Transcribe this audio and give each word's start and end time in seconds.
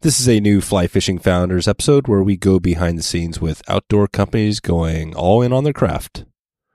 This 0.00 0.20
is 0.20 0.28
a 0.28 0.38
new 0.38 0.60
Fly 0.60 0.86
Fishing 0.86 1.18
Founders 1.18 1.66
episode 1.66 2.06
where 2.06 2.22
we 2.22 2.36
go 2.36 2.60
behind 2.60 2.96
the 2.96 3.02
scenes 3.02 3.40
with 3.40 3.68
outdoor 3.68 4.06
companies 4.06 4.60
going 4.60 5.12
all 5.12 5.42
in 5.42 5.52
on 5.52 5.64
their 5.64 5.72
craft. 5.72 6.24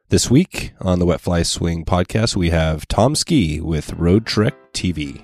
This 0.09 0.29
week 0.29 0.73
on 0.81 0.99
the 0.99 1.05
Wet 1.05 1.21
Fly 1.21 1.43
Swing 1.43 1.85
podcast, 1.85 2.35
we 2.35 2.49
have 2.49 2.85
Tom 2.89 3.15
Ski 3.15 3.61
with 3.61 3.93
Road 3.93 4.25
Trek 4.25 4.55
TV. 4.73 5.23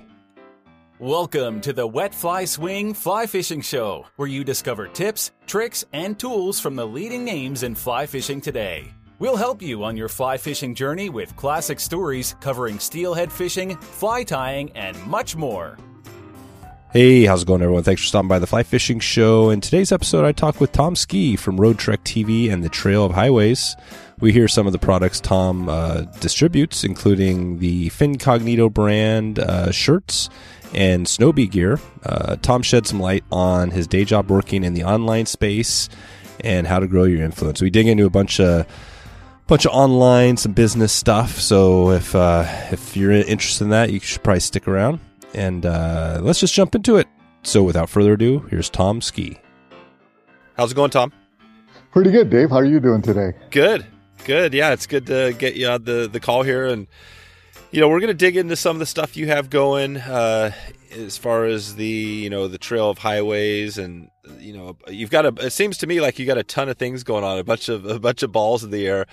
Welcome 0.98 1.60
to 1.60 1.74
the 1.74 1.86
Wet 1.86 2.14
Fly 2.14 2.46
Swing 2.46 2.94
Fly 2.94 3.26
Fishing 3.26 3.60
Show, 3.60 4.06
where 4.16 4.28
you 4.28 4.44
discover 4.44 4.88
tips, 4.88 5.32
tricks, 5.46 5.84
and 5.92 6.18
tools 6.18 6.58
from 6.58 6.76
the 6.76 6.86
leading 6.86 7.22
names 7.22 7.64
in 7.64 7.74
fly 7.74 8.06
fishing 8.06 8.40
today. 8.40 8.90
We'll 9.18 9.36
help 9.36 9.60
you 9.60 9.84
on 9.84 9.98
your 9.98 10.08
fly 10.08 10.38
fishing 10.38 10.74
journey 10.74 11.10
with 11.10 11.36
classic 11.36 11.78
stories 11.78 12.34
covering 12.40 12.78
steelhead 12.78 13.30
fishing, 13.30 13.76
fly 13.76 14.22
tying, 14.22 14.70
and 14.74 14.96
much 15.06 15.36
more. 15.36 15.76
Hey, 16.92 17.24
how's 17.24 17.42
it 17.42 17.46
going, 17.46 17.62
everyone? 17.62 17.84
Thanks 17.84 18.00
for 18.00 18.08
stopping 18.08 18.26
by 18.26 18.40
the 18.40 18.48
Fly 18.48 18.64
Fishing 18.64 18.98
Show. 18.98 19.50
In 19.50 19.60
today's 19.60 19.92
episode, 19.92 20.24
I 20.24 20.32
talk 20.32 20.60
with 20.60 20.72
Tom 20.72 20.96
Ski 20.96 21.36
from 21.36 21.60
Road 21.60 21.78
Trek 21.78 22.02
TV 22.02 22.50
and 22.50 22.64
the 22.64 22.68
Trail 22.68 23.04
of 23.04 23.12
Highways. 23.12 23.76
We 24.18 24.32
hear 24.32 24.48
some 24.48 24.66
of 24.66 24.72
the 24.72 24.80
products 24.80 25.20
Tom 25.20 25.68
uh, 25.68 26.00
distributes, 26.18 26.82
including 26.82 27.60
the 27.60 27.90
Fincognito 27.90 28.68
brand 28.68 29.38
uh, 29.38 29.70
shirts 29.70 30.30
and 30.74 31.06
Snowbee 31.06 31.48
gear. 31.48 31.78
Uh, 32.04 32.34
Tom 32.42 32.60
shed 32.60 32.88
some 32.88 32.98
light 32.98 33.22
on 33.30 33.70
his 33.70 33.86
day 33.86 34.04
job 34.04 34.28
working 34.28 34.64
in 34.64 34.74
the 34.74 34.82
online 34.82 35.26
space 35.26 35.88
and 36.40 36.66
how 36.66 36.80
to 36.80 36.88
grow 36.88 37.04
your 37.04 37.22
influence. 37.22 37.62
We 37.62 37.70
dig 37.70 37.86
into 37.86 38.04
a 38.04 38.10
bunch 38.10 38.40
of 38.40 38.66
bunch 39.46 39.64
of 39.64 39.70
online, 39.70 40.38
some 40.38 40.54
business 40.54 40.92
stuff. 40.92 41.38
So 41.38 41.92
if 41.92 42.16
uh, 42.16 42.46
if 42.72 42.96
you're 42.96 43.12
interested 43.12 43.62
in 43.62 43.70
that, 43.70 43.92
you 43.92 44.00
should 44.00 44.24
probably 44.24 44.40
stick 44.40 44.66
around 44.66 44.98
and 45.34 45.66
uh, 45.66 46.20
let's 46.22 46.40
just 46.40 46.54
jump 46.54 46.74
into 46.74 46.96
it. 46.96 47.08
So, 47.42 47.62
without 47.62 47.88
further 47.88 48.12
ado, 48.14 48.40
here's 48.50 48.68
Tom 48.68 49.00
Ski. 49.00 49.38
How's 50.56 50.72
it 50.72 50.74
going, 50.74 50.90
Tom? 50.90 51.12
Pretty 51.90 52.10
good, 52.10 52.30
Dave. 52.30 52.50
How 52.50 52.56
are 52.56 52.64
you 52.64 52.80
doing 52.80 53.02
today? 53.02 53.32
Good, 53.50 53.86
good. 54.24 54.52
Yeah, 54.52 54.72
it's 54.72 54.86
good 54.86 55.06
to 55.06 55.34
get 55.38 55.56
you 55.56 55.68
on 55.68 55.84
the 55.84 56.08
the 56.10 56.20
call 56.20 56.42
here, 56.42 56.66
and 56.66 56.86
you 57.70 57.80
know 57.80 57.88
we're 57.88 58.00
going 58.00 58.08
to 58.08 58.14
dig 58.14 58.36
into 58.36 58.56
some 58.56 58.76
of 58.76 58.80
the 58.80 58.86
stuff 58.86 59.16
you 59.16 59.26
have 59.28 59.48
going 59.48 59.96
uh, 59.96 60.50
as 60.92 61.16
far 61.16 61.44
as 61.44 61.76
the 61.76 61.86
you 61.86 62.30
know 62.30 62.48
the 62.48 62.58
trail 62.58 62.90
of 62.90 62.98
highways 62.98 63.78
and 63.78 64.10
you 64.38 64.52
know 64.52 64.76
you've 64.88 65.10
got 65.10 65.24
a 65.24 65.46
it 65.46 65.50
seems 65.50 65.78
to 65.78 65.86
me 65.86 66.00
like 66.00 66.18
you 66.18 66.26
got 66.26 66.38
a 66.38 66.42
ton 66.42 66.68
of 66.68 66.76
things 66.76 67.04
going 67.04 67.24
on 67.24 67.38
a 67.38 67.44
bunch 67.44 67.68
of 67.68 67.84
a 67.86 67.98
bunch 67.98 68.22
of 68.22 68.32
balls 68.32 68.64
in 68.64 68.70
the 68.70 68.86
air. 68.86 69.06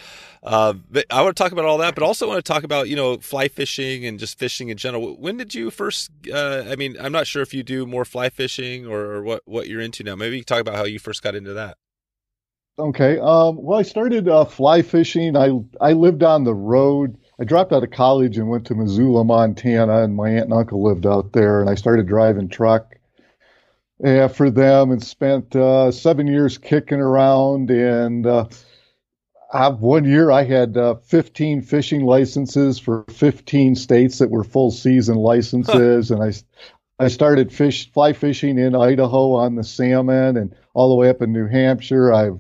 Uh, 0.44 0.74
but 0.90 1.06
i 1.10 1.22
want 1.22 1.36
to 1.36 1.44
talk 1.44 1.52
about 1.52 1.66
all 1.66 1.78
that 1.78 1.94
but 1.94 2.04
also 2.04 2.28
want 2.28 2.44
to 2.44 2.54
talk 2.54 2.64
about 2.64 2.88
you 2.90 2.96
know 2.96 3.18
fly 3.18 3.48
fishing 3.48 4.06
and 4.06 4.20
just 4.20 4.38
fishing 4.40 4.70
in 4.70 4.78
general. 4.78 5.18
When 5.18 5.38
did 5.38 5.54
you 5.54 5.70
first 5.70 6.10
uh, 6.32 6.64
i 6.68 6.76
mean 6.76 6.96
i'm 7.00 7.12
not 7.12 7.28
sure 7.28 7.42
if 7.42 7.54
you 7.54 7.64
do 7.64 7.86
more 7.86 8.06
fly 8.06 8.30
fishing 8.30 8.88
or, 8.88 9.00
or 9.00 9.24
what 9.24 9.42
what 9.46 9.68
you're 9.68 9.82
into 9.82 10.04
now. 10.04 10.16
Maybe 10.16 10.38
you 10.38 10.44
talk 10.44 10.62
about 10.62 10.76
how 10.76 10.86
you 10.86 11.00
first 11.00 11.22
got 11.22 11.36
into 11.36 11.54
that. 11.54 11.78
Okay 12.80 13.20
um, 13.20 13.62
well 13.62 13.80
i 13.80 13.84
started 13.84 14.28
uh, 14.28 14.46
fly 14.46 14.82
fishing. 14.82 15.36
I 15.38 15.52
i 15.80 15.94
lived 15.94 16.24
on 16.24 16.44
the 16.44 16.56
road 16.56 17.18
I 17.40 17.44
dropped 17.44 17.72
out 17.72 17.84
of 17.84 17.92
college 17.92 18.38
and 18.38 18.50
went 18.50 18.66
to 18.68 18.76
Missoula, 18.76 19.24
Montana, 19.24 20.04
and 20.04 20.16
my 20.16 20.30
aunt 20.30 20.46
and 20.46 20.54
uncle 20.54 20.82
lived 20.82 21.06
out 21.06 21.34
there. 21.34 21.62
And 21.62 21.70
I 21.70 21.76
started 21.76 22.08
driving 22.08 22.50
truck 22.50 22.98
uh, 24.04 24.28
for 24.28 24.50
them 24.50 24.92
and 24.92 25.04
spent 25.04 25.56
uh, 25.56 25.92
seven 25.92 26.26
years 26.26 26.58
kicking 26.58 27.00
around. 27.00 27.70
And 27.70 28.26
uh, 28.26 28.48
one 29.52 30.06
year 30.06 30.32
I 30.32 30.46
had 30.46 30.78
uh, 30.78 30.96
15 30.96 31.62
fishing 31.62 32.02
licenses 32.02 32.80
for 32.80 33.06
15 33.12 33.76
states 33.76 34.18
that 34.18 34.32
were 34.32 34.44
full 34.44 34.72
season 34.72 35.18
licenses. 35.18 36.10
and 36.10 36.24
I, 36.24 36.34
I 36.98 37.08
started 37.08 37.54
fish 37.54 37.92
fly 37.92 38.14
fishing 38.14 38.58
in 38.58 38.76
Idaho 38.76 39.34
on 39.34 39.56
the 39.56 39.64
salmon 39.64 40.38
and 40.38 40.56
all 40.74 40.90
the 40.90 40.96
way 40.96 41.10
up 41.10 41.22
in 41.22 41.34
New 41.34 41.48
Hampshire. 41.48 42.12
I've 42.12 42.40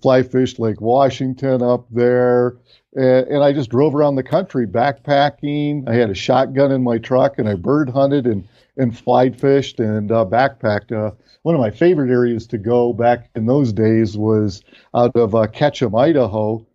fly 0.00 0.22
fished 0.22 0.60
Lake 0.60 0.80
Washington 0.80 1.62
up 1.62 1.86
there 1.90 2.58
and 2.94 3.42
I 3.42 3.52
just 3.52 3.70
drove 3.70 3.94
around 3.94 4.16
the 4.16 4.22
country 4.22 4.66
backpacking. 4.66 5.88
I 5.88 5.94
had 5.94 6.10
a 6.10 6.14
shotgun 6.14 6.72
in 6.72 6.82
my 6.82 6.98
truck, 6.98 7.38
and 7.38 7.48
I 7.48 7.54
bird 7.54 7.90
hunted 7.90 8.26
and 8.26 8.46
and 8.76 8.96
fly 8.96 9.30
fished 9.30 9.80
and 9.80 10.10
uh, 10.10 10.24
backpacked. 10.24 10.92
Uh, 10.92 11.14
one 11.42 11.54
of 11.54 11.60
my 11.60 11.70
favorite 11.70 12.10
areas 12.10 12.46
to 12.48 12.58
go 12.58 12.92
back 12.92 13.30
in 13.34 13.46
those 13.46 13.72
days 13.72 14.16
was 14.16 14.62
out 14.94 15.14
of 15.14 15.34
uh, 15.34 15.46
Ketchum, 15.46 15.94
Idaho. 15.94 16.66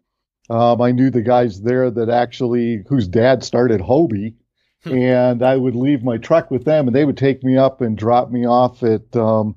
Um, 0.49 0.81
I 0.81 0.91
knew 0.91 1.09
the 1.09 1.21
guys 1.21 1.61
there 1.61 1.91
that 1.91 2.09
actually 2.09 2.83
whose 2.87 3.07
dad 3.07 3.43
started 3.43 3.81
Hobie, 3.81 4.35
hmm. 4.83 4.93
and 4.93 5.43
I 5.43 5.57
would 5.57 5.75
leave 5.75 6.03
my 6.03 6.17
truck 6.17 6.49
with 6.51 6.65
them, 6.65 6.87
and 6.87 6.95
they 6.95 7.05
would 7.05 7.17
take 7.17 7.43
me 7.43 7.57
up 7.57 7.81
and 7.81 7.97
drop 7.97 8.31
me 8.31 8.45
off 8.45 8.83
at 8.83 9.15
um, 9.15 9.55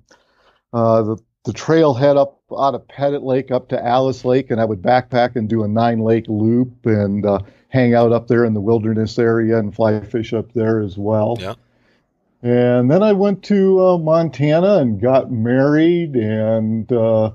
uh, 0.72 1.02
the 1.02 1.16
the 1.44 1.52
trailhead 1.52 2.16
up 2.16 2.40
out 2.60 2.74
of 2.74 2.86
Pettit 2.88 3.22
Lake 3.22 3.50
up 3.50 3.68
to 3.68 3.84
Alice 3.84 4.24
Lake, 4.24 4.50
and 4.50 4.60
I 4.60 4.64
would 4.64 4.82
backpack 4.82 5.36
and 5.36 5.48
do 5.48 5.62
a 5.62 5.68
nine 5.68 6.00
lake 6.00 6.26
loop 6.28 6.86
and 6.86 7.24
uh, 7.24 7.40
hang 7.68 7.94
out 7.94 8.12
up 8.12 8.28
there 8.28 8.44
in 8.44 8.54
the 8.54 8.60
wilderness 8.60 9.18
area 9.18 9.58
and 9.58 9.74
fly 9.74 10.00
fish 10.00 10.32
up 10.32 10.52
there 10.52 10.80
as 10.80 10.98
well. 10.98 11.36
Yeah. 11.40 11.54
And 12.42 12.90
then 12.90 13.02
I 13.02 13.12
went 13.12 13.44
to 13.44 13.80
uh, 13.80 13.98
Montana 13.98 14.78
and 14.78 15.00
got 15.00 15.30
married. 15.30 16.16
And, 16.16 16.90
uh, 16.92 17.30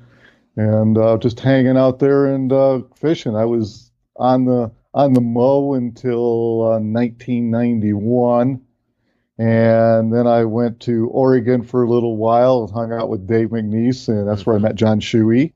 and 0.55 0.97
uh, 0.97 1.17
just 1.17 1.41
hanging 1.41 1.75
out 1.75 1.99
there 1.99 2.27
and 2.27 2.53
uh, 2.53 2.79
fishing. 2.95 3.35
I 3.35 3.43
was 3.43 3.91
on 4.15 4.45
the 4.45 4.71
on 4.93 5.11
the 5.11 5.19
Mo 5.19 5.73
until 5.73 6.59
1991, 6.59 8.53
uh, 8.55 9.43
and 9.43 10.13
then 10.13 10.27
I 10.27 10.45
went 10.45 10.79
to 10.81 11.09
Oregon 11.09 11.61
for 11.61 11.83
a 11.83 11.89
little 11.89 12.15
while 12.15 12.63
and 12.63 12.71
hung 12.71 12.93
out 12.93 13.09
with 13.09 13.27
Dave 13.27 13.49
McNeese, 13.49 14.07
and 14.07 14.25
that's 14.25 14.45
where 14.45 14.55
I 14.55 14.59
met 14.59 14.75
John 14.75 15.01
Shewey, 15.01 15.51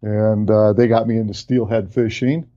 and 0.00 0.48
uh, 0.48 0.74
they 0.74 0.86
got 0.86 1.08
me 1.08 1.16
into 1.16 1.34
steelhead 1.34 1.92
fishing. 1.92 2.48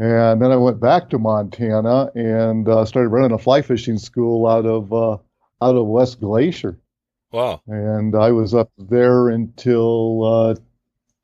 And 0.00 0.42
then 0.42 0.50
I 0.50 0.56
went 0.56 0.80
back 0.80 1.10
to 1.10 1.20
Montana 1.20 2.10
and 2.16 2.68
uh, 2.68 2.84
started 2.84 3.10
running 3.10 3.30
a 3.30 3.38
fly 3.38 3.62
fishing 3.62 3.98
school 3.98 4.48
out 4.48 4.66
of 4.66 4.92
out 5.62 5.76
of 5.76 5.86
West 5.86 6.20
Glacier. 6.20 6.78
Wow. 7.32 7.62
And 7.66 8.14
I 8.14 8.30
was 8.30 8.54
up 8.54 8.70
there 8.78 9.28
until 9.28 10.24
uh, 10.24 10.54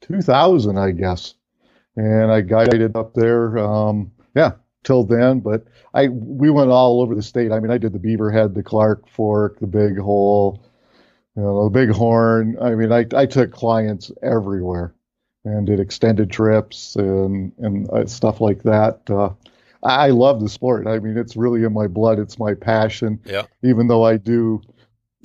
2000, 0.00 0.76
I 0.76 0.90
guess. 0.90 1.34
And 1.96 2.32
I 2.32 2.40
guided 2.40 2.96
up 2.96 3.14
there, 3.14 3.58
um, 3.58 4.10
yeah, 4.34 4.52
till 4.84 5.04
then. 5.04 5.40
But 5.40 5.64
I 5.92 6.08
we 6.08 6.50
went 6.50 6.70
all 6.70 7.02
over 7.02 7.14
the 7.14 7.22
state. 7.22 7.52
I 7.52 7.60
mean, 7.60 7.70
I 7.70 7.78
did 7.78 7.92
the 7.92 7.98
Beaverhead, 7.98 8.54
the 8.54 8.62
Clark 8.62 9.08
Fork, 9.08 9.58
the 9.60 9.66
Big 9.66 9.98
Hole, 9.98 10.64
you 11.36 11.42
know, 11.42 11.64
the 11.64 11.70
Big 11.70 11.90
Horn. 11.90 12.56
I 12.60 12.74
mean, 12.74 12.92
I, 12.92 13.06
I 13.14 13.26
took 13.26 13.52
clients 13.52 14.10
everywhere 14.22 14.94
and 15.44 15.66
did 15.66 15.80
extended 15.80 16.30
trips 16.30 16.96
and, 16.96 17.52
and 17.58 17.90
uh, 17.90 18.06
stuff 18.06 18.40
like 18.40 18.62
that. 18.62 19.00
Uh, 19.08 19.30
I 19.82 20.08
love 20.10 20.40
the 20.40 20.48
sport. 20.48 20.86
I 20.86 20.98
mean, 20.98 21.16
it's 21.16 21.36
really 21.36 21.64
in 21.64 21.72
my 21.72 21.86
blood. 21.86 22.18
It's 22.18 22.38
my 22.38 22.54
passion. 22.54 23.20
Yeah. 23.24 23.46
Even 23.62 23.88
though 23.88 24.04
I 24.04 24.16
do 24.16 24.60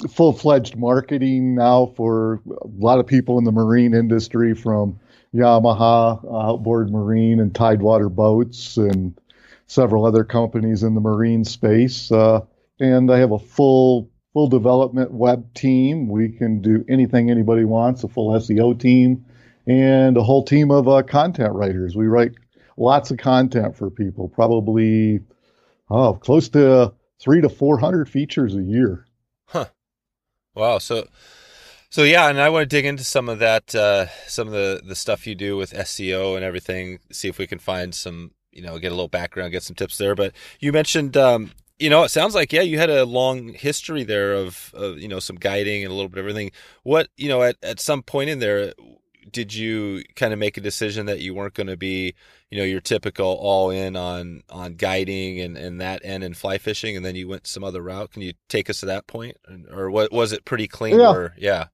full 0.10 0.34
fledged 0.34 0.78
marketing 0.78 1.56
now 1.56 1.94
for 1.98 2.42
a 2.48 2.68
lot 2.78 3.00
of 3.00 3.08
people 3.08 3.38
in 3.38 3.44
the 3.44 3.52
marine 3.52 3.94
industry 3.94 4.54
from 4.54 5.00
Yamaha, 5.34 6.24
Outboard 6.34 6.92
Marine, 6.92 7.40
and 7.40 7.54
Tidewater 7.54 8.10
Boats, 8.10 8.78
and 8.78 9.20
several 9.68 10.06
other 10.06 10.24
companies 10.24 10.84
in 10.84 10.96
the 10.96 11.02
marine 11.02 11.44
space. 11.44 12.12
Uh, 12.12 12.42
and 12.80 13.12
I 13.12 13.20
have 13.20 13.32
a 13.32 13.40
full 13.40 14.10
full 14.34 14.48
development 14.48 15.12
web 15.12 15.54
team. 15.54 16.08
We 16.10 16.30
can 16.30 16.62
do 16.62 16.84
anything 16.90 17.32
anybody 17.32 17.64
wants. 17.64 18.04
A 18.04 18.10
full 18.10 18.32
SEO 18.32 18.78
team 18.78 19.26
and 19.68 20.18
a 20.18 20.24
whole 20.24 20.44
team 20.44 20.72
of 20.72 20.88
uh, 20.88 21.04
content 21.04 21.54
writers. 21.54 21.96
We 21.96 22.08
write 22.08 22.34
lots 22.78 23.12
of 23.12 23.18
content 23.18 23.76
for 23.76 23.90
people, 23.90 24.30
probably 24.30 25.20
oh, 25.90 26.14
close 26.14 26.50
to 26.50 26.94
three 27.20 27.42
to 27.42 27.50
400 27.50 28.10
features 28.10 28.56
a 28.56 28.62
year. 28.62 29.06
Huh. 29.48 29.66
Wow. 30.54 30.80
So, 30.80 31.08
so 31.90 32.04
yeah, 32.04 32.30
and 32.30 32.40
I 32.40 32.50
want 32.50 32.64
to 32.64 32.76
dig 32.76 32.86
into 32.86 33.04
some 33.04 33.30
of 33.30 33.40
that, 33.40 33.74
uh, 33.76 34.08
some 34.28 34.48
of 34.48 34.54
the 34.54 34.82
the 34.86 34.96
stuff 34.96 35.28
you 35.28 35.36
do 35.36 35.58
with 35.58 35.74
SEO 35.74 36.36
and 36.36 36.44
everything. 36.44 37.00
See 37.12 37.28
if 37.28 37.38
we 37.38 37.48
can 37.48 37.60
find 37.60 37.94
some, 37.94 38.32
you 38.52 38.62
know, 38.62 38.78
get 38.80 38.92
a 38.92 38.96
little 38.96 39.08
background, 39.08 39.52
get 39.52 39.64
some 39.64 39.76
tips 39.76 39.98
there. 39.98 40.16
But 40.16 40.34
you 40.60 40.72
mentioned, 40.72 41.16
um, 41.16 41.52
you 41.80 41.90
know, 41.90 42.04
it 42.04 42.10
sounds 42.10 42.36
like 42.36 42.52
yeah, 42.52 42.62
you 42.62 42.78
had 42.78 42.90
a 42.90 43.06
long 43.06 43.50
history 43.50 44.04
there 44.04 44.34
of, 44.34 44.74
of 44.74 44.98
you 44.98 45.08
know 45.08 45.20
some 45.20 45.36
guiding 45.36 45.84
and 45.84 45.92
a 45.92 45.96
little 45.96 46.10
bit 46.10 46.20
of 46.20 46.26
everything. 46.26 46.52
What 46.84 47.10
you 47.18 47.30
know 47.30 47.44
at 47.44 47.58
at 47.62 47.80
some 47.80 48.02
point 48.02 48.30
in 48.30 48.40
there, 48.40 48.74
did 49.32 49.54
you 49.54 50.04
kind 50.16 50.34
of 50.34 50.40
make 50.40 50.58
a 50.58 50.62
decision 50.62 51.08
that 51.08 51.20
you 51.20 51.34
weren't 51.34 51.54
going 51.54 51.68
to 51.68 51.78
be, 51.78 52.14
you 52.50 52.58
know, 52.58 52.64
your 52.64 52.82
typical 52.82 53.26
all 53.26 53.70
in 53.70 53.96
on 53.96 54.44
on 54.50 54.76
guiding 54.76 55.40
and 55.40 55.58
and 55.58 55.82
that 55.82 56.02
end 56.04 56.24
and 56.24 56.38
fly 56.38 56.58
fishing, 56.58 56.96
and 56.96 57.06
then 57.06 57.16
you 57.16 57.28
went 57.28 57.48
some 57.48 57.64
other 57.64 57.82
route? 57.82 58.12
Can 58.12 58.22
you 58.22 58.34
take 58.50 58.70
us 58.70 58.80
to 58.82 58.86
that 58.88 59.08
point, 59.08 59.38
or 59.72 59.90
what 59.90 60.12
was 60.12 60.32
it 60.32 60.46
pretty 60.46 60.68
clean? 60.68 61.00
Yeah. 61.00 61.12
Or, 61.12 61.34
yeah. 61.38 61.66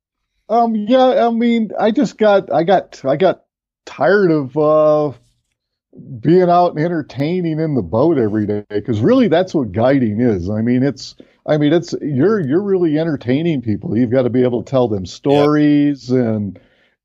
Um. 0.49 0.75
Yeah. 0.75 1.27
I 1.27 1.29
mean, 1.31 1.71
I 1.79 1.91
just 1.91 2.17
got, 2.17 2.51
I 2.51 2.63
got, 2.63 3.03
I 3.05 3.15
got 3.15 3.43
tired 3.85 4.31
of 4.31 4.57
uh, 4.57 5.11
being 6.19 6.49
out 6.49 6.75
and 6.75 6.79
entertaining 6.79 7.59
in 7.59 7.75
the 7.75 7.81
boat 7.81 8.17
every 8.17 8.45
day 8.45 8.63
because 8.69 9.01
really 9.01 9.27
that's 9.27 9.53
what 9.53 9.71
guiding 9.71 10.21
is. 10.21 10.49
I 10.49 10.61
mean, 10.61 10.83
it's, 10.83 11.15
I 11.45 11.57
mean, 11.57 11.73
it's 11.73 11.93
you're 12.01 12.39
you're 12.39 12.61
really 12.61 12.99
entertaining 12.99 13.61
people. 13.61 13.97
You've 13.97 14.11
got 14.11 14.23
to 14.23 14.29
be 14.29 14.43
able 14.43 14.63
to 14.63 14.69
tell 14.69 14.87
them 14.87 15.05
stories 15.05 16.11
and 16.11 16.59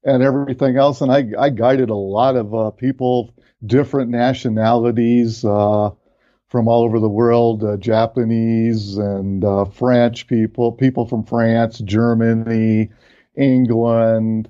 and 0.07 0.23
everything 0.23 0.79
else. 0.79 1.01
And 1.01 1.11
I, 1.11 1.27
I 1.39 1.51
guided 1.51 1.91
a 1.91 1.95
lot 1.95 2.37
of 2.37 2.55
uh, 2.55 2.71
people, 2.71 3.35
different 3.67 4.09
nationalities 4.09 5.45
uh, 5.45 5.91
from 6.49 6.69
all 6.69 6.85
over 6.85 7.01
the 7.01 7.09
world, 7.09 7.65
uh, 7.65 7.77
Japanese 7.77 8.97
and 8.97 9.45
uh, 9.45 9.65
French 9.65 10.29
people, 10.29 10.73
people 10.73 11.07
from 11.07 11.25
France, 11.25 11.81
Germany, 11.81 12.91
England. 13.37 14.49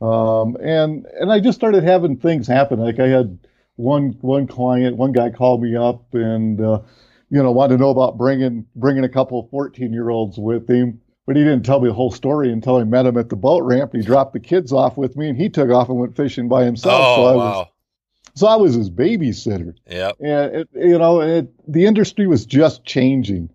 Um, 0.00 0.56
and 0.62 1.06
and 1.18 1.32
I 1.32 1.40
just 1.40 1.58
started 1.58 1.82
having 1.82 2.18
things 2.18 2.46
happen. 2.46 2.78
Like 2.78 3.00
I 3.00 3.08
had 3.08 3.38
one 3.76 4.10
one 4.20 4.46
client, 4.46 4.96
one 4.96 5.12
guy 5.12 5.30
called 5.30 5.62
me 5.62 5.74
up 5.74 6.12
and 6.12 6.60
uh, 6.60 6.82
you 7.30 7.42
know 7.42 7.50
wanted 7.50 7.78
to 7.78 7.80
know 7.80 7.90
about 7.90 8.18
bringing 8.18 8.66
bringing 8.76 9.04
a 9.04 9.08
couple 9.08 9.40
of 9.40 9.50
14 9.50 9.90
year 9.92 10.10
olds 10.10 10.38
with 10.38 10.68
him 10.68 11.00
but 11.28 11.36
he 11.36 11.44
didn't 11.44 11.62
tell 11.62 11.78
me 11.78 11.88
the 11.88 11.94
whole 11.94 12.10
story 12.10 12.50
until 12.50 12.76
I 12.76 12.84
met 12.84 13.04
him 13.04 13.18
at 13.18 13.28
the 13.28 13.36
boat 13.36 13.62
ramp. 13.62 13.92
He 13.92 14.00
dropped 14.00 14.32
the 14.32 14.40
kids 14.40 14.72
off 14.72 14.96
with 14.96 15.14
me, 15.14 15.28
and 15.28 15.38
he 15.38 15.50
took 15.50 15.68
off 15.68 15.90
and 15.90 15.98
went 15.98 16.16
fishing 16.16 16.48
by 16.48 16.64
himself. 16.64 17.04
Oh, 17.04 17.16
so 17.16 17.22
I 17.26 17.36
wow. 17.36 17.36
was, 17.36 17.66
so 18.34 18.46
I 18.46 18.56
was 18.56 18.74
his 18.74 18.88
babysitter. 18.88 19.74
Yep. 19.90 20.16
And 20.20 20.56
it, 20.56 20.68
you 20.74 20.96
know, 20.96 21.20
it, 21.20 21.52
the 21.70 21.84
industry 21.84 22.26
was 22.26 22.46
just 22.46 22.82
changing, 22.86 23.50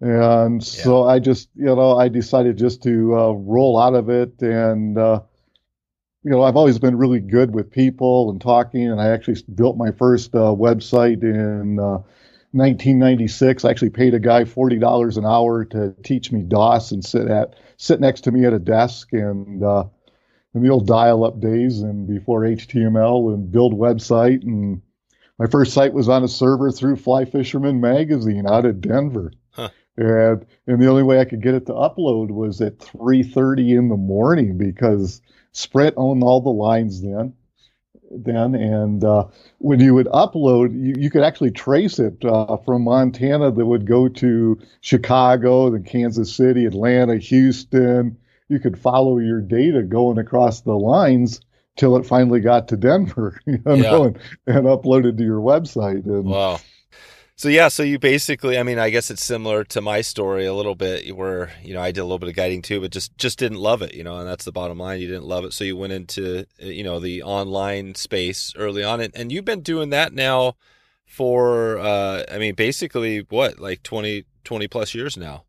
and 0.00 0.64
so 0.64 1.04
I 1.04 1.20
just, 1.20 1.48
you 1.54 1.66
know, 1.66 1.96
I 1.96 2.08
decided 2.08 2.58
just 2.58 2.82
to 2.82 3.16
uh, 3.16 3.30
roll 3.34 3.78
out 3.78 3.94
of 3.94 4.10
it. 4.10 4.42
And 4.42 4.98
uh, 4.98 5.20
you 6.24 6.32
know, 6.32 6.42
I've 6.42 6.56
always 6.56 6.80
been 6.80 6.98
really 6.98 7.20
good 7.20 7.54
with 7.54 7.70
people 7.70 8.30
and 8.30 8.40
talking, 8.40 8.90
and 8.90 9.00
I 9.00 9.10
actually 9.10 9.40
built 9.54 9.76
my 9.76 9.92
first 9.92 10.34
uh, 10.34 10.52
website 10.58 11.22
in 11.22 11.78
uh, 11.78 11.98
1996. 12.52 13.64
I 13.64 13.70
actually 13.70 13.90
paid 13.90 14.14
a 14.14 14.20
guy 14.20 14.44
forty 14.44 14.78
dollars 14.78 15.16
an 15.16 15.26
hour 15.26 15.64
to 15.66 15.94
teach 16.02 16.32
me 16.32 16.42
DOS 16.42 16.92
and 16.92 17.04
sit 17.04 17.28
at 17.28 17.54
sit 17.76 18.00
next 18.00 18.22
to 18.22 18.32
me 18.32 18.44
at 18.44 18.52
a 18.52 18.58
desk 18.58 19.12
and 19.12 19.62
uh, 19.62 19.84
in 20.54 20.62
the 20.62 20.70
old 20.70 20.86
dial-up 20.86 21.40
days 21.40 21.82
and 21.82 22.06
before 22.06 22.42
HTML 22.42 23.34
and 23.34 23.52
build 23.52 23.74
website. 23.74 24.42
And 24.42 24.80
my 25.38 25.46
first 25.46 25.74
site 25.74 25.92
was 25.92 26.08
on 26.08 26.24
a 26.24 26.28
server 26.28 26.70
through 26.70 26.96
Fly 26.96 27.26
Fisherman 27.26 27.80
magazine 27.80 28.46
out 28.48 28.64
of 28.64 28.80
Denver. 28.80 29.32
Huh. 29.50 29.68
And 29.96 30.46
and 30.66 30.80
the 30.80 30.88
only 30.88 31.02
way 31.02 31.20
I 31.20 31.24
could 31.24 31.42
get 31.42 31.54
it 31.54 31.66
to 31.66 31.72
upload 31.72 32.30
was 32.30 32.60
at 32.60 32.78
3:30 32.78 33.76
in 33.76 33.88
the 33.88 33.96
morning 33.96 34.56
because 34.56 35.20
Sprint 35.52 35.94
owned 35.96 36.22
all 36.22 36.40
the 36.40 36.50
lines 36.50 37.02
then 37.02 37.34
then 38.24 38.54
and 38.54 39.04
uh, 39.04 39.24
when 39.58 39.80
you 39.80 39.94
would 39.94 40.06
upload 40.06 40.72
you, 40.72 40.94
you 40.98 41.10
could 41.10 41.22
actually 41.22 41.50
trace 41.50 41.98
it 41.98 42.24
uh, 42.24 42.56
from 42.58 42.82
montana 42.82 43.50
that 43.50 43.66
would 43.66 43.86
go 43.86 44.08
to 44.08 44.58
chicago 44.80 45.70
then 45.70 45.82
kansas 45.84 46.34
city 46.34 46.64
atlanta 46.64 47.16
houston 47.16 48.16
you 48.48 48.58
could 48.58 48.78
follow 48.78 49.18
your 49.18 49.40
data 49.40 49.82
going 49.82 50.18
across 50.18 50.60
the 50.62 50.74
lines 50.74 51.40
till 51.76 51.96
it 51.96 52.06
finally 52.06 52.40
got 52.40 52.68
to 52.68 52.76
denver 52.76 53.40
you 53.46 53.58
know 53.64 53.74
Yeah. 53.76 54.04
and, 54.06 54.18
and 54.46 54.66
uploaded 54.66 55.18
to 55.18 55.24
your 55.24 55.40
website 55.40 56.06
and 56.06 56.24
Wow. 56.26 56.58
So 57.38 57.48
yeah, 57.48 57.68
so 57.68 57.82
you 57.82 57.98
basically, 57.98 58.58
I 58.58 58.62
mean, 58.62 58.78
I 58.78 58.88
guess 58.88 59.10
it's 59.10 59.22
similar 59.22 59.62
to 59.64 59.82
my 59.82 60.00
story 60.00 60.46
a 60.46 60.54
little 60.54 60.74
bit, 60.74 61.14
where 61.14 61.52
you 61.62 61.74
know 61.74 61.82
I 61.82 61.92
did 61.92 62.00
a 62.00 62.04
little 62.04 62.18
bit 62.18 62.30
of 62.30 62.34
guiding 62.34 62.62
too, 62.62 62.80
but 62.80 62.90
just 62.90 63.16
just 63.18 63.38
didn't 63.38 63.58
love 63.58 63.82
it, 63.82 63.94
you 63.94 64.02
know, 64.02 64.16
and 64.16 64.26
that's 64.26 64.46
the 64.46 64.52
bottom 64.52 64.78
line. 64.78 65.00
You 65.00 65.06
didn't 65.06 65.26
love 65.26 65.44
it, 65.44 65.52
so 65.52 65.62
you 65.62 65.76
went 65.76 65.92
into 65.92 66.46
uh, 66.62 66.66
you 66.66 66.82
know 66.82 66.98
the 66.98 67.22
online 67.22 67.94
space 67.94 68.54
early 68.56 68.82
on, 68.82 69.00
and, 69.00 69.14
and 69.14 69.30
you've 69.30 69.44
been 69.44 69.60
doing 69.60 69.90
that 69.90 70.14
now 70.14 70.56
for, 71.06 71.78
uh, 71.78 72.24
I 72.30 72.38
mean, 72.38 72.54
basically 72.54 73.20
what, 73.20 73.58
like 73.58 73.82
20, 73.82 74.24
20 74.44 74.68
plus 74.68 74.94
years 74.94 75.16
now. 75.16 75.44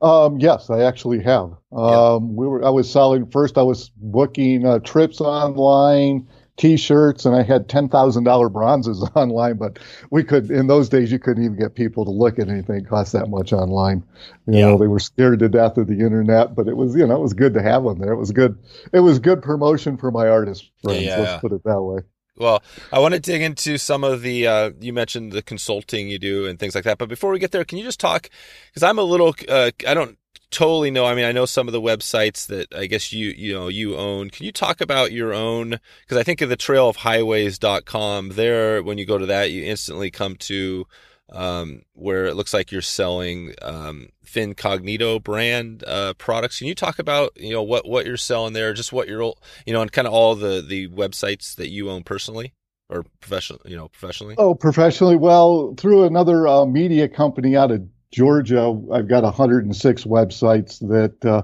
Um, 0.00 0.38
yes, 0.38 0.68
I 0.68 0.82
actually 0.82 1.22
have. 1.22 1.52
Yeah. 1.72 2.14
Um, 2.14 2.36
we 2.36 2.46
were, 2.46 2.64
I 2.64 2.70
was 2.70 2.90
selling 2.90 3.30
first. 3.30 3.56
I 3.56 3.62
was 3.62 3.90
booking 3.96 4.66
uh, 4.66 4.80
trips 4.80 5.20
online, 5.20 6.28
T-shirts, 6.56 7.26
and 7.26 7.36
I 7.36 7.42
had 7.42 7.68
ten 7.68 7.88
thousand 7.88 8.24
dollar 8.24 8.48
bronzes 8.48 9.02
online. 9.14 9.56
But 9.56 9.78
we 10.10 10.24
could, 10.24 10.50
in 10.50 10.66
those 10.66 10.88
days, 10.88 11.12
you 11.12 11.18
couldn't 11.18 11.44
even 11.44 11.58
get 11.58 11.74
people 11.74 12.04
to 12.04 12.10
look 12.10 12.38
at 12.38 12.48
anything 12.48 12.82
that 12.82 12.88
cost 12.88 13.12
that 13.12 13.28
much 13.28 13.52
online. 13.52 14.04
You 14.46 14.58
Yeah. 14.58 14.66
know, 14.66 14.78
they 14.78 14.86
were 14.86 14.98
scared 14.98 15.38
to 15.40 15.48
death 15.48 15.76
of 15.76 15.86
the 15.86 16.00
internet. 16.00 16.54
But 16.54 16.68
it 16.68 16.76
was, 16.76 16.96
you 16.96 17.06
know, 17.06 17.16
it 17.16 17.22
was 17.22 17.34
good 17.34 17.54
to 17.54 17.62
have 17.62 17.84
them 17.84 17.98
there. 17.98 18.12
It 18.12 18.18
was 18.18 18.32
good. 18.32 18.58
It 18.92 19.00
was 19.00 19.18
good 19.18 19.42
promotion 19.42 19.96
for 19.96 20.10
my 20.10 20.28
artist 20.28 20.70
friends. 20.82 21.02
Yeah. 21.04 21.20
Let's 21.20 21.40
put 21.40 21.52
it 21.52 21.62
that 21.64 21.80
way. 21.82 22.02
Well, 22.38 22.62
I 22.92 22.98
want 22.98 23.14
to 23.14 23.20
dig 23.20 23.40
into 23.40 23.78
some 23.78 24.04
of 24.04 24.20
the 24.20 24.46
uh, 24.46 24.70
you 24.78 24.92
mentioned 24.92 25.32
the 25.32 25.40
consulting 25.42 26.08
you 26.08 26.18
do 26.18 26.46
and 26.46 26.58
things 26.58 26.74
like 26.74 26.84
that. 26.84 26.98
But 26.98 27.08
before 27.08 27.30
we 27.32 27.38
get 27.38 27.50
there, 27.50 27.64
can 27.64 27.78
you 27.78 27.84
just 27.84 27.98
talk? 28.00 28.28
Because 28.68 28.82
I'm 28.82 28.98
a 28.98 29.02
little 29.02 29.34
uh, 29.48 29.70
I 29.86 29.94
don't 29.94 30.18
totally 30.50 30.90
know. 30.90 31.04
I 31.04 31.14
mean, 31.14 31.24
I 31.24 31.32
know 31.32 31.46
some 31.46 31.68
of 31.68 31.72
the 31.72 31.80
websites 31.80 32.46
that 32.46 32.74
I 32.74 32.86
guess 32.86 33.12
you 33.12 33.28
you 33.28 33.52
know 33.52 33.68
you 33.68 33.96
own. 33.96 34.30
Can 34.30 34.46
you 34.46 34.52
talk 34.52 34.80
about 34.80 35.12
your 35.12 35.32
own? 35.32 35.78
Because 36.00 36.16
I 36.16 36.22
think 36.22 36.40
of 36.40 36.48
the 36.48 36.56
trailofhighways.com. 36.56 38.30
There, 38.30 38.82
when 38.82 38.98
you 38.98 39.06
go 39.06 39.18
to 39.18 39.26
that, 39.26 39.50
you 39.50 39.64
instantly 39.64 40.10
come 40.10 40.36
to 40.36 40.86
um, 41.30 41.82
where 41.94 42.26
it 42.26 42.34
looks 42.34 42.54
like 42.54 42.70
you're 42.70 42.82
selling 42.82 43.54
um, 43.62 44.08
Fincognito 44.22 45.18
brand 45.18 45.82
uh, 45.86 46.14
products. 46.14 46.58
Can 46.58 46.68
you 46.68 46.74
talk 46.74 46.98
about 46.98 47.32
you 47.36 47.52
know 47.52 47.62
what 47.62 47.86
what 47.86 48.06
you're 48.06 48.16
selling 48.16 48.52
there, 48.52 48.72
just 48.72 48.92
what 48.92 49.08
you're 49.08 49.34
you 49.66 49.72
know, 49.72 49.82
and 49.82 49.92
kind 49.92 50.06
of 50.06 50.14
all 50.14 50.34
the 50.34 50.64
the 50.66 50.88
websites 50.88 51.54
that 51.56 51.68
you 51.68 51.90
own 51.90 52.04
personally 52.04 52.54
or 52.88 53.04
professional, 53.20 53.60
you 53.64 53.76
know, 53.76 53.88
professionally? 53.88 54.34
Oh, 54.38 54.54
professionally, 54.54 55.16
well, 55.16 55.74
through 55.76 56.04
another 56.04 56.46
uh, 56.46 56.64
media 56.64 57.08
company 57.08 57.56
out 57.56 57.70
of 57.70 57.82
Georgia, 58.10 58.80
I've 58.92 59.08
got 59.08 59.24
106 59.24 60.04
websites 60.04 60.78
that, 60.88 61.24
uh, 61.24 61.42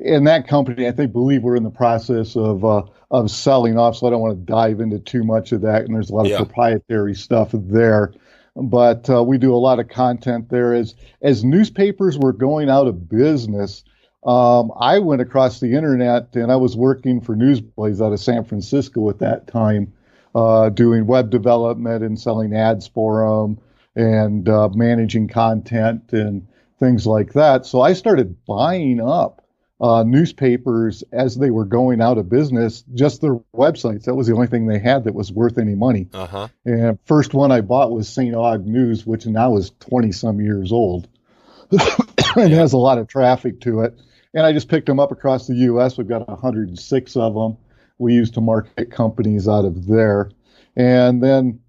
in 0.00 0.24
that 0.24 0.48
company, 0.48 0.88
I 0.88 0.92
think 0.92 1.12
believe 1.12 1.42
we're 1.42 1.56
in 1.56 1.62
the 1.62 1.70
process 1.70 2.36
of 2.36 2.64
uh, 2.64 2.82
of 3.10 3.30
selling 3.30 3.78
off. 3.78 3.96
So 3.96 4.06
I 4.06 4.10
don't 4.10 4.20
want 4.20 4.38
to 4.38 4.52
dive 4.52 4.80
into 4.80 4.98
too 4.98 5.22
much 5.22 5.52
of 5.52 5.60
that. 5.62 5.82
And 5.82 5.94
there's 5.94 6.10
a 6.10 6.14
lot 6.14 6.26
of 6.26 6.36
proprietary 6.36 7.14
stuff 7.14 7.50
there, 7.52 8.12
but 8.56 9.08
uh, 9.08 9.22
we 9.22 9.38
do 9.38 9.54
a 9.54 9.56
lot 9.56 9.78
of 9.78 9.88
content 9.88 10.48
there. 10.48 10.74
As 10.74 10.94
as 11.22 11.44
newspapers 11.44 12.18
were 12.18 12.32
going 12.32 12.68
out 12.68 12.86
of 12.86 13.08
business. 13.08 13.84
Um, 14.24 14.72
I 14.80 15.00
went 15.00 15.20
across 15.20 15.60
the 15.60 15.74
internet 15.74 16.34
and 16.34 16.50
I 16.50 16.56
was 16.56 16.74
working 16.74 17.20
for 17.20 17.36
Newsblaze 17.36 18.02
out 18.02 18.14
of 18.14 18.18
San 18.18 18.42
Francisco 18.42 19.10
at 19.10 19.18
that 19.18 19.46
time 19.46 19.92
uh, 20.34 20.70
doing 20.70 21.06
web 21.06 21.28
development 21.28 22.02
and 22.02 22.18
selling 22.18 22.54
ads 22.54 22.86
for 22.86 23.20
them 23.20 23.58
and 23.96 24.48
uh, 24.48 24.68
managing 24.70 25.28
content 25.28 26.12
and 26.12 26.46
things 26.78 27.06
like 27.06 27.32
that. 27.34 27.66
So 27.66 27.80
I 27.80 27.92
started 27.92 28.44
buying 28.46 29.00
up 29.00 29.44
uh, 29.80 30.04
newspapers 30.04 31.02
as 31.12 31.36
they 31.36 31.50
were 31.50 31.64
going 31.64 32.00
out 32.00 32.18
of 32.18 32.28
business, 32.28 32.84
just 32.94 33.20
their 33.20 33.36
websites. 33.54 34.04
That 34.04 34.14
was 34.14 34.26
the 34.26 34.34
only 34.34 34.46
thing 34.46 34.66
they 34.66 34.78
had 34.78 35.04
that 35.04 35.14
was 35.14 35.32
worth 35.32 35.58
any 35.58 35.74
money. 35.74 36.08
Uh 36.14 36.26
huh. 36.26 36.48
And 36.64 36.98
first 37.04 37.34
one 37.34 37.52
I 37.52 37.60
bought 37.60 37.90
was 37.90 38.08
St. 38.08 38.34
Aug 38.34 38.64
News, 38.64 39.04
which 39.04 39.26
now 39.26 39.56
is 39.56 39.72
20 39.80 40.12
some 40.12 40.40
years 40.40 40.72
old 40.72 41.08
and 42.36 42.52
has 42.52 42.72
a 42.72 42.78
lot 42.78 42.98
of 42.98 43.08
traffic 43.08 43.60
to 43.62 43.80
it. 43.80 43.98
And 44.32 44.44
I 44.44 44.52
just 44.52 44.68
picked 44.68 44.86
them 44.86 44.98
up 44.98 45.12
across 45.12 45.46
the 45.46 45.54
U.S. 45.54 45.96
We've 45.96 46.08
got 46.08 46.26
106 46.26 47.16
of 47.16 47.34
them. 47.34 47.56
We 47.98 48.14
use 48.14 48.32
to 48.32 48.40
market 48.40 48.90
companies 48.90 49.46
out 49.48 49.64
of 49.64 49.86
there. 49.86 50.30
And 50.76 51.22
then 51.22 51.60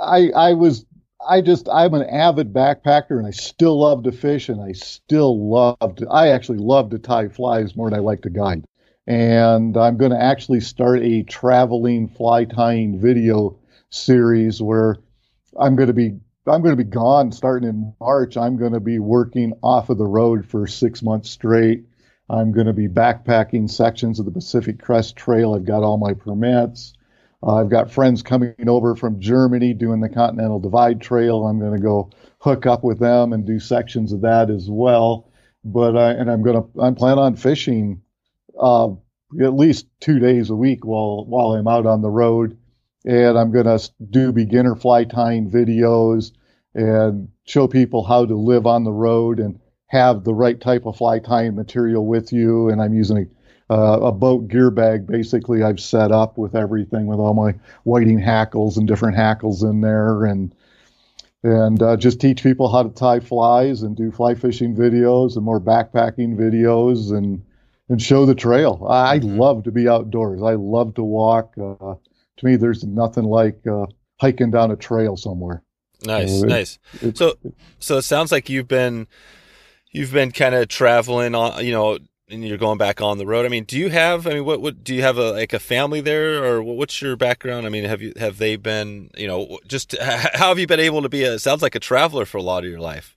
I, 0.00 0.30
I 0.30 0.52
was, 0.54 0.84
I 1.28 1.40
just, 1.40 1.68
I'm 1.68 1.94
an 1.94 2.08
avid 2.08 2.52
backpacker 2.52 3.18
and 3.18 3.26
I 3.26 3.30
still 3.30 3.78
love 3.78 4.04
to 4.04 4.12
fish 4.12 4.48
and 4.48 4.60
I 4.60 4.72
still 4.72 5.50
love 5.50 5.96
to, 5.96 6.08
I 6.08 6.28
actually 6.28 6.58
love 6.58 6.90
to 6.90 6.98
tie 6.98 7.28
flies 7.28 7.76
more 7.76 7.90
than 7.90 7.98
I 7.98 8.02
like 8.02 8.22
to 8.22 8.30
guide. 8.30 8.64
And 9.06 9.76
I'm 9.76 9.96
going 9.96 10.12
to 10.12 10.22
actually 10.22 10.60
start 10.60 11.00
a 11.00 11.22
traveling 11.24 12.08
fly 12.08 12.44
tying 12.44 13.00
video 13.00 13.58
series 13.90 14.62
where 14.62 14.96
I'm 15.58 15.76
going 15.76 15.88
to 15.88 15.94
be 15.94 16.18
I'm 16.46 16.62
going 16.62 16.76
to 16.76 16.84
be 16.84 16.90
gone 16.90 17.32
starting 17.32 17.68
in 17.68 17.94
March. 18.00 18.36
I'm 18.36 18.56
going 18.56 18.72
to 18.72 18.80
be 18.80 18.98
working 18.98 19.52
off 19.62 19.90
of 19.90 19.98
the 19.98 20.06
road 20.06 20.46
for 20.46 20.66
six 20.66 21.02
months 21.02 21.30
straight, 21.30 21.84
I'm 22.30 22.52
going 22.52 22.68
to 22.68 22.72
be 22.72 22.86
backpacking 22.86 23.68
sections 23.68 24.20
of 24.20 24.24
the 24.24 24.30
Pacific 24.30 24.80
Crest 24.80 25.16
Trail. 25.16 25.54
I've 25.54 25.64
got 25.64 25.82
all 25.82 25.98
my 25.98 26.14
permits. 26.14 26.92
Uh, 27.42 27.56
I've 27.56 27.70
got 27.70 27.90
friends 27.90 28.22
coming 28.22 28.54
over 28.66 28.94
from 28.96 29.20
Germany 29.20 29.72
doing 29.72 30.00
the 30.00 30.08
Continental 30.08 30.60
Divide 30.60 31.00
Trail. 31.00 31.46
I'm 31.46 31.58
going 31.58 31.74
to 31.74 31.82
go 31.82 32.10
hook 32.38 32.66
up 32.66 32.84
with 32.84 32.98
them 32.98 33.32
and 33.32 33.46
do 33.46 33.58
sections 33.58 34.12
of 34.12 34.22
that 34.22 34.50
as 34.50 34.68
well. 34.68 35.30
But 35.64 35.96
I, 35.96 36.12
and 36.12 36.30
I'm 36.30 36.42
going 36.42 36.62
to 36.62 36.80
I'm 36.80 36.94
plan 36.94 37.18
on 37.18 37.36
fishing 37.36 38.02
uh, 38.58 38.88
at 39.40 39.54
least 39.54 39.86
two 40.00 40.18
days 40.18 40.50
a 40.50 40.56
week 40.56 40.84
while 40.84 41.24
while 41.26 41.52
I'm 41.52 41.68
out 41.68 41.86
on 41.86 42.02
the 42.02 42.10
road, 42.10 42.58
and 43.04 43.38
I'm 43.38 43.52
going 43.52 43.66
to 43.66 43.90
do 44.10 44.32
beginner 44.32 44.74
fly 44.74 45.04
tying 45.04 45.50
videos 45.50 46.32
and 46.74 47.28
show 47.46 47.66
people 47.66 48.04
how 48.04 48.24
to 48.24 48.34
live 48.34 48.66
on 48.66 48.84
the 48.84 48.92
road 48.92 49.40
and 49.40 49.60
have 49.86 50.24
the 50.24 50.34
right 50.34 50.60
type 50.60 50.86
of 50.86 50.96
fly 50.96 51.18
tying 51.18 51.56
material 51.56 52.06
with 52.06 52.32
you. 52.32 52.68
And 52.68 52.80
I'm 52.80 52.94
using 52.94 53.18
a, 53.18 53.24
uh, 53.70 54.00
a 54.02 54.12
boat 54.12 54.48
gear 54.48 54.70
bag. 54.70 55.06
Basically, 55.06 55.62
I've 55.62 55.80
set 55.80 56.10
up 56.10 56.36
with 56.36 56.54
everything 56.54 57.06
with 57.06 57.18
all 57.18 57.34
my 57.34 57.54
whiting 57.84 58.18
hackles 58.18 58.76
and 58.76 58.86
different 58.86 59.16
hackles 59.16 59.62
in 59.62 59.80
there, 59.80 60.24
and 60.24 60.54
and 61.42 61.82
uh, 61.82 61.96
just 61.96 62.20
teach 62.20 62.42
people 62.42 62.70
how 62.70 62.82
to 62.82 62.90
tie 62.90 63.20
flies 63.20 63.82
and 63.82 63.96
do 63.96 64.10
fly 64.10 64.34
fishing 64.34 64.74
videos 64.74 65.36
and 65.36 65.44
more 65.44 65.60
backpacking 65.60 66.36
videos 66.36 67.16
and 67.16 67.42
and 67.88 68.02
show 68.02 68.26
the 68.26 68.34
trail. 68.34 68.86
I 68.88 69.18
mm-hmm. 69.18 69.38
love 69.38 69.64
to 69.64 69.70
be 69.70 69.88
outdoors. 69.88 70.42
I 70.42 70.54
love 70.54 70.94
to 70.94 71.02
walk. 71.02 71.54
Uh, 71.56 71.94
to 72.36 72.46
me, 72.46 72.56
there's 72.56 72.84
nothing 72.84 73.24
like 73.24 73.66
uh, 73.66 73.86
hiking 74.20 74.50
down 74.50 74.70
a 74.70 74.76
trail 74.76 75.16
somewhere. 75.16 75.62
Nice, 76.02 76.40
nice. 76.40 76.78
so, 77.14 77.36
so 77.78 77.98
it 77.98 78.02
sounds 78.02 78.32
like 78.32 78.48
you've 78.48 78.68
been 78.68 79.06
you've 79.92 80.12
been 80.12 80.32
kind 80.32 80.54
of 80.54 80.68
traveling 80.68 81.34
on, 81.34 81.64
you 81.64 81.72
know, 81.72 81.98
and 82.30 82.44
you're 82.44 82.58
going 82.58 82.78
back 82.78 83.00
on 83.00 83.18
the 83.18 83.26
road. 83.26 83.44
I 83.44 83.48
mean, 83.48 83.64
do 83.64 83.78
you 83.78 83.90
have? 83.90 84.26
I 84.26 84.34
mean, 84.34 84.44
what 84.44 84.60
what 84.60 84.84
do 84.84 84.94
you 84.94 85.02
have 85.02 85.18
a 85.18 85.32
like 85.32 85.52
a 85.52 85.58
family 85.58 86.00
there, 86.00 86.44
or 86.44 86.62
what's 86.62 87.00
your 87.02 87.16
background? 87.16 87.66
I 87.66 87.68
mean, 87.68 87.84
have 87.84 88.02
you 88.02 88.12
have 88.16 88.38
they 88.38 88.56
been, 88.56 89.10
you 89.16 89.26
know, 89.26 89.58
just 89.66 89.96
how 90.00 90.48
have 90.48 90.58
you 90.58 90.66
been 90.66 90.80
able 90.80 91.02
to 91.02 91.08
be 91.08 91.24
a? 91.24 91.38
Sounds 91.38 91.62
like 91.62 91.74
a 91.74 91.80
traveler 91.80 92.24
for 92.24 92.38
a 92.38 92.42
lot 92.42 92.64
of 92.64 92.70
your 92.70 92.80
life. 92.80 93.16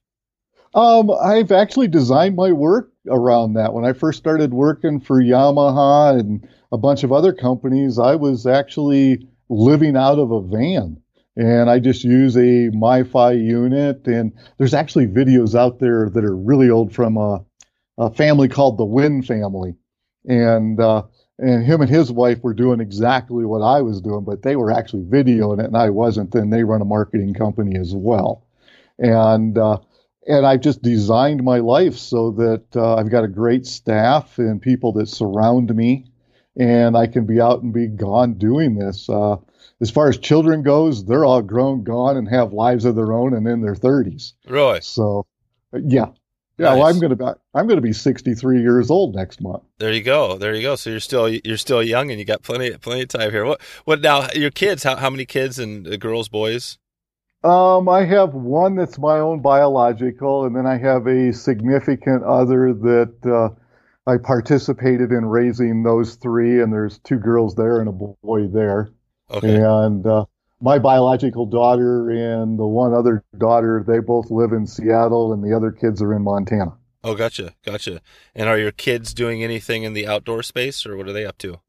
Um, 0.75 1.11
I've 1.11 1.51
actually 1.51 1.87
designed 1.87 2.35
my 2.35 2.51
work 2.51 2.91
around 3.07 3.53
that. 3.53 3.73
When 3.73 3.85
I 3.85 3.93
first 3.93 4.17
started 4.17 4.53
working 4.53 4.99
for 4.99 5.21
Yamaha 5.21 6.19
and 6.19 6.47
a 6.71 6.77
bunch 6.77 7.03
of 7.03 7.11
other 7.11 7.31
companies, 7.31 7.99
I 7.99 8.15
was 8.15 8.47
actually 8.47 9.27
living 9.49 9.95
out 9.95 10.17
of 10.17 10.31
a 10.31 10.41
van 10.41 10.99
and 11.35 11.69
I 11.69 11.79
just 11.79 12.03
use 12.03 12.35
a 12.35 12.69
MiFi 12.71 13.43
unit. 13.43 14.07
And 14.07 14.33
there's 14.57 14.73
actually 14.73 15.07
videos 15.07 15.55
out 15.55 15.79
there 15.79 16.09
that 16.09 16.23
are 16.23 16.35
really 16.35 16.69
old 16.69 16.93
from 16.93 17.17
a, 17.17 17.43
a 17.97 18.13
family 18.13 18.47
called 18.47 18.77
the 18.77 18.85
Wynn 18.85 19.21
family, 19.21 19.75
and 20.25 20.79
uh, 20.79 21.03
and 21.39 21.65
him 21.65 21.81
and 21.81 21.89
his 21.89 22.11
wife 22.11 22.43
were 22.43 22.53
doing 22.53 22.79
exactly 22.79 23.45
what 23.45 23.61
I 23.61 23.81
was 23.81 24.01
doing, 24.01 24.23
but 24.23 24.43
they 24.43 24.55
were 24.55 24.71
actually 24.71 25.03
videoing 25.03 25.59
it, 25.59 25.65
and 25.65 25.77
I 25.77 25.89
wasn't. 25.89 26.31
Then 26.31 26.49
they 26.49 26.63
run 26.63 26.81
a 26.81 26.85
marketing 26.85 27.33
company 27.33 27.77
as 27.77 27.93
well, 27.93 28.45
and 28.97 29.57
uh, 29.57 29.79
and 30.27 30.45
I've 30.45 30.61
just 30.61 30.81
designed 30.81 31.43
my 31.43 31.59
life 31.59 31.97
so 31.97 32.31
that 32.31 32.65
uh, 32.75 32.95
I've 32.95 33.09
got 33.09 33.23
a 33.23 33.29
great 33.29 33.65
staff 33.65 34.37
and 34.37 34.61
people 34.61 34.93
that 34.93 35.09
surround 35.09 35.75
me, 35.75 36.05
and 36.55 36.95
I 36.95 37.07
can 37.07 37.25
be 37.25 37.41
out 37.41 37.63
and 37.63 37.73
be 37.73 37.87
gone 37.87 38.35
doing 38.35 38.75
this. 38.75 39.09
Uh, 39.09 39.37
as 39.81 39.91
far 39.91 40.07
as 40.07 40.17
children 40.17 40.63
goes, 40.63 41.03
they're 41.03 41.25
all 41.25 41.41
grown, 41.41 41.83
gone, 41.83 42.15
and 42.15 42.27
have 42.29 42.53
lives 42.53 42.85
of 42.85 42.95
their 42.95 43.11
own 43.11 43.33
and 43.33 43.47
in 43.47 43.61
their 43.61 43.75
30s. 43.75 44.33
Really? 44.47 44.79
So, 44.81 45.25
yeah. 45.73 46.07
Yeah, 46.57 46.69
nice. 46.69 46.77
well, 46.77 46.87
I'm 46.87 46.99
gonna 46.99 47.15
be 47.15 47.25
I'm 47.55 47.67
gonna 47.67 47.81
be 47.81 47.93
63 47.93 48.61
years 48.61 48.91
old 48.91 49.15
next 49.15 49.41
month. 49.41 49.63
There 49.79 49.91
you 49.91 50.03
go, 50.03 50.37
there 50.37 50.53
you 50.53 50.61
go. 50.61 50.75
So 50.75 50.91
you're 50.91 50.99
still 50.99 51.27
you're 51.27 51.57
still 51.57 51.81
young, 51.81 52.11
and 52.11 52.19
you 52.19 52.25
got 52.25 52.43
plenty 52.43 52.71
plenty 52.77 53.01
of 53.01 53.07
time 53.07 53.31
here. 53.31 53.45
What 53.45 53.61
what 53.85 54.01
now? 54.01 54.27
Your 54.35 54.51
kids? 54.51 54.83
How 54.83 54.95
how 54.95 55.09
many 55.09 55.25
kids 55.25 55.57
and 55.57 55.87
uh, 55.87 55.97
girls, 55.97 56.29
boys? 56.29 56.77
Um, 57.43 57.89
I 57.89 58.05
have 58.05 58.33
one 58.33 58.75
that's 58.75 58.97
my 58.97 59.19
own 59.19 59.41
biological, 59.41 60.45
and 60.45 60.55
then 60.55 60.65
I 60.65 60.77
have 60.77 61.07
a 61.07 61.33
significant 61.33 62.23
other 62.23 62.73
that 62.73 63.13
uh, 63.25 63.49
I 64.09 64.17
participated 64.17 65.11
in 65.11 65.25
raising 65.25 65.83
those 65.83 66.15
three, 66.15 66.61
and 66.61 66.71
there's 66.71 66.99
two 66.99 67.17
girls 67.17 67.55
there 67.55 67.79
and 67.79 67.89
a 67.89 67.91
boy 67.91 68.47
there. 68.47 68.89
Okay. 69.31 69.55
And 69.55 70.05
uh, 70.05 70.25
my 70.63 70.79
biological 70.79 71.45
daughter 71.45 72.09
and 72.09 72.57
the 72.57 72.65
one 72.65 72.93
other 72.93 73.21
daughter, 73.37 73.83
they 73.85 73.99
both 73.99 74.31
live 74.31 74.53
in 74.53 74.65
Seattle, 74.65 75.33
and 75.33 75.43
the 75.43 75.55
other 75.55 75.71
kids 75.71 76.01
are 76.01 76.13
in 76.13 76.23
Montana. 76.23 76.77
Oh, 77.03 77.15
gotcha, 77.15 77.53
gotcha. 77.65 78.01
And 78.33 78.47
are 78.47 78.57
your 78.57 78.71
kids 78.71 79.13
doing 79.13 79.43
anything 79.43 79.83
in 79.83 79.91
the 79.91 80.07
outdoor 80.07 80.41
space, 80.41 80.85
or 80.85 80.95
what 80.95 81.09
are 81.09 81.13
they 81.13 81.25
up 81.25 81.37
to? 81.39 81.59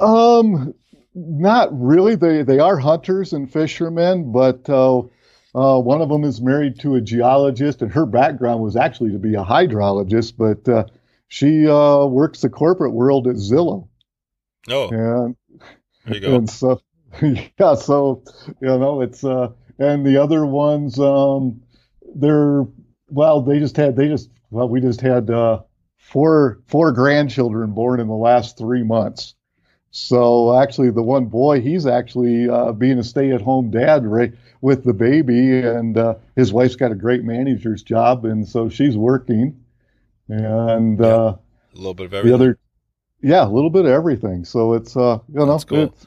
Um, 0.00 0.74
not 1.14 1.68
really. 1.72 2.16
They 2.16 2.42
they 2.42 2.58
are 2.58 2.76
hunters 2.76 3.32
and 3.32 3.50
fishermen, 3.50 4.32
but 4.32 4.68
uh, 4.68 4.98
uh, 5.54 5.78
one 5.78 6.00
of 6.00 6.08
them 6.08 6.24
is 6.24 6.40
married 6.40 6.80
to 6.80 6.96
a 6.96 7.00
geologist, 7.00 7.82
and 7.82 7.92
her 7.92 8.04
background 8.04 8.60
was 8.60 8.74
actually 8.74 9.12
to 9.12 9.18
be 9.18 9.36
a 9.36 9.44
hydrologist, 9.44 10.34
but 10.36 10.68
uh, 10.68 10.86
she 11.28 11.68
uh, 11.68 12.04
works 12.06 12.40
the 12.40 12.50
corporate 12.50 12.94
world 12.94 13.28
at 13.28 13.36
Zillow. 13.36 13.86
Oh, 14.68 14.88
and 14.88 15.36
there 16.04 16.14
you 16.14 16.20
go. 16.20 16.34
And 16.34 16.50
so, 16.50 16.80
yeah, 17.22 17.74
so 17.74 18.22
you 18.60 18.68
know, 18.68 19.00
it's 19.00 19.24
uh, 19.24 19.50
and 19.78 20.04
the 20.04 20.16
other 20.16 20.44
ones, 20.46 20.98
um, 20.98 21.60
they're 22.14 22.66
well, 23.10 23.40
they 23.40 23.58
just 23.58 23.76
had 23.76 23.96
they 23.96 24.08
just 24.08 24.30
well, 24.50 24.68
we 24.68 24.80
just 24.80 25.00
had 25.00 25.30
uh, 25.30 25.62
four 25.96 26.60
four 26.66 26.92
grandchildren 26.92 27.72
born 27.72 28.00
in 28.00 28.08
the 28.08 28.14
last 28.14 28.58
three 28.58 28.82
months. 28.82 29.34
So 29.90 30.58
actually, 30.60 30.90
the 30.90 31.02
one 31.02 31.26
boy, 31.26 31.60
he's 31.60 31.86
actually 31.86 32.48
uh, 32.48 32.72
being 32.72 32.98
a 32.98 33.02
stay-at-home 33.04 33.70
dad 33.70 34.06
right, 34.06 34.32
with 34.60 34.84
the 34.84 34.92
baby, 34.92 35.60
and 35.60 35.96
uh, 35.96 36.14
his 36.36 36.52
wife's 36.52 36.76
got 36.76 36.92
a 36.92 36.94
great 36.94 37.24
manager's 37.24 37.82
job, 37.82 38.26
and 38.26 38.46
so 38.46 38.68
she's 38.68 38.96
working. 38.96 39.58
And 40.28 41.00
yeah, 41.00 41.06
uh, 41.06 41.36
a 41.74 41.76
little 41.76 41.94
bit 41.94 42.06
of 42.06 42.14
everything. 42.14 42.38
The 42.38 42.44
other, 42.44 42.58
yeah, 43.22 43.46
a 43.46 43.48
little 43.48 43.70
bit 43.70 43.86
of 43.86 43.90
everything. 43.90 44.44
So 44.44 44.74
it's 44.74 44.94
uh, 44.94 45.20
you 45.28 45.46
know, 45.46 45.58
cool. 45.60 45.84
it's, 45.84 46.06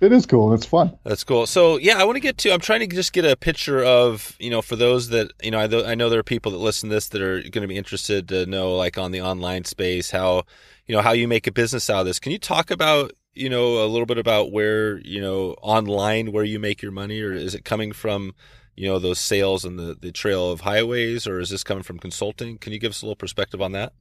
it 0.00 0.12
is 0.12 0.26
cool. 0.26 0.54
It's 0.54 0.66
fun. 0.66 0.96
That's 1.04 1.24
cool. 1.24 1.46
So 1.46 1.76
yeah, 1.76 2.00
I 2.00 2.04
want 2.04 2.16
to 2.16 2.20
get 2.20 2.38
to. 2.38 2.52
I'm 2.52 2.60
trying 2.60 2.80
to 2.80 2.86
just 2.86 3.12
get 3.12 3.24
a 3.24 3.36
picture 3.36 3.82
of 3.82 4.36
you 4.38 4.50
know 4.50 4.62
for 4.62 4.76
those 4.76 5.08
that 5.08 5.32
you 5.42 5.50
know 5.50 5.58
I, 5.58 5.90
I 5.90 5.94
know 5.94 6.08
there 6.08 6.20
are 6.20 6.24
people 6.24 6.52
that 6.52 6.58
listen 6.58 6.88
to 6.88 6.94
this 6.94 7.08
that 7.08 7.22
are 7.22 7.40
going 7.40 7.62
to 7.62 7.68
be 7.68 7.76
interested 7.76 8.28
to 8.28 8.46
know 8.46 8.76
like 8.76 8.96
on 8.96 9.10
the 9.10 9.20
online 9.20 9.64
space 9.64 10.10
how 10.10 10.44
you 10.86 10.94
know 10.94 11.02
how 11.02 11.12
you 11.12 11.26
make 11.26 11.46
a 11.46 11.52
business 11.52 11.90
out 11.90 12.00
of 12.00 12.06
this. 12.06 12.20
Can 12.20 12.32
you 12.32 12.38
talk 12.38 12.70
about 12.70 13.12
you 13.34 13.48
know 13.48 13.84
a 13.84 13.86
little 13.86 14.06
bit 14.06 14.18
about 14.18 14.52
where 14.52 14.98
you 14.98 15.20
know 15.20 15.56
online 15.62 16.32
where 16.32 16.44
you 16.44 16.58
make 16.58 16.80
your 16.80 16.92
money, 16.92 17.20
or 17.20 17.32
is 17.32 17.54
it 17.54 17.64
coming 17.64 17.92
from 17.92 18.34
you 18.76 18.86
know 18.86 18.98
those 19.00 19.18
sales 19.18 19.64
and 19.64 19.78
the 19.78 19.96
the 20.00 20.12
trail 20.12 20.52
of 20.52 20.60
highways, 20.60 21.26
or 21.26 21.40
is 21.40 21.50
this 21.50 21.64
coming 21.64 21.82
from 21.82 21.98
consulting? 21.98 22.58
Can 22.58 22.72
you 22.72 22.78
give 22.78 22.90
us 22.90 23.02
a 23.02 23.04
little 23.04 23.16
perspective 23.16 23.60
on 23.60 23.72
that? 23.72 23.92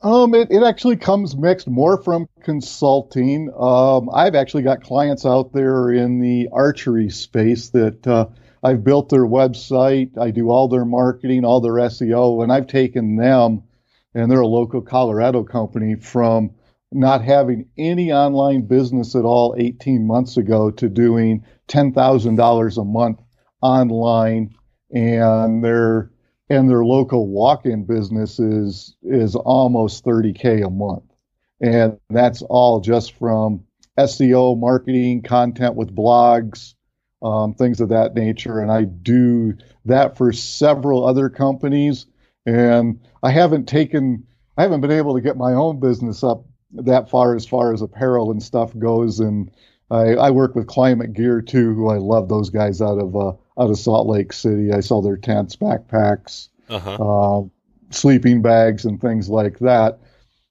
Um, 0.00 0.34
it, 0.34 0.50
it 0.50 0.62
actually 0.62 0.96
comes 0.96 1.36
mixed 1.36 1.66
more 1.66 2.00
from 2.02 2.28
consulting. 2.42 3.52
Um, 3.58 4.08
I've 4.12 4.36
actually 4.36 4.62
got 4.62 4.82
clients 4.82 5.26
out 5.26 5.52
there 5.52 5.90
in 5.90 6.20
the 6.20 6.48
archery 6.52 7.10
space 7.10 7.70
that 7.70 8.06
uh, 8.06 8.26
I've 8.62 8.84
built 8.84 9.08
their 9.08 9.26
website. 9.26 10.16
I 10.16 10.30
do 10.30 10.50
all 10.50 10.68
their 10.68 10.84
marketing, 10.84 11.44
all 11.44 11.60
their 11.60 11.74
SEO, 11.74 12.42
and 12.42 12.52
I've 12.52 12.68
taken 12.68 13.16
them, 13.16 13.64
and 14.14 14.30
they're 14.30 14.40
a 14.40 14.46
local 14.46 14.82
Colorado 14.82 15.42
company, 15.42 15.96
from 15.96 16.52
not 16.92 17.22
having 17.22 17.68
any 17.76 18.12
online 18.12 18.62
business 18.62 19.16
at 19.16 19.24
all 19.24 19.54
18 19.58 20.06
months 20.06 20.36
ago 20.36 20.70
to 20.70 20.88
doing 20.88 21.44
$10,000 21.68 22.78
a 22.78 22.84
month 22.84 23.20
online. 23.60 24.54
And 24.90 25.62
they're 25.62 26.10
and 26.50 26.68
their 26.68 26.84
local 26.84 27.26
walk-in 27.26 27.84
business 27.84 28.38
is 28.38 28.96
is 29.02 29.34
almost 29.34 30.04
30k 30.04 30.66
a 30.66 30.70
month. 30.70 31.04
And 31.60 31.98
that's 32.10 32.42
all 32.42 32.80
just 32.80 33.12
from 33.12 33.64
seo 33.98 34.58
marketing 34.58 35.22
content 35.22 35.74
with 35.74 35.94
blogs 35.94 36.74
um, 37.20 37.54
things 37.54 37.80
of 37.80 37.88
that 37.88 38.14
nature. 38.14 38.60
And 38.60 38.70
i 38.70 38.84
do 38.84 39.54
that 39.84 40.16
for 40.16 40.32
several 40.32 41.06
other 41.06 41.28
companies. 41.28 42.06
And 42.46 43.00
i 43.22 43.30
haven't 43.30 43.66
taken 43.66 44.24
i 44.56 44.62
haven't 44.62 44.80
been 44.80 44.90
able 44.90 45.14
to 45.14 45.20
get 45.20 45.36
my 45.36 45.52
own 45.52 45.80
business 45.80 46.22
up 46.22 46.44
that 46.72 47.10
far 47.10 47.34
as 47.34 47.46
far 47.46 47.72
as 47.72 47.82
apparel 47.82 48.30
and 48.30 48.42
stuff 48.42 48.76
goes. 48.78 49.20
And 49.20 49.50
i, 49.90 50.14
I 50.14 50.30
work 50.30 50.54
with 50.54 50.66
Klymit 50.66 51.12
gear 51.12 51.42
too 51.42 51.74
who 51.74 51.88
i 51.88 51.96
love 51.96 52.28
those 52.28 52.50
guys 52.50 52.80
out 52.80 52.98
of 52.98 53.16
uh, 53.16 53.32
out 53.58 53.70
of 53.70 53.78
Salt 53.78 54.06
Lake 54.06 54.32
City. 54.32 54.72
I 54.72 54.80
saw 54.80 55.02
their 55.02 55.16
tents, 55.16 55.56
backpacks, 55.56 56.48
uh-huh. 56.68 57.40
uh, 57.40 57.42
sleeping 57.90 58.42
bags, 58.42 58.84
and 58.84 59.00
things 59.00 59.28
like 59.28 59.58
that. 59.60 59.98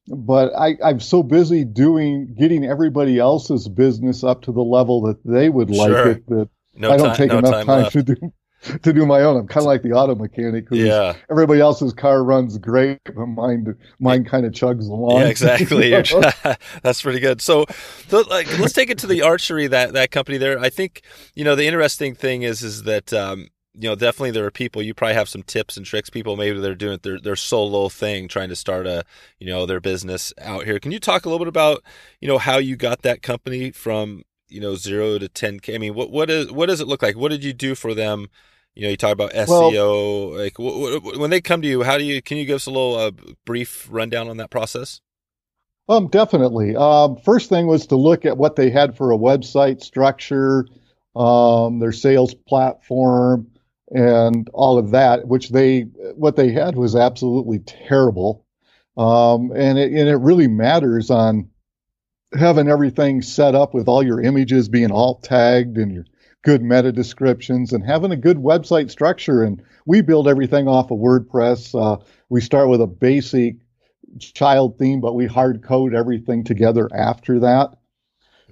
But 0.07 0.53
I, 0.57 0.77
I'm 0.83 0.99
so 0.99 1.21
busy 1.21 1.65
doing 1.65 2.33
getting 2.37 2.65
everybody 2.65 3.19
else's 3.19 3.67
business 3.67 4.23
up 4.23 4.43
to 4.43 4.51
the 4.51 4.63
level 4.63 5.01
that 5.01 5.23
they 5.25 5.49
would 5.49 5.69
like 5.69 5.89
sure. 5.89 6.09
it 6.11 6.27
that 6.27 6.49
no 6.75 6.91
I 6.91 6.97
don't 6.97 7.07
time, 7.07 7.15
take 7.15 7.31
no 7.31 7.39
enough 7.39 7.65
time, 7.65 7.65
time 7.65 7.91
to 7.91 8.03
do. 8.03 8.15
to 8.83 8.93
do 8.93 9.05
my 9.05 9.21
own. 9.21 9.37
I'm 9.37 9.47
kind 9.47 9.61
of 9.63 9.67
like 9.67 9.83
the 9.83 9.91
auto 9.91 10.15
mechanic. 10.15 10.67
Yeah. 10.71 11.15
Everybody 11.29 11.61
else's 11.61 11.93
car 11.93 12.23
runs 12.23 12.57
great, 12.57 12.99
but 13.05 13.27
mine 13.27 13.75
mine 13.99 14.25
kind 14.25 14.45
of 14.45 14.53
chugs 14.53 14.89
along. 14.89 15.21
Yeah, 15.21 15.27
exactly. 15.27 15.91
That's 16.81 17.01
pretty 17.01 17.19
good. 17.19 17.41
So, 17.41 17.65
so, 18.07 18.21
like, 18.21 18.47
let's 18.59 18.73
take 18.73 18.89
it 18.89 18.97
to 18.99 19.07
the 19.07 19.21
archery 19.21 19.67
that 19.67 19.93
that 19.93 20.11
company 20.11 20.37
there. 20.37 20.59
I 20.59 20.69
think 20.69 21.01
you 21.35 21.43
know 21.43 21.55
the 21.55 21.67
interesting 21.67 22.15
thing 22.15 22.41
is 22.41 22.63
is 22.63 22.83
that 22.83 23.13
um, 23.13 23.49
you 23.73 23.87
know 23.87 23.95
definitely 23.95 24.31
there 24.31 24.45
are 24.45 24.51
people 24.51 24.81
you 24.81 24.93
probably 24.93 25.15
have 25.15 25.29
some 25.29 25.43
tips 25.43 25.77
and 25.77 25.85
tricks. 25.85 26.09
People 26.09 26.35
maybe 26.35 26.59
they're 26.59 26.75
doing 26.75 26.99
their 27.03 27.19
their 27.19 27.35
solo 27.35 27.89
thing, 27.89 28.27
trying 28.27 28.49
to 28.49 28.55
start 28.55 28.87
a 28.87 29.03
you 29.39 29.47
know 29.47 29.65
their 29.65 29.79
business 29.79 30.33
out 30.41 30.65
here. 30.65 30.79
Can 30.79 30.91
you 30.91 30.99
talk 30.99 31.25
a 31.25 31.29
little 31.29 31.45
bit 31.45 31.49
about 31.49 31.83
you 32.19 32.27
know 32.27 32.39
how 32.39 32.57
you 32.57 32.75
got 32.75 33.03
that 33.03 33.21
company 33.21 33.71
from 33.71 34.23
you 34.49 34.61
know 34.61 34.75
zero 34.75 35.17
to 35.19 35.27
ten 35.29 35.59
k? 35.59 35.75
I 35.75 35.77
mean, 35.77 35.93
what 35.93 36.11
what 36.11 36.29
is 36.29 36.51
what 36.51 36.67
does 36.67 36.81
it 36.81 36.87
look 36.87 37.01
like? 37.01 37.15
What 37.17 37.29
did 37.29 37.43
you 37.43 37.53
do 37.53 37.75
for 37.75 37.93
them? 37.93 38.27
You 38.75 38.83
know, 38.83 38.89
you 38.89 38.97
talk 38.97 39.13
about 39.13 39.33
SEO. 39.33 40.37
like, 40.37 40.53
wh- 40.57 41.01
wh- 41.01 41.19
when 41.19 41.31
they 41.31 41.41
come 41.41 41.63
to 41.63 41.67
you, 41.67 41.83
how 41.83 41.97
do 41.97 42.03
you? 42.03 42.21
Can 42.21 42.37
you 42.37 42.45
give 42.45 42.57
us 42.57 42.67
a 42.67 42.71
little 42.71 42.95
uh, 42.95 43.11
brief 43.45 43.87
rundown 43.89 44.27
on 44.29 44.37
that 44.37 44.51
process? 44.51 45.01
Um, 45.89 46.07
definitely. 46.09 46.75
Um, 46.75 47.17
first 47.17 47.49
thing 47.49 47.67
was 47.67 47.87
to 47.87 47.95
look 47.95 48.25
at 48.25 48.37
what 48.37 48.55
they 48.55 48.69
had 48.69 48.95
for 48.97 49.11
a 49.11 49.17
website 49.17 49.81
structure, 49.81 50.65
um, 51.15 51.79
their 51.79 51.93
sales 51.93 52.33
platform, 52.33 53.47
and 53.89 54.49
all 54.53 54.77
of 54.77 54.91
that. 54.91 55.27
Which 55.27 55.49
they 55.49 55.81
what 56.15 56.35
they 56.35 56.51
had 56.51 56.75
was 56.75 56.95
absolutely 56.95 57.59
terrible, 57.59 58.45
um, 58.97 59.51
and 59.55 59.77
it 59.79 59.91
and 59.93 60.09
it 60.09 60.17
really 60.17 60.47
matters 60.47 61.09
on 61.09 61.49
having 62.33 62.67
everything 62.67 63.21
set 63.21 63.55
up 63.55 63.73
with 63.73 63.87
all 63.87 64.03
your 64.03 64.21
images 64.21 64.69
being 64.69 64.91
alt 64.91 65.23
tagged 65.23 65.77
and 65.77 65.91
your 65.91 66.05
good 66.43 66.61
meta 66.61 66.91
descriptions 66.91 67.73
and 67.73 67.85
having 67.85 68.11
a 68.11 68.17
good 68.17 68.37
website 68.37 68.89
structure. 68.91 69.43
And 69.43 69.61
we 69.85 70.01
build 70.01 70.27
everything 70.27 70.67
off 70.67 70.91
of 70.91 70.99
WordPress. 70.99 71.73
Uh, 71.79 72.03
we 72.29 72.41
start 72.41 72.69
with 72.69 72.81
a 72.81 72.87
basic 72.87 73.57
child 74.19 74.77
theme, 74.77 75.01
but 75.01 75.15
we 75.15 75.25
hard 75.25 75.63
code 75.63 75.93
everything 75.93 76.43
together 76.43 76.89
after 76.93 77.39
that. 77.39 77.77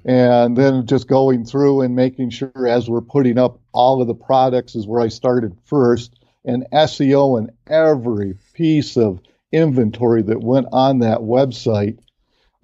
And 0.03 0.55
then 0.55 0.85
just 0.85 1.07
going 1.07 1.45
through 1.45 1.81
and 1.81 1.95
making 1.95 2.29
sure 2.29 2.67
as 2.67 2.89
we're 2.89 3.01
putting 3.01 3.37
up 3.37 3.59
all 3.73 4.01
of 4.01 4.07
the 4.07 4.13
products 4.13 4.75
is 4.75 4.85
where 4.85 5.01
I 5.01 5.07
started 5.07 5.57
first 5.65 6.15
and 6.43 6.67
SEO 6.71 7.39
and 7.39 7.51
every 7.67 8.37
piece 8.53 8.97
of 8.97 9.19
inventory 9.51 10.21
that 10.21 10.43
went 10.43 10.67
on 10.71 10.99
that 10.99 11.19
website 11.19 11.97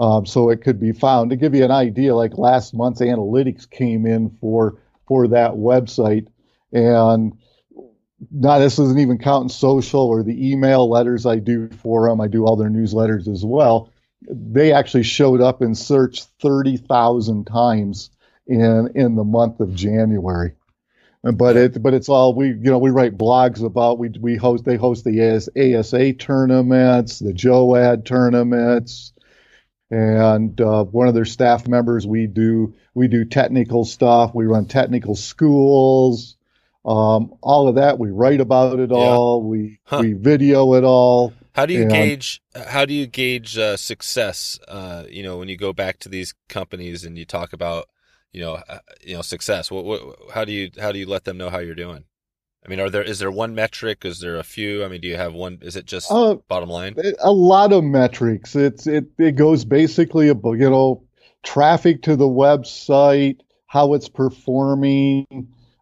um, 0.02 0.26
so 0.26 0.50
it 0.50 0.64
could 0.64 0.80
be 0.80 0.94
found. 0.94 1.30
To 1.30 1.36
give 1.36 1.54
you 1.54 1.64
an 1.64 1.70
idea, 1.70 2.16
like 2.16 2.36
last 2.36 2.74
month's 2.74 3.02
analytics 3.02 3.70
came 3.70 4.08
in 4.08 4.32
for 4.42 4.80
for 5.06 5.28
that 5.28 5.52
website, 5.52 6.28
and 6.74 7.38
now 8.32 8.58
this 8.58 8.80
isn't 8.80 9.00
even 9.00 9.20
counting 9.20 9.50
social 9.50 10.02
or 10.02 10.24
the 10.24 10.52
email 10.52 10.90
letters 10.90 11.28
I 11.28 11.38
do 11.38 11.70
for 11.70 12.10
them. 12.10 12.20
I 12.20 12.28
do 12.28 12.46
all 12.46 12.56
their 12.56 12.72
newsletters 12.72 13.28
as 13.28 13.46
well. 13.46 13.92
They 14.28 14.74
actually 14.74 15.04
showed 15.04 15.40
up 15.40 15.62
in 15.62 15.76
search 15.76 16.24
thirty 16.42 16.78
thousand 16.78 17.46
times 17.46 18.10
in 18.48 18.90
in 18.96 19.16
the 19.16 19.24
month 19.24 19.60
of 19.60 19.76
January. 19.76 20.54
But 21.22 21.56
it 21.56 21.84
but 21.84 21.94
it's 21.94 22.10
all 22.10 22.34
we 22.34 22.48
you 22.48 22.72
know 22.72 22.80
we 22.80 22.90
write 22.90 23.20
blogs 23.20 23.64
about 23.64 24.00
we 24.00 24.10
we 24.20 24.36
host 24.36 24.66
they 24.66 24.78
host 24.78 25.04
the 25.06 25.22
AS, 25.22 25.48
ASA 25.56 26.14
tournaments 26.14 27.20
the 27.20 27.34
JOAD 27.34 28.04
tournaments 28.04 29.14
and 29.92 30.60
uh, 30.62 30.84
one 30.86 31.08
of 31.08 31.14
their 31.14 31.26
staff 31.26 31.68
members 31.68 32.08
we 32.08 32.26
do 32.26 32.74
we 32.96 33.08
do 33.08 33.26
technical 33.26 33.86
stuff 33.86 34.34
we 34.34 34.46
run 34.46 34.66
technical 34.66 35.16
schools 35.16 36.38
um, 36.84 37.36
all 37.42 37.68
of 37.68 37.76
that 37.76 38.00
we 38.00 38.10
write 38.10 38.42
about 38.42 38.80
it 38.80 38.90
Yeah. 38.90 38.96
all 38.98 39.44
we 39.44 39.80
Huh. 39.84 40.00
we 40.02 40.14
video 40.14 40.74
it 40.74 40.84
all 40.84 41.34
How 41.54 41.66
do 41.66 41.74
you 41.74 41.82
And- 41.84 41.92
gauge? 41.92 42.42
How 42.56 42.86
do 42.86 42.94
you 42.94 43.06
gauge 43.08 43.58
uh, 43.58 43.76
success? 43.78 44.58
Uh, 44.68 45.04
you 45.10 45.22
know, 45.22 45.38
when 45.38 45.50
you 45.50 45.58
go 45.58 45.74
back 45.74 46.00
to 46.00 46.10
these 46.10 46.34
companies 46.48 47.04
and 47.04 47.18
you 47.18 47.26
talk 47.26 47.52
about, 47.52 47.90
you 48.32 48.40
know, 48.42 48.54
uh, 48.70 48.80
you 49.06 49.16
know, 49.16 49.22
success. 49.22 49.70
What, 49.70 49.84
what, 49.84 50.02
how 50.34 50.46
do 50.46 50.54
you 50.54 50.72
how 50.80 50.94
do 50.94 51.00
you 51.00 51.06
let 51.06 51.26
them 51.26 51.38
know 51.38 51.50
how 51.50 51.60
you're 51.60 51.76
doing? 51.76 52.06
I 52.66 52.70
mean, 52.70 52.80
are 52.80 52.90
there 52.90 53.04
is 53.04 53.20
there 53.20 53.32
one 53.32 53.56
metric? 53.56 54.06
Is 54.06 54.20
there 54.20 54.38
a 54.38 54.44
few? 54.44 54.84
I 54.84 54.88
mean, 54.88 55.02
do 55.02 55.08
you 55.08 55.18
have 55.18 55.34
one? 55.34 55.60
Is 55.62 55.76
it 55.76 55.86
just 55.86 56.12
uh, 56.12 56.36
bottom 56.48 56.70
line? 56.70 56.96
a 57.20 57.32
lot 57.32 57.74
of 57.74 57.84
metrics. 57.84 58.56
It's 58.56 58.86
it 58.86 59.06
it 59.18 59.36
goes 59.36 59.66
basically 59.66 60.30
about 60.30 60.60
you 60.60 60.70
know 60.70 61.04
traffic 61.44 62.04
to 62.04 62.16
the 62.16 62.28
website, 62.28 63.40
how 63.66 63.96
it's 63.96 64.10
performing, 64.10 65.26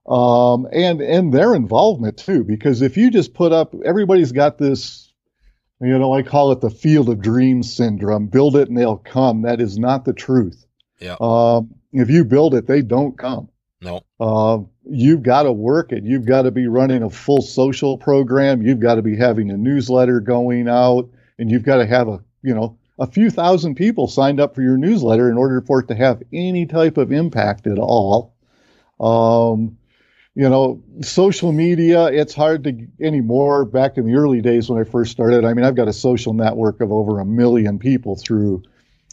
um, 0.07 0.67
and 0.71 1.01
and 1.01 1.33
their 1.33 1.53
involvement 1.53 2.17
too. 2.17 2.45
Because 2.45 2.81
if 2.81 2.95
you 2.95 3.11
just 3.11 3.33
put 3.33 3.51
up, 3.51 3.75
everybody's 3.83 4.31
got 4.31 4.57
this, 4.57 5.11
you 5.81 5.99
know, 5.99 6.13
I 6.13 6.23
call 6.23 6.53
it 6.53 6.61
the 6.61 6.69
field 6.69 7.09
of 7.09 7.21
dreams 7.21 7.73
syndrome. 7.73 8.27
Build 8.27 8.55
it 8.55 8.69
and 8.69 8.77
they'll 8.77 8.97
come. 8.97 9.41
That 9.41 9.59
is 9.59 9.77
not 9.77 10.05
the 10.05 10.13
truth. 10.13 10.65
Yeah. 10.99 11.17
Um, 11.19 11.75
if 11.91 12.09
you 12.09 12.23
build 12.23 12.53
it, 12.55 12.67
they 12.67 12.81
don't 12.81 13.17
come. 13.17 13.49
No. 13.81 14.01
Uh, 14.19 14.59
you've 14.89 15.23
got 15.23 15.43
to 15.43 15.51
work 15.51 15.91
it. 15.91 16.03
You've 16.03 16.25
got 16.25 16.43
to 16.43 16.51
be 16.51 16.67
running 16.67 17.03
a 17.03 17.09
full 17.09 17.41
social 17.41 17.97
program. 17.97 18.61
You've 18.61 18.79
got 18.79 18.95
to 18.95 19.01
be 19.01 19.15
having 19.15 19.51
a 19.51 19.57
newsletter 19.57 20.19
going 20.19 20.67
out, 20.67 21.09
and 21.37 21.49
you've 21.49 21.63
got 21.63 21.77
to 21.77 21.85
have 21.85 22.07
a 22.07 22.23
you 22.41 22.53
know 22.53 22.77
a 22.97 23.07
few 23.07 23.29
thousand 23.29 23.75
people 23.75 24.07
signed 24.07 24.39
up 24.39 24.55
for 24.55 24.61
your 24.61 24.77
newsletter 24.77 25.29
in 25.29 25.37
order 25.37 25.61
for 25.61 25.79
it 25.79 25.87
to 25.87 25.95
have 25.95 26.21
any 26.33 26.65
type 26.65 26.97
of 26.97 27.11
impact 27.11 27.67
at 27.67 27.79
all. 27.79 28.33
Um, 28.99 29.77
you 30.35 30.47
know, 30.47 30.81
social 31.01 31.51
media, 31.51 32.05
it's 32.05 32.33
hard 32.33 32.63
to 32.65 32.87
anymore. 33.01 33.65
Back 33.65 33.97
in 33.97 34.05
the 34.05 34.15
early 34.15 34.41
days 34.41 34.69
when 34.69 34.79
I 34.79 34.83
first 34.83 35.11
started, 35.11 35.43
I 35.43 35.53
mean, 35.53 35.65
I've 35.65 35.75
got 35.75 35.87
a 35.87 35.93
social 35.93 36.33
network 36.33 36.81
of 36.81 36.91
over 36.91 37.19
a 37.19 37.25
million 37.25 37.79
people 37.79 38.15
through 38.15 38.63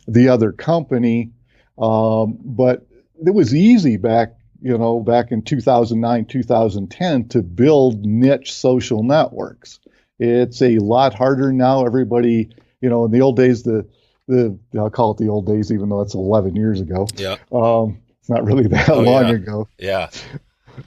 the 0.06 0.28
other 0.28 0.52
company. 0.52 1.32
Um, 1.78 2.38
but 2.44 2.86
it 3.24 3.34
was 3.34 3.54
easy 3.54 3.96
back, 3.96 4.35
you 4.62 4.76
know, 4.78 5.00
back 5.00 5.32
in 5.32 5.42
2009, 5.42 6.24
2010 6.26 7.28
to 7.28 7.42
build 7.42 8.04
niche 8.04 8.52
social 8.54 9.02
networks. 9.02 9.80
It's 10.18 10.62
a 10.62 10.78
lot 10.78 11.14
harder 11.14 11.52
now. 11.52 11.84
Everybody, 11.84 12.50
you 12.80 12.88
know, 12.88 13.04
in 13.04 13.10
the 13.10 13.20
old 13.20 13.36
days, 13.36 13.62
the, 13.64 13.86
the, 14.28 14.58
I'll 14.78 14.90
call 14.90 15.12
it 15.12 15.18
the 15.18 15.28
old 15.28 15.46
days, 15.46 15.70
even 15.70 15.88
though 15.88 16.02
that's 16.02 16.14
11 16.14 16.56
years 16.56 16.80
ago. 16.80 17.06
Yeah. 17.16 17.36
Um, 17.52 17.98
it's 18.20 18.30
not 18.30 18.44
really 18.44 18.66
that 18.68 18.88
Oh, 18.88 19.00
long 19.00 19.28
yeah. 19.28 19.34
ago. 19.34 19.68
Yeah. 19.78 20.10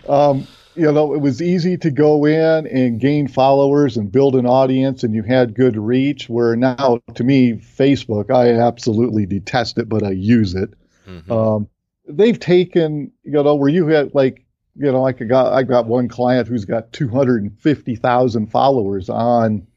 Um, 0.07 0.47
you 0.75 0.91
know, 0.91 1.13
it 1.13 1.19
was 1.19 1.41
easy 1.41 1.77
to 1.77 1.91
go 1.91 2.25
in 2.25 2.67
and 2.67 2.99
gain 2.99 3.27
followers 3.27 3.97
and 3.97 4.11
build 4.11 4.35
an 4.35 4.45
audience, 4.45 5.03
and 5.03 5.13
you 5.13 5.23
had 5.23 5.53
good 5.53 5.75
reach. 5.75 6.29
Where 6.29 6.55
now, 6.55 6.99
to 7.15 7.23
me, 7.23 7.53
Facebook, 7.53 8.31
I 8.31 8.53
absolutely 8.53 9.25
detest 9.25 9.77
it, 9.77 9.89
but 9.89 10.03
I 10.03 10.11
use 10.11 10.55
it. 10.55 10.69
Mhm. 11.07 11.29
Um, 11.31 11.67
they've 12.09 12.39
taken, 12.39 13.11
you 13.23 13.31
know, 13.43 13.55
where 13.55 13.69
you 13.69 13.87
had 13.87 14.13
like, 14.13 14.45
you 14.75 14.91
know, 14.91 15.05
I 15.05 15.13
could 15.13 15.29
got, 15.29 15.53
I 15.53 15.63
got 15.63 15.85
one 15.87 16.07
client 16.07 16.47
who's 16.47 16.65
got 16.65 16.91
250,000 16.93 18.47
followers 18.47 19.09
on, 19.09 19.67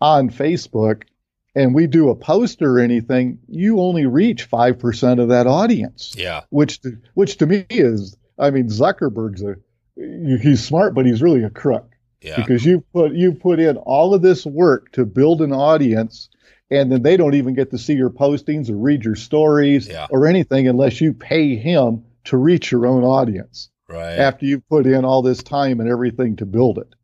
on 0.00 0.30
Facebook, 0.30 1.04
and 1.54 1.74
we 1.74 1.86
do 1.86 2.10
a 2.10 2.14
post 2.14 2.62
or 2.62 2.78
anything, 2.78 3.38
you 3.48 3.80
only 3.80 4.06
reach 4.06 4.48
5% 4.48 5.20
of 5.20 5.28
that 5.28 5.46
audience 5.46 6.14
yeah. 6.16 6.42
which 6.50 6.80
to, 6.82 6.98
which 7.14 7.38
to 7.38 7.46
me 7.46 7.66
is 7.70 8.16
I 8.38 8.50
mean 8.50 8.68
Zuckerberg's 8.68 9.42
a 9.42 9.56
he's 9.96 10.64
smart 10.64 10.94
but 10.94 11.06
he's 11.06 11.22
really 11.22 11.42
a 11.42 11.50
crook 11.50 11.90
Yeah. 12.20 12.36
because 12.36 12.64
you 12.64 12.84
put 12.92 13.12
you 13.12 13.32
put 13.32 13.58
in 13.58 13.76
all 13.78 14.14
of 14.14 14.22
this 14.22 14.46
work 14.46 14.92
to 14.92 15.04
build 15.04 15.40
an 15.42 15.52
audience 15.52 16.28
and 16.70 16.92
then 16.92 17.02
they 17.02 17.16
don't 17.16 17.34
even 17.34 17.54
get 17.54 17.70
to 17.70 17.78
see 17.78 17.94
your 17.94 18.10
postings 18.10 18.68
or 18.70 18.76
read 18.76 19.04
your 19.04 19.16
stories 19.16 19.88
Yeah. 19.88 20.06
or 20.10 20.26
anything 20.26 20.68
unless 20.68 21.00
you 21.00 21.12
pay 21.14 21.56
him 21.56 22.04
to 22.24 22.36
reach 22.36 22.70
your 22.70 22.86
own 22.86 23.04
audience 23.04 23.70
Right. 23.88 24.18
after 24.18 24.44
you've 24.44 24.68
put 24.68 24.86
in 24.86 25.04
all 25.04 25.22
this 25.22 25.42
time 25.42 25.80
and 25.80 25.88
everything 25.88 26.36
to 26.36 26.46
build 26.46 26.78
it 26.78 26.94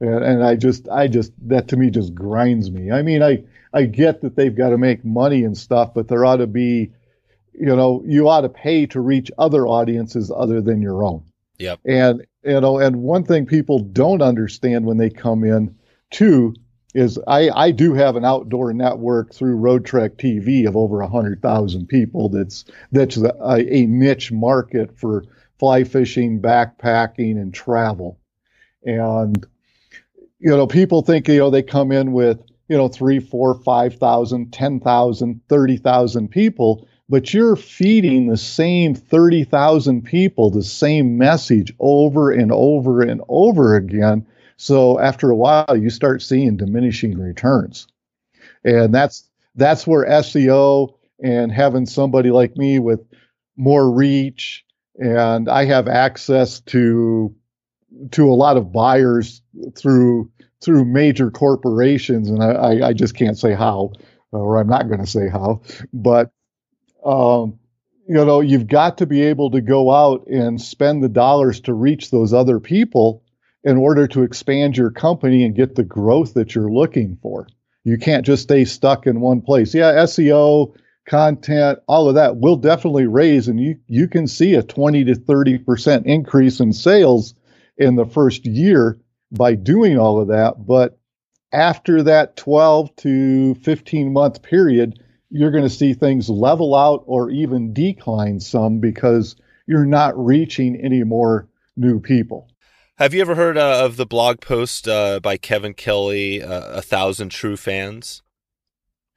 and, 0.00 0.24
and 0.24 0.44
I 0.44 0.56
just 0.56 0.88
I 0.88 1.06
just 1.08 1.32
that 1.48 1.68
to 1.68 1.76
me 1.76 1.90
just 1.90 2.14
grinds 2.14 2.70
me 2.70 2.90
I 2.90 3.02
mean 3.02 3.22
I 3.22 3.44
I 3.72 3.84
get 3.84 4.22
that 4.22 4.36
they've 4.36 4.54
got 4.54 4.70
to 4.70 4.78
make 4.78 5.04
money 5.04 5.44
and 5.44 5.56
stuff 5.56 5.92
but 5.94 6.08
there 6.08 6.24
ought 6.24 6.36
to 6.36 6.46
be 6.46 6.92
you 7.52 7.66
know 7.76 8.02
you 8.06 8.28
ought 8.28 8.42
to 8.42 8.48
pay 8.48 8.86
to 8.86 9.00
reach 9.00 9.30
other 9.36 9.66
audiences 9.66 10.30
other 10.34 10.60
than 10.60 10.80
your 10.80 11.02
own 11.04 11.24
Yep. 11.58 11.80
and 11.84 12.24
you 12.44 12.60
know 12.60 12.78
and 12.78 12.96
one 13.02 13.24
thing 13.24 13.44
people 13.44 13.80
don't 13.80 14.22
understand 14.22 14.86
when 14.86 14.96
they 14.96 15.10
come 15.10 15.42
in 15.44 15.74
too 16.10 16.54
is 16.94 17.18
i 17.26 17.50
i 17.50 17.70
do 17.70 17.92
have 17.94 18.16
an 18.16 18.24
outdoor 18.24 18.72
network 18.72 19.34
through 19.34 19.56
road 19.56 19.84
trek 19.84 20.16
tv 20.16 20.66
of 20.66 20.76
over 20.76 20.98
100000 20.98 21.86
people 21.86 22.28
that's 22.28 22.64
that's 22.92 23.16
a, 23.16 23.34
a 23.70 23.86
niche 23.86 24.32
market 24.32 24.96
for 24.98 25.24
fly 25.58 25.84
fishing 25.84 26.40
backpacking 26.40 27.32
and 27.32 27.52
travel 27.52 28.18
and 28.84 29.46
you 30.38 30.50
know 30.50 30.66
people 30.66 31.02
think 31.02 31.28
you 31.28 31.38
know 31.38 31.50
they 31.50 31.62
come 31.62 31.92
in 31.92 32.12
with 32.12 32.40
you 32.68 32.76
know 32.76 32.88
three 32.88 33.20
four 33.20 33.54
five 33.54 33.94
thousand 33.96 34.52
ten 34.52 34.80
thousand 34.80 35.40
thirty 35.48 35.76
thousand 35.76 36.28
people 36.28 36.88
but 37.08 37.32
you're 37.32 37.56
feeding 37.56 38.26
the 38.26 38.36
same 38.36 38.94
30,000 38.94 40.02
people 40.02 40.50
the 40.50 40.62
same 40.62 41.16
message 41.16 41.72
over 41.78 42.30
and 42.30 42.52
over 42.52 43.02
and 43.02 43.22
over 43.28 43.76
again. 43.76 44.26
So 44.58 44.98
after 44.98 45.30
a 45.30 45.36
while, 45.36 45.76
you 45.76 45.88
start 45.88 46.20
seeing 46.20 46.56
diminishing 46.56 47.18
returns. 47.18 47.86
And 48.64 48.94
that's 48.94 49.24
that's 49.54 49.86
where 49.86 50.06
SEO 50.06 50.94
and 51.22 51.50
having 51.50 51.86
somebody 51.86 52.30
like 52.30 52.56
me 52.56 52.78
with 52.78 53.00
more 53.56 53.90
reach 53.90 54.64
and 54.98 55.48
I 55.48 55.64
have 55.64 55.88
access 55.88 56.60
to 56.60 57.34
to 58.10 58.30
a 58.30 58.34
lot 58.34 58.56
of 58.56 58.72
buyers 58.72 59.40
through 59.76 60.30
through 60.60 60.84
major 60.84 61.30
corporations, 61.30 62.28
and 62.28 62.42
I, 62.42 62.88
I 62.88 62.92
just 62.92 63.14
can't 63.14 63.38
say 63.38 63.54
how, 63.54 63.92
or 64.32 64.58
I'm 64.58 64.66
not 64.66 64.88
going 64.88 65.00
to 65.00 65.06
say 65.06 65.28
how, 65.28 65.62
but 65.92 66.32
um, 67.04 67.58
you 68.08 68.14
know, 68.14 68.40
you've 68.40 68.66
got 68.66 68.98
to 68.98 69.06
be 69.06 69.22
able 69.22 69.52
to 69.52 69.60
go 69.60 69.92
out 69.92 70.26
and 70.26 70.60
spend 70.60 71.02
the 71.02 71.08
dollars 71.08 71.60
to 71.60 71.74
reach 71.74 72.10
those 72.10 72.32
other 72.32 72.58
people 72.58 73.22
in 73.68 73.76
order 73.76 74.06
to 74.08 74.22
expand 74.22 74.78
your 74.78 74.90
company 74.90 75.44
and 75.44 75.54
get 75.54 75.74
the 75.74 75.84
growth 75.84 76.32
that 76.32 76.54
you're 76.54 76.72
looking 76.72 77.18
for. 77.20 77.46
You 77.84 77.98
can't 77.98 78.24
just 78.24 78.44
stay 78.44 78.64
stuck 78.64 79.06
in 79.06 79.20
one 79.20 79.42
place. 79.42 79.74
Yeah, 79.74 79.92
SEO, 80.04 80.74
content, 81.06 81.80
all 81.86 82.08
of 82.08 82.14
that 82.14 82.38
will 82.38 82.56
definitely 82.56 83.06
raise, 83.06 83.46
and 83.46 83.60
you 83.60 83.78
you 83.86 84.08
can 84.08 84.26
see 84.26 84.54
a 84.54 84.62
20 84.62 85.04
to 85.04 85.14
30 85.14 85.58
percent 85.58 86.06
increase 86.06 86.60
in 86.60 86.72
sales 86.72 87.34
in 87.76 87.94
the 87.94 88.06
first 88.06 88.46
year 88.46 88.98
by 89.30 89.54
doing 89.54 89.98
all 89.98 90.18
of 90.18 90.28
that. 90.28 90.66
But 90.66 90.98
after 91.52 92.04
that 92.04 92.38
12 92.38 92.96
to 92.96 93.54
15 93.56 94.14
month 94.14 94.42
period, 94.42 94.98
you're 95.28 95.50
going 95.50 95.64
to 95.64 95.68
see 95.68 95.92
things 95.92 96.30
level 96.30 96.74
out 96.74 97.02
or 97.04 97.30
even 97.30 97.74
decline 97.74 98.40
some 98.40 98.80
because 98.80 99.36
you're 99.66 99.84
not 99.84 100.18
reaching 100.18 100.80
any 100.80 101.04
more 101.04 101.50
new 101.76 102.00
people. 102.00 102.48
Have 102.98 103.14
you 103.14 103.20
ever 103.20 103.36
heard 103.36 103.56
uh, 103.56 103.84
of 103.84 103.96
the 103.96 104.06
blog 104.06 104.40
post 104.40 104.88
uh, 104.88 105.20
by 105.20 105.36
Kevin 105.36 105.72
Kelly, 105.72 106.42
uh, 106.42 106.78
A 106.78 106.82
Thousand 106.82 107.28
True 107.28 107.56
Fans? 107.56 108.24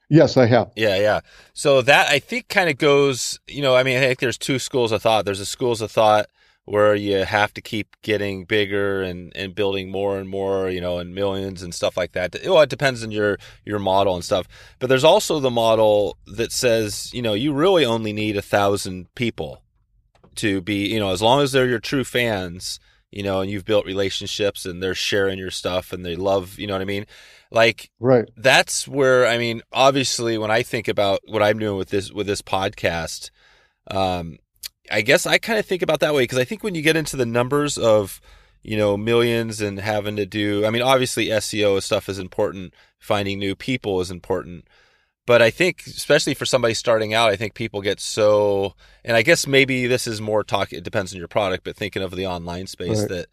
Yes, 0.07 0.37
I 0.37 0.45
have. 0.45 0.71
Yeah, 0.75 0.97
yeah. 0.97 1.21
So 1.53 1.81
that 1.81 2.07
I 2.07 2.19
think 2.19 2.47
kind 2.47 2.69
of 2.69 2.77
goes, 2.77 3.39
you 3.47 3.63
know, 3.63 3.75
I 3.75 3.81
mean, 3.81 3.97
I 3.97 4.01
think 4.01 4.19
there's 4.19 4.37
two 4.37 4.59
schools 4.59 4.91
of 4.91 5.01
thought. 5.01 5.25
There's 5.25 5.39
a 5.39 5.47
schools 5.47 5.81
of 5.81 5.89
thought 5.89 6.27
where 6.65 6.93
you 6.93 7.25
have 7.25 7.55
to 7.55 7.61
keep 7.61 7.95
getting 8.03 8.45
bigger 8.45 9.01
and, 9.01 9.31
and 9.35 9.55
building 9.55 9.89
more 9.89 10.19
and 10.19 10.29
more, 10.29 10.69
you 10.69 10.79
know, 10.79 10.99
and 10.99 11.15
millions 11.15 11.63
and 11.63 11.73
stuff 11.73 11.97
like 11.97 12.11
that. 12.11 12.35
Well, 12.45 12.61
it 12.61 12.69
depends 12.69 13.03
on 13.03 13.09
your 13.09 13.39
your 13.65 13.79
model 13.79 14.13
and 14.13 14.23
stuff. 14.23 14.47
But 14.77 14.89
there's 14.89 15.03
also 15.03 15.39
the 15.39 15.49
model 15.49 16.19
that 16.27 16.51
says, 16.51 17.11
you 17.15 17.23
know, 17.23 17.33
you 17.33 17.51
really 17.51 17.83
only 17.83 18.13
need 18.13 18.37
a 18.37 18.43
thousand 18.43 19.07
people 19.15 19.63
to 20.35 20.61
be, 20.61 20.87
you 20.87 20.99
know, 20.99 21.09
as 21.09 21.23
long 21.23 21.41
as 21.41 21.51
they're 21.51 21.67
your 21.67 21.79
true 21.79 22.03
fans, 22.03 22.79
you 23.11 23.23
know, 23.23 23.41
and 23.41 23.51
you've 23.51 23.65
built 23.65 23.85
relationships 23.85 24.65
and 24.65 24.81
they're 24.81 24.95
sharing 24.95 25.37
your 25.37 25.51
stuff 25.51 25.91
and 25.91 26.05
they 26.05 26.15
love, 26.15 26.57
you 26.57 26.65
know 26.65 26.73
what 26.73 26.81
I 26.81 26.85
mean? 26.85 27.05
Like 27.51 27.91
right. 27.99 28.29
That's 28.37 28.87
where 28.87 29.27
I 29.27 29.37
mean, 29.37 29.61
obviously 29.71 30.37
when 30.37 30.51
I 30.51 30.63
think 30.63 30.87
about 30.87 31.19
what 31.27 31.43
I'm 31.43 31.59
doing 31.59 31.77
with 31.77 31.89
this 31.89 32.11
with 32.11 32.25
this 32.25 32.41
podcast, 32.41 33.29
um, 33.89 34.37
I 34.89 35.01
guess 35.01 35.25
I 35.25 35.37
kind 35.37 35.59
of 35.59 35.65
think 35.65 35.81
about 35.81 35.99
that 35.99 36.13
way 36.13 36.23
because 36.23 36.37
I 36.37 36.45
think 36.45 36.63
when 36.63 36.75
you 36.75 36.81
get 36.81 36.95
into 36.95 37.17
the 37.17 37.25
numbers 37.25 37.77
of, 37.77 38.21
you 38.63 38.77
know, 38.77 38.95
millions 38.95 39.59
and 39.59 39.79
having 39.79 40.15
to 40.15 40.25
do, 40.25 40.65
I 40.65 40.69
mean, 40.69 40.81
obviously 40.81 41.27
SEO 41.27 41.81
stuff 41.81 42.07
is 42.07 42.19
important. 42.19 42.73
Finding 42.99 43.39
new 43.39 43.55
people 43.55 43.99
is 43.99 44.11
important. 44.11 44.67
But 45.27 45.41
I 45.41 45.51
think, 45.51 45.83
especially 45.85 46.33
for 46.33 46.45
somebody 46.45 46.73
starting 46.73 47.13
out, 47.13 47.29
I 47.29 47.35
think 47.35 47.53
people 47.53 47.81
get 47.81 47.99
so, 47.99 48.73
and 49.05 49.15
I 49.15 49.21
guess 49.21 49.45
maybe 49.45 49.85
this 49.87 50.07
is 50.07 50.19
more 50.19 50.43
talk, 50.43 50.73
it 50.73 50.83
depends 50.83 51.13
on 51.13 51.19
your 51.19 51.27
product, 51.27 51.63
but 51.63 51.75
thinking 51.75 52.01
of 52.01 52.15
the 52.15 52.25
online 52.25 52.67
space 52.67 53.01
right. 53.01 53.09
that, 53.09 53.25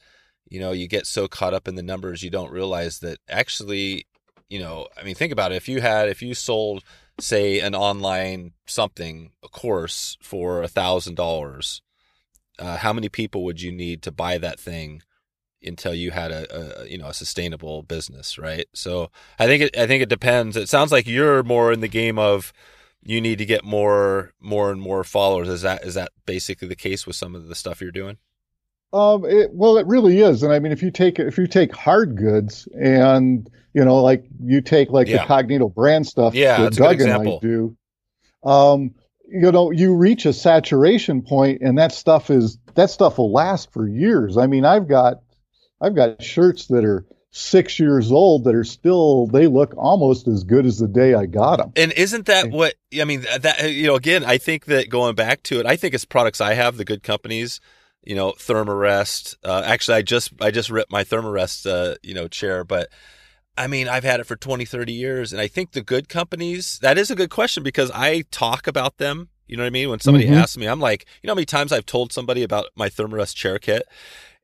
you 0.50 0.60
know, 0.60 0.72
you 0.72 0.86
get 0.86 1.06
so 1.06 1.28
caught 1.28 1.54
up 1.54 1.66
in 1.66 1.76
the 1.76 1.82
numbers, 1.82 2.22
you 2.22 2.30
don't 2.30 2.52
realize 2.52 2.98
that 3.00 3.18
actually, 3.28 4.06
you 4.50 4.58
know, 4.58 4.86
I 5.00 5.02
mean, 5.02 5.14
think 5.14 5.32
about 5.32 5.50
it. 5.52 5.56
If 5.56 5.68
you 5.68 5.80
had, 5.80 6.10
if 6.10 6.20
you 6.20 6.34
sold 6.34 6.84
say 7.20 7.60
an 7.60 7.74
online 7.74 8.52
something 8.66 9.32
a 9.42 9.48
course 9.48 10.16
for 10.20 10.62
a 10.62 10.68
thousand 10.68 11.16
dollars 11.16 11.82
uh, 12.58 12.76
how 12.76 12.92
many 12.92 13.08
people 13.08 13.44
would 13.44 13.60
you 13.60 13.72
need 13.72 14.02
to 14.02 14.12
buy 14.12 14.38
that 14.38 14.58
thing 14.58 15.02
until 15.62 15.94
you 15.94 16.10
had 16.10 16.30
a, 16.30 16.82
a, 16.82 16.86
you 16.86 16.98
know 16.98 17.08
a 17.08 17.14
sustainable 17.14 17.82
business 17.82 18.38
right? 18.38 18.66
So 18.74 19.10
i 19.38 19.46
think 19.46 19.62
it 19.62 19.76
i 19.76 19.86
think 19.86 20.02
it 20.02 20.08
depends. 20.08 20.56
It 20.56 20.68
sounds 20.68 20.92
like 20.92 21.06
you're 21.06 21.42
more 21.42 21.72
in 21.72 21.80
the 21.80 21.88
game 21.88 22.18
of 22.18 22.52
you 23.02 23.20
need 23.20 23.38
to 23.38 23.46
get 23.46 23.64
more 23.64 24.32
more 24.40 24.70
and 24.70 24.80
more 24.80 25.04
followers. 25.04 25.48
Is 25.48 25.62
that 25.62 25.84
is 25.84 25.94
that 25.94 26.10
basically 26.26 26.68
the 26.68 26.76
case 26.76 27.06
with 27.06 27.16
some 27.16 27.34
of 27.34 27.48
the 27.48 27.54
stuff 27.54 27.80
you're 27.80 27.90
doing? 27.90 28.18
Um, 28.92 29.26
it, 29.26 29.50
well, 29.52 29.76
it 29.76 29.86
really 29.86 30.20
is, 30.20 30.42
and 30.42 30.52
I 30.52 30.58
mean, 30.58 30.72
if 30.72 30.82
you 30.82 30.90
take 30.90 31.18
if 31.18 31.36
you 31.36 31.46
take 31.46 31.74
hard 31.74 32.16
goods 32.16 32.66
and 32.78 33.48
you 33.74 33.84
know, 33.84 34.02
like 34.02 34.24
you 34.42 34.60
take 34.60 34.90
like 34.90 35.08
yeah. 35.08 35.26
the 35.26 35.34
Cognito 35.34 35.72
brand 35.72 36.06
stuff 36.06 36.34
yeah, 36.34 36.62
that 36.62 36.72
Doug 36.72 37.00
and 37.00 37.12
I 37.12 37.38
do, 37.40 37.76
um, 38.42 38.94
you 39.30 39.52
know, 39.52 39.70
you 39.70 39.94
reach 39.94 40.24
a 40.24 40.32
saturation 40.32 41.22
point, 41.22 41.60
and 41.60 41.78
that 41.78 41.92
stuff 41.92 42.30
is 42.30 42.58
that 42.74 42.90
stuff 42.90 43.18
will 43.18 43.32
last 43.32 43.72
for 43.72 43.86
years. 43.86 44.36
I 44.36 44.46
mean, 44.46 44.64
I've 44.64 44.88
got 44.88 45.20
I've 45.80 45.94
got 45.94 46.22
shirts 46.22 46.66
that 46.66 46.84
are 46.84 47.04
six 47.30 47.78
years 47.78 48.10
old 48.10 48.44
that 48.44 48.54
are 48.54 48.64
still 48.64 49.26
they 49.26 49.46
look 49.46 49.74
almost 49.76 50.26
as 50.26 50.44
good 50.44 50.66
as 50.66 50.78
the 50.78 50.88
day 50.88 51.14
I 51.14 51.26
got 51.26 51.56
them. 51.56 51.72
And 51.76 51.92
isn't 51.92 52.26
that 52.26 52.50
what 52.50 52.74
I 52.98 53.04
mean? 53.04 53.24
That 53.40 53.70
you 53.72 53.86
know, 53.86 53.94
again, 53.94 54.24
I 54.24 54.38
think 54.38 54.66
that 54.66 54.88
going 54.88 55.14
back 55.14 55.42
to 55.44 55.60
it, 55.60 55.66
I 55.66 55.76
think 55.76 55.94
it's 55.94 56.04
products 56.04 56.40
I 56.40 56.54
have, 56.54 56.76
the 56.76 56.84
good 56.84 57.02
companies 57.02 57.60
you 58.04 58.14
know, 58.14 58.32
Thermarest. 58.32 59.36
Uh, 59.44 59.62
actually, 59.66 59.98
I 59.98 60.02
just 60.02 60.32
I 60.40 60.50
just 60.50 60.70
ripped 60.70 60.90
my 60.90 61.04
Thermarest, 61.04 61.70
uh, 61.70 61.96
you 62.02 62.14
know, 62.14 62.26
chair, 62.26 62.64
but 62.64 62.88
I 63.56 63.66
mean, 63.66 63.86
I've 63.86 64.04
had 64.04 64.20
it 64.20 64.24
for 64.24 64.36
20, 64.36 64.64
30 64.64 64.92
years, 64.92 65.32
and 65.32 65.42
I 65.42 65.46
think 65.46 65.72
the 65.72 65.82
good 65.82 66.08
companies. 66.08 66.78
That 66.80 66.96
is 66.96 67.10
a 67.10 67.16
good 67.16 67.30
question 67.30 67.62
because 67.62 67.90
I 67.92 68.24
talk 68.30 68.66
about 68.66 68.96
them. 68.98 69.28
You 69.46 69.56
know 69.56 69.62
what 69.62 69.68
I 69.68 69.70
mean? 69.70 69.90
When 69.90 70.00
somebody 70.00 70.26
mm-hmm. 70.26 70.34
asks 70.34 70.56
me, 70.56 70.66
I'm 70.66 70.80
like, 70.80 71.06
you 71.22 71.26
know, 71.26 71.32
how 71.32 71.36
many 71.36 71.46
times 71.46 71.72
I've 71.72 71.86
told 71.86 72.12
somebody 72.12 72.42
about 72.42 72.66
my 72.76 72.88
Thermarest 72.88 73.34
chair 73.34 73.58
kit, 73.58 73.82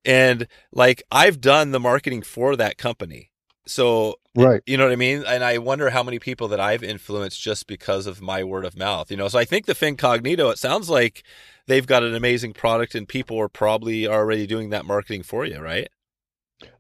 and 0.05 0.47
like 0.73 1.03
I've 1.11 1.41
done 1.41 1.71
the 1.71 1.81
marketing 1.81 2.23
for 2.23 2.57
that 2.57 2.79
company. 2.79 3.31
So, 3.67 4.17
right. 4.35 4.61
You 4.67 4.77
know 4.77 4.85
what 4.85 4.93
I 4.93 4.97
mean? 4.97 5.25
And 5.27 5.43
I 5.43 5.59
wonder 5.59 5.91
how 5.91 6.03
many 6.03 6.19
people 6.19 6.49
that 6.49 6.61
I've 6.61 6.83
influenced 6.83 7.41
just 7.41 7.67
because 7.67 8.07
of 8.07 8.21
my 8.21 8.45
word 8.45 8.65
of 8.65 8.77
mouth, 8.77 9.11
you 9.11 9.17
know? 9.17 9.29
So 9.29 9.39
I 9.39 9.47
think 9.47 9.65
the 9.65 9.75
Fincognito, 9.75 10.51
it 10.51 10.59
sounds 10.59 10.91
like 10.91 11.23
they've 11.67 11.87
got 11.87 12.03
an 12.03 12.15
amazing 12.15 12.53
product 12.53 12.95
and 12.95 13.09
people 13.09 13.41
are 13.41 13.49
probably 13.49 14.07
already 14.07 14.47
doing 14.47 14.71
that 14.71 14.85
marketing 14.85 15.23
for 15.23 15.47
you, 15.47 15.61
right? 15.61 15.89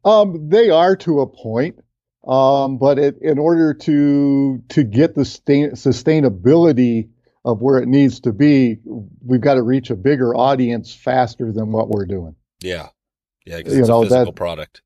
Um, 0.04 0.50
they 0.50 0.68
are 0.68 0.94
to 0.96 1.20
a 1.20 1.26
point. 1.26 1.78
Um, 2.26 2.78
but 2.78 2.98
it, 2.98 3.18
in 3.20 3.38
order 3.38 3.74
to 3.74 4.62
to 4.70 4.82
get 4.82 5.14
the 5.14 5.26
sustain, 5.26 5.72
sustainability 5.72 7.10
of 7.44 7.60
where 7.60 7.78
it 7.78 7.86
needs 7.86 8.20
to 8.20 8.32
be, 8.32 8.78
we've 9.22 9.42
got 9.42 9.54
to 9.54 9.62
reach 9.62 9.90
a 9.90 9.94
bigger 9.94 10.34
audience 10.34 10.94
faster 10.94 11.52
than 11.52 11.70
what 11.70 11.90
we're 11.90 12.06
doing. 12.06 12.34
Yeah, 12.62 12.88
yeah, 13.44 13.58
because 13.58 13.76
it's 13.76 13.88
know, 13.88 14.00
a 14.00 14.04
physical 14.04 14.24
that, 14.26 14.36
product. 14.36 14.82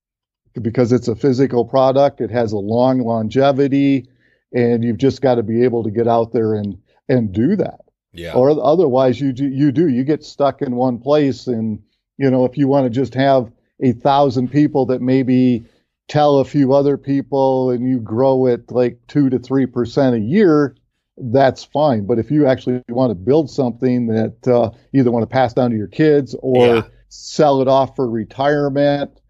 Because 0.61 0.93
it's 0.93 1.09
a 1.09 1.15
physical 1.15 1.65
product, 1.65 2.21
it 2.21 2.31
has 2.31 2.53
a 2.53 2.59
long 2.59 3.01
longevity, 3.01 4.09
and 4.53 4.83
you've 4.83 4.99
just 4.99 5.21
got 5.23 5.37
to 5.37 5.43
be 5.43 5.63
able 5.65 5.85
to 5.85 5.91
get 5.91 6.09
out 6.09 6.33
there 6.33 6.55
and 6.55 6.79
and 7.09 7.33
do 7.33 7.57
that. 7.57 7.81
Yeah. 8.13 8.33
Or 8.35 8.51
otherwise, 8.51 9.21
you 9.21 9.33
do 9.33 9.47
you 9.47 9.71
do 9.71 9.89
you 9.89 10.05
get 10.05 10.25
stuck 10.25 10.63
in 10.63 10.75
one 10.75 10.99
place, 10.99 11.47
and 11.47 11.81
you 12.17 12.31
know 12.31 12.45
if 12.45 12.57
you 12.57 12.67
want 12.67 12.85
to 12.87 12.91
just 12.91 13.15
have 13.15 13.53
a 13.81 13.93
thousand 13.93 14.51
people 14.51 14.87
that 14.87 15.01
maybe 15.01 15.65
tell 16.09 16.39
a 16.39 16.45
few 16.45 16.73
other 16.73 16.97
people, 16.97 17.71
and 17.71 17.89
you 17.89 18.01
grow 18.01 18.47
it 18.47 18.71
like 18.73 18.99
two 19.07 19.31
to 19.31 19.39
three 19.39 19.67
percent 19.67 20.17
a 20.17 20.21
year, 20.21 20.75
that's 21.17 21.63
fine. 21.63 22.07
But 22.07 22.19
if 22.19 22.31
you 22.31 22.47
actually 22.47 22.83
want 22.89 23.11
to 23.11 23.15
build 23.15 23.51
something 23.51 24.09
that 24.09 24.49
uh, 24.49 24.71
either 24.93 25.13
want 25.13 25.23
to 25.23 25.33
pass 25.33 25.53
down 25.53 25.71
to 25.71 25.77
your 25.77 25.87
kids 25.87 26.35
or 26.41 26.67
yeah. 26.67 26.83
Sell 27.09 27.61
it 27.61 27.69
off 27.69 27.97
for 27.97 28.09
retirement, 28.09 29.21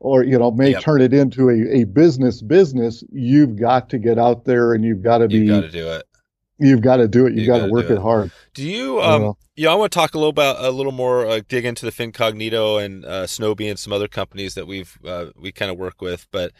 or 0.00 0.22
you 0.24 0.38
know 0.38 0.50
may 0.50 0.72
yep. 0.72 0.82
turn 0.82 1.00
it 1.00 1.12
into 1.12 1.48
a, 1.48 1.82
a 1.82 1.84
business 1.84 2.42
business, 2.42 3.02
you've 3.10 3.56
got 3.56 3.90
to 3.90 3.98
get 3.98 4.18
out 4.18 4.44
there 4.44 4.74
and 4.74 4.84
you've 4.84 5.02
got 5.02 5.18
to 5.18 5.28
be. 5.28 5.38
You've 5.38 5.48
got 5.48 5.60
to 5.60 5.70
do 5.70 5.88
it 5.88 6.06
You've 6.62 6.80
got 6.80 6.96
to 6.96 7.08
do 7.08 7.26
it. 7.26 7.34
You've 7.34 7.48
got 7.48 7.58
to 7.58 7.66
work 7.66 7.86
it. 7.86 7.94
it. 7.94 7.98
hard. 7.98 8.30
Do 8.54 8.62
you? 8.62 9.00
Um, 9.00 9.34
yeah, 9.56 9.72
I 9.72 9.74
want 9.74 9.90
to 9.90 9.98
talk 9.98 10.14
a 10.14 10.18
little 10.18 10.30
about 10.30 10.64
a 10.64 10.70
little 10.70 10.92
more, 10.92 11.26
uh, 11.26 11.40
dig 11.48 11.64
into 11.64 11.84
the 11.84 11.90
Fincognito 11.90 12.78
and 12.78 13.04
uh, 13.04 13.26
Snowbee 13.26 13.68
and 13.68 13.78
some 13.78 13.92
other 13.92 14.06
companies 14.06 14.54
that 14.54 14.66
we've 14.66 14.96
uh, 15.04 15.26
we 15.36 15.50
kind 15.50 15.72
of 15.72 15.76
work 15.76 16.00
with. 16.00 16.28
But 16.30 16.52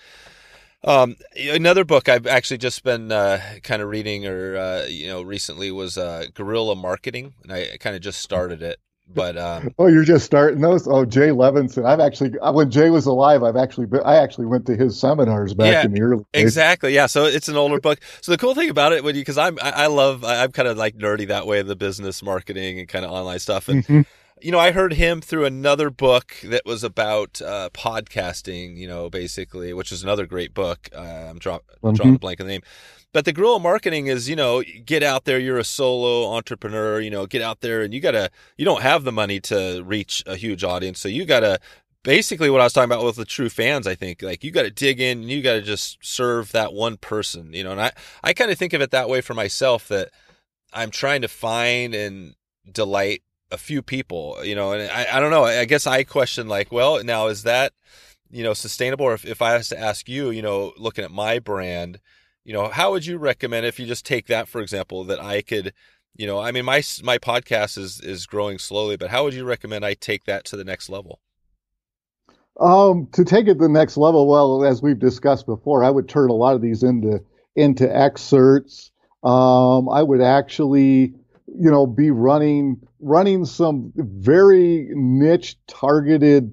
um, 0.83 1.17
another 1.37 1.85
book 1.85 2.09
I've 2.09 2.27
actually 2.27 2.59
just 2.59 2.83
been 2.83 3.13
uh, 3.13 3.41
kind 3.63 3.81
of 3.81 3.89
reading, 3.89 4.27
or 4.27 4.57
uh, 4.57 4.87
you 4.87 5.07
know, 5.07 5.23
recently 5.23 5.71
was 5.71 5.97
uh, 5.97 6.27
Guerrilla 6.35 6.75
Marketing, 6.75 7.35
and 7.45 7.53
I 7.53 7.77
kind 7.79 7.95
of 7.95 8.03
just 8.03 8.21
started 8.21 8.61
it. 8.61 8.81
But 9.09 9.37
um, 9.37 9.71
oh, 9.79 9.87
you're 9.89 10.05
just 10.05 10.25
starting 10.25 10.61
those. 10.61 10.87
Oh, 10.89 11.05
Jay 11.05 11.29
Levinson. 11.29 11.85
I've 11.85 12.01
actually 12.01 12.31
when 12.41 12.71
Jay 12.71 12.91
was 12.91 13.07
alive, 13.07 13.43
I've 13.43 13.57
actually 13.57 13.87
been, 13.87 14.01
I 14.05 14.17
actually 14.17 14.47
went 14.47 14.67
to 14.67 14.77
his 14.77 14.99
seminars 14.99 15.55
back 15.55 15.73
Yeah, 15.73 15.85
in 15.85 15.93
the 15.93 16.01
early 16.03 16.25
days. 16.33 16.43
exactly, 16.43 16.95
yeah. 16.95 17.07
So 17.07 17.25
it's 17.27 17.49
an 17.49 17.57
older 17.57 17.81
book. 17.81 17.99
So 18.21 18.33
the 18.33 18.39
cool 18.39 18.55
thing 18.55 18.71
about 18.71 18.93
it, 18.93 19.05
when 19.05 19.15
you 19.15 19.21
because 19.23 19.39
I'm 19.39 19.59
I, 19.63 19.71
I 19.71 19.87
love 19.89 20.25
I, 20.25 20.43
I'm 20.43 20.53
kind 20.53 20.69
of 20.69 20.77
like 20.77 20.97
nerdy 20.97 21.29
that 21.29 21.47
way, 21.47 21.63
the 21.63 21.77
business 21.77 22.23
marketing 22.23 22.79
and 22.79 22.89
kind 22.89 23.05
of 23.05 23.11
online 23.11 23.39
stuff, 23.39 23.69
and 23.69 23.85
Mhm. 23.87 24.07
you 24.41 24.51
know, 24.51 24.59
I 24.59 24.73
heard 24.73 24.95
him 24.95 25.21
through 25.21 25.45
another 25.45 25.89
book 25.91 26.35
that 26.45 26.63
was 26.65 26.83
about 26.83 27.41
uh, 27.43 27.69
podcasting, 27.75 28.77
you 28.77 28.89
know, 28.89 29.09
basically, 29.11 29.73
which 29.73 29.93
is 29.93 30.03
another 30.03 30.27
great 30.27 30.53
book. 30.55 30.89
Uh, 30.97 31.01
I'm 31.31 31.39
draw- 31.39 31.61
drawing 31.81 31.97
Mhm. 31.97 32.17
a 32.17 32.19
blank 32.19 32.41
on 32.41 32.47
the 32.47 32.53
name. 32.55 32.63
But 33.13 33.25
the 33.25 33.33
guerrilla 33.33 33.61
marketing 33.61 34.07
is, 34.07 34.29
you 34.29 34.37
know, 34.37 34.63
get 34.63 35.03
out 35.03 35.25
there. 35.25 35.39
You're 35.39 35.59
a 35.59 35.65
solo 35.65 36.33
entrepreneur. 36.33 37.01
You 37.01 37.11
know, 37.11 37.27
get 37.27 37.43
out 37.43 37.61
there 37.61 37.83
and 37.83 37.93
you 37.93 38.01
gotta. 38.01 38.31
You 38.57 38.65
don't 38.65 38.83
have 38.83 39.05
the 39.05 39.13
money 39.13 39.41
to 39.41 39.83
reach 39.85 40.23
a 40.27 40.37
huge 40.37 40.65
audience, 40.65 41.01
so 41.01 41.09
you 41.09 41.25
gotta. 41.25 41.59
Basically, 42.05 42.51
what 42.51 42.61
I 42.61 42.65
was 42.65 42.73
talking 42.73 42.91
about 42.91 43.05
with 43.05 43.15
the 43.15 43.25
true 43.25 43.49
fans, 43.49 43.87
I 43.87 43.95
think, 43.95 44.23
like 44.23 44.43
you 44.43 44.51
got 44.51 44.63
to 44.63 44.71
dig 44.71 45.01
in. 45.01 45.21
and 45.21 45.31
You 45.31 45.41
got 45.41 45.53
to 45.53 45.63
just 45.63 45.99
serve 46.03 46.51
that 46.51 46.73
one 46.73 46.97
person, 46.97 47.53
you 47.53 47.63
know. 47.63 47.71
And 47.71 47.81
I, 47.81 47.93
I 48.25 48.33
kind 48.33 48.51
of 48.51 48.59
think 48.59 48.73
of 48.73 48.81
it 48.81 48.91
that 48.91 49.09
way 49.09 49.21
for 49.21 49.35
myself. 49.35 49.87
That 49.87 50.11
I'm 50.73 50.91
trying 50.91 51.23
to 51.23 51.29
find 51.29 51.95
and 51.95 52.35
delight 52.71 53.23
a 53.53 53.59
few 53.59 53.83
people, 53.83 54.39
you 54.43 54.55
know, 54.55 54.73
and 54.73 54.91
I, 54.91 55.19
I 55.19 55.21
don't 55.21 55.31
know. 55.31 55.45
I 55.45 55.65
guess 55.67 55.87
I 55.87 56.05
question 56.05 56.49
like, 56.49 56.73
well, 56.73 57.05
now 57.05 57.27
is 57.27 57.43
that, 57.43 57.73
you 58.31 58.43
know, 58.43 58.55
sustainable? 58.55 59.05
Or 59.05 59.15
if, 59.15 59.25
if 59.25 59.43
I 59.43 59.57
was 59.57 59.69
to 59.69 59.79
ask 59.79 60.09
you, 60.09 60.31
you 60.31 60.43
know, 60.43 60.73
looking 60.79 61.05
at 61.05 61.11
my 61.11 61.39
brand, 61.39 62.01
you 62.45 62.53
know, 62.53 62.69
how 62.69 62.91
would 62.93 63.07
you 63.07 63.19
recommend 63.19 63.67
if 63.67 63.79
you 63.79 63.87
just 63.87 64.05
take 64.05 64.27
that, 64.27 64.49
for 64.49 64.61
example, 64.61 65.05
that 65.05 65.21
I 65.21 65.43
could, 65.43 65.73
you 66.17 66.27
know, 66.27 66.39
I 66.39 66.53
mean, 66.53 66.65
my, 66.65 66.83
my 67.03 67.19
podcast 67.19 67.79
is, 67.79 68.01
is 68.01 68.27
growing 68.27 68.59
slowly, 68.59 68.97
but 68.97 69.11
how 69.11 69.25
would 69.25 69.35
you 69.35 69.45
recommend 69.45 69.85
I 69.85 69.95
take 69.95 70.25
that 70.25 70.45
to 70.47 70.57
the 70.57 70.65
next 70.65 70.89
level? 70.89 71.21
Um, 72.61 73.09
to 73.13 73.25
take 73.25 73.47
it 73.47 73.55
to 73.55 73.61
the 73.61 73.69
next 73.69 73.97
level, 73.97 74.29
well, 74.29 74.65
as 74.65 74.83
we've 74.83 74.99
discussed 74.99 75.47
before, 75.47 75.83
I 75.83 75.91
would 75.91 76.09
turn 76.09 76.31
a 76.31 76.35
lot 76.35 76.55
of 76.55 76.61
these 76.61 76.83
into 76.83 77.21
into 77.57 77.85
excerpts. 77.97 78.91
Um, 79.25 79.89
I 79.89 80.03
would 80.03 80.21
actually, 80.21 81.15
you 81.47 81.71
know, 81.71 81.87
be 81.87 82.11
running 82.11 82.81
running 83.01 83.47
some 83.47 83.93
very 83.97 84.89
niche 84.93 85.57
targeted 85.67 86.53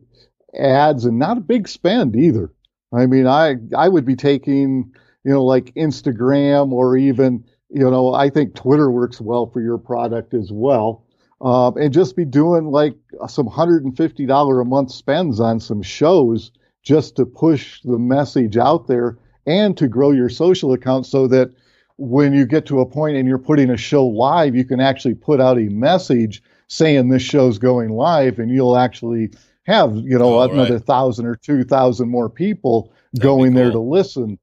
ads 0.58 1.06
and 1.06 1.20
not 1.20 1.38
a 1.38 1.42
big 1.42 1.68
spend 1.68 2.16
either. 2.16 2.52
I 2.94 3.06
mean, 3.06 3.28
I 3.28 3.56
I 3.76 3.90
would 3.90 4.06
be 4.06 4.16
taking, 4.16 4.94
you 5.24 5.32
know, 5.32 5.44
like 5.44 5.74
Instagram 5.76 6.72
or 6.72 6.98
even, 6.98 7.44
you 7.70 7.90
know, 7.90 8.14
I 8.14 8.30
think 8.30 8.56
Twitter 8.56 8.90
works 8.90 9.20
well 9.22 9.48
for 9.48 9.62
your 9.62 9.78
product 9.78 10.34
as 10.34 10.52
well 10.52 11.04
um, 11.42 11.78
and 11.78 11.94
just 11.94 12.16
be 12.16 12.26
doing 12.26 12.66
like 12.66 12.96
some 13.28 13.48
$150 13.48 14.62
a 14.62 14.66
month 14.66 14.92
spends 14.92 15.40
on 15.40 15.60
some 15.60 15.82
shows 15.82 16.52
just 16.84 17.16
to 17.18 17.26
push 17.26 17.82
the 17.84 17.98
message 17.98 18.58
out 18.58 18.88
there 18.88 19.18
and 19.46 19.78
to 19.78 19.88
grow 19.88 20.12
your 20.12 20.30
social 20.30 20.74
account 20.74 21.06
so 21.06 21.28
that 21.28 21.52
when 21.98 22.34
you 22.34 22.46
get 22.46 22.66
to 22.66 22.80
a 22.80 22.86
point 22.86 23.18
and 23.18 23.28
you're 23.28 23.38
putting 23.38 23.70
a 23.70 23.78
show 23.78 24.06
live, 24.06 24.56
you 24.56 24.64
can 24.64 24.80
actually 24.80 25.16
put 25.16 25.42
out 25.42 25.58
a 25.58 25.70
message 25.70 26.42
saying 26.68 27.10
this 27.10 27.22
show's 27.22 27.58
going 27.58 27.90
live 27.90 28.40
and 28.40 28.52
you'll 28.52 28.78
actually 28.78 29.30
have, 29.64 29.96
you 29.96 30.18
know, 30.18 30.40
Oh, 30.40 30.50
another 30.50 30.76
right. 30.76 30.86
thousand 30.86 31.26
or 31.26 31.36
two 31.36 31.64
thousand 31.64 32.10
more 32.10 32.30
people 32.30 32.94
That'd 33.14 33.24
going 33.24 33.54
there 33.54 33.72
to 33.72 33.80
listen. 33.80 34.40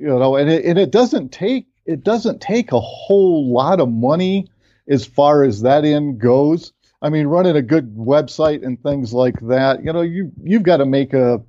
You 0.00 0.06
know, 0.18 0.36
and 0.36 0.48
it, 0.50 0.64
and 0.64 0.78
it 0.78 0.90
doesn't 0.90 1.30
take 1.30 1.66
it 1.84 2.02
doesn't 2.04 2.40
take 2.40 2.72
a 2.72 2.80
whole 2.80 3.52
lot 3.52 3.80
of 3.80 3.90
money 3.90 4.46
as 4.88 5.04
far 5.04 5.44
as 5.44 5.60
that 5.62 5.84
end 5.84 6.18
goes. 6.18 6.72
I 7.02 7.10
mean, 7.10 7.26
running 7.26 7.56
a 7.56 7.62
good 7.62 7.94
website 7.96 8.64
and 8.64 8.82
things 8.82 9.12
like 9.12 9.38
that, 9.40 9.84
you 9.84 9.92
know, 9.92 10.00
you 10.00 10.32
you've 10.42 10.62
got 10.62 10.78
to 10.78 10.86
make 10.86 11.12
a, 11.12 11.42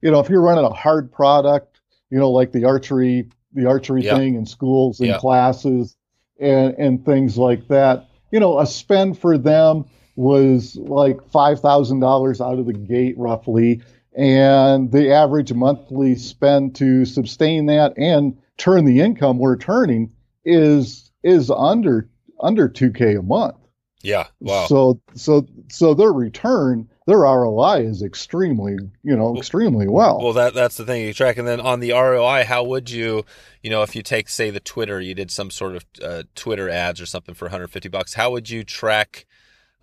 you 0.00 0.10
know, 0.10 0.18
if 0.20 0.30
you're 0.30 0.40
running 0.40 0.64
a 0.64 0.70
hard 0.70 1.12
product, 1.12 1.80
you 2.10 2.18
know, 2.18 2.30
like 2.30 2.52
the 2.52 2.64
archery 2.64 3.28
the 3.52 3.66
archery 3.66 4.02
Yeah. 4.02 4.16
thing 4.16 4.34
in 4.34 4.46
schools 4.46 5.00
and 5.00 5.10
Yeah. 5.10 5.18
classes 5.18 5.94
and 6.40 6.74
and 6.78 7.04
things 7.04 7.36
like 7.36 7.68
that, 7.68 8.08
you 8.32 8.40
know, 8.40 8.58
a 8.60 8.66
spend 8.66 9.18
for 9.18 9.36
them 9.36 9.84
was 10.16 10.76
like 10.76 11.20
five 11.30 11.60
thousand 11.60 12.00
dollars 12.00 12.40
out 12.40 12.58
of 12.58 12.64
the 12.64 12.72
gate 12.72 13.16
roughly, 13.18 13.82
and 14.14 14.92
the 14.92 15.12
average 15.12 15.52
monthly 15.52 16.14
spend 16.16 16.76
to 16.76 17.04
sustain 17.04 17.66
that 17.66 17.96
and 17.96 18.36
turn 18.56 18.84
the 18.84 19.00
income 19.00 19.38
we're 19.38 19.56
turning 19.56 20.12
is 20.44 21.10
is 21.22 21.50
under 21.50 22.08
under 22.40 22.68
2k 22.68 23.18
a 23.18 23.22
month. 23.22 23.56
Yeah. 24.02 24.26
Wow. 24.40 24.66
So 24.66 25.00
so 25.14 25.46
so 25.70 25.94
their 25.94 26.12
return, 26.12 26.88
their 27.06 27.20
ROI 27.20 27.86
is 27.86 28.02
extremely, 28.02 28.76
you 29.02 29.16
know, 29.16 29.36
extremely 29.36 29.88
well. 29.88 30.20
Well, 30.22 30.34
that 30.34 30.52
that's 30.52 30.76
the 30.76 30.84
thing 30.84 31.02
you 31.06 31.14
track, 31.14 31.38
and 31.38 31.48
then 31.48 31.60
on 31.60 31.80
the 31.80 31.92
ROI, 31.92 32.44
how 32.44 32.64
would 32.64 32.90
you, 32.90 33.24
you 33.62 33.70
know, 33.70 33.82
if 33.82 33.96
you 33.96 34.02
take 34.02 34.28
say 34.28 34.50
the 34.50 34.60
Twitter, 34.60 35.00
you 35.00 35.14
did 35.14 35.30
some 35.30 35.50
sort 35.50 35.76
of 35.76 35.84
uh, 36.02 36.22
Twitter 36.34 36.68
ads 36.68 37.00
or 37.00 37.06
something 37.06 37.34
for 37.34 37.46
150 37.46 37.88
bucks, 37.88 38.14
how 38.14 38.30
would 38.30 38.50
you 38.50 38.62
track, 38.62 39.24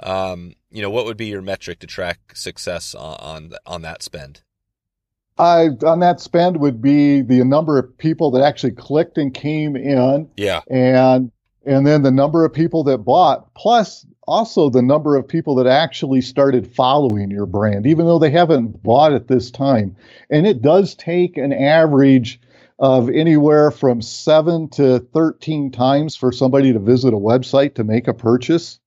um, 0.03 0.53
you 0.71 0.81
know, 0.81 0.89
what 0.89 1.05
would 1.05 1.17
be 1.17 1.27
your 1.27 1.41
metric 1.41 1.79
to 1.79 1.87
track 1.87 2.35
success 2.35 2.95
on 2.95 3.17
on, 3.19 3.53
on 3.65 3.81
that 3.83 4.03
spend? 4.03 4.41
I 5.37 5.69
on 5.85 5.99
that 5.99 6.19
spend 6.19 6.57
would 6.57 6.81
be 6.81 7.21
the 7.21 7.43
number 7.43 7.77
of 7.77 7.97
people 7.97 8.31
that 8.31 8.43
actually 8.43 8.73
clicked 8.73 9.17
and 9.17 9.33
came 9.33 9.75
in. 9.75 10.29
Yeah, 10.37 10.61
and 10.69 11.31
and 11.65 11.85
then 11.85 12.03
the 12.03 12.11
number 12.11 12.45
of 12.45 12.53
people 12.53 12.83
that 12.85 12.99
bought 12.99 13.53
plus 13.53 14.05
also 14.27 14.69
the 14.69 14.81
number 14.81 15.15
of 15.15 15.27
people 15.27 15.55
that 15.55 15.67
actually 15.67 16.21
started 16.21 16.73
following 16.73 17.31
your 17.31 17.45
brand 17.45 17.85
even 17.85 18.05
though 18.05 18.19
they 18.19 18.29
haven't 18.29 18.81
bought 18.83 19.13
at 19.13 19.27
this 19.27 19.51
time. 19.51 19.95
And 20.29 20.45
it 20.45 20.61
does 20.61 20.95
take 20.95 21.37
an 21.37 21.51
average 21.51 22.39
of 22.79 23.09
anywhere 23.09 23.71
from 23.71 24.01
7 24.01 24.69
to 24.69 24.99
13 24.99 25.71
times 25.71 26.15
for 26.15 26.31
somebody 26.31 26.73
to 26.73 26.79
visit 26.79 27.13
a 27.13 27.17
website 27.17 27.75
to 27.75 27.83
make 27.83 28.07
a 28.07 28.13
purchase 28.13 28.79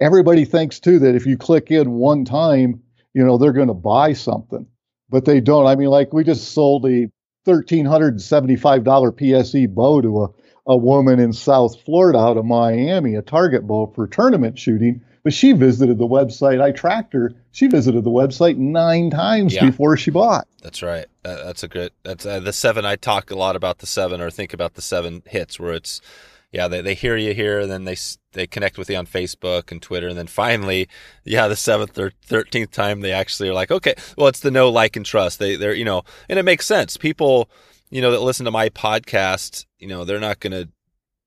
everybody 0.00 0.44
thinks 0.44 0.80
too 0.80 0.98
that 0.98 1.14
if 1.14 1.26
you 1.26 1.36
click 1.36 1.70
in 1.70 1.92
one 1.92 2.24
time 2.24 2.80
you 3.14 3.24
know 3.24 3.38
they're 3.38 3.52
going 3.52 3.68
to 3.68 3.74
buy 3.74 4.12
something 4.12 4.66
but 5.08 5.24
they 5.24 5.40
don't 5.40 5.66
i 5.66 5.74
mean 5.76 5.88
like 5.88 6.12
we 6.12 6.24
just 6.24 6.52
sold 6.52 6.84
a 6.86 7.08
$1375 7.46 8.82
pse 8.84 9.74
bow 9.74 10.00
to 10.00 10.22
a 10.24 10.28
a 10.68 10.76
woman 10.76 11.18
in 11.18 11.32
South 11.32 11.80
Florida 11.82 12.20
out 12.20 12.36
of 12.36 12.44
Miami, 12.44 13.16
a 13.16 13.20
target 13.22 13.66
bow 13.66 13.90
for 13.96 14.06
tournament 14.06 14.56
shooting. 14.56 15.00
But 15.24 15.32
she 15.34 15.50
visited 15.54 15.98
the 15.98 16.06
website. 16.06 16.62
I 16.62 16.70
tracked 16.70 17.14
her. 17.14 17.32
She 17.50 17.66
visited 17.66 18.04
the 18.04 18.10
website 18.10 18.58
nine 18.58 19.10
times 19.10 19.54
Yeah. 19.54 19.66
before 19.66 19.96
she 19.96 20.12
bought. 20.12 20.46
that's 20.62 20.80
right. 20.80 21.06
That, 21.24 21.42
that's 21.44 21.64
a 21.64 21.68
good. 21.68 21.90
That's 22.04 22.24
uh, 22.24 22.38
the 22.38 22.52
seven. 22.52 22.84
I 22.84 22.94
talk 22.94 23.32
a 23.32 23.34
lot 23.34 23.56
about 23.56 23.78
the 23.78 23.88
seven, 23.88 24.20
or 24.20 24.30
think 24.30 24.54
about 24.54 24.74
the 24.74 24.82
seven 24.82 25.24
hits, 25.26 25.58
where 25.58 25.72
it's, 25.72 26.00
yeah, 26.52 26.68
they 26.68 26.82
they 26.82 26.94
hear 26.94 27.16
you 27.16 27.32
here, 27.32 27.60
and 27.60 27.70
then 27.70 27.84
they 27.84 27.96
they 28.32 28.46
connect 28.46 28.76
with 28.76 28.90
you 28.90 28.96
on 28.96 29.06
Facebook 29.06 29.72
and 29.72 29.80
Twitter, 29.80 30.08
and 30.08 30.18
then 30.18 30.26
finally, 30.26 30.86
yeah, 31.24 31.48
the 31.48 31.56
seventh 31.56 31.98
or 31.98 32.12
thirteenth 32.24 32.70
time, 32.70 33.00
they 33.00 33.12
actually 33.12 33.48
are 33.48 33.54
like, 33.54 33.70
okay, 33.70 33.94
well, 34.18 34.28
it's 34.28 34.40
the 34.40 34.50
no 34.50 34.68
like 34.68 34.94
and 34.94 35.06
trust. 35.06 35.38
They 35.38 35.56
they're 35.56 35.74
you 35.74 35.86
know, 35.86 36.02
and 36.28 36.38
it 36.38 36.44
makes 36.44 36.66
sense. 36.66 36.98
People, 36.98 37.48
you 37.90 38.02
know, 38.02 38.10
that 38.10 38.20
listen 38.20 38.44
to 38.44 38.50
my 38.50 38.68
podcast, 38.68 39.64
you 39.78 39.88
know, 39.88 40.04
they're 40.04 40.20
not 40.20 40.40
going 40.40 40.52
to 40.52 40.68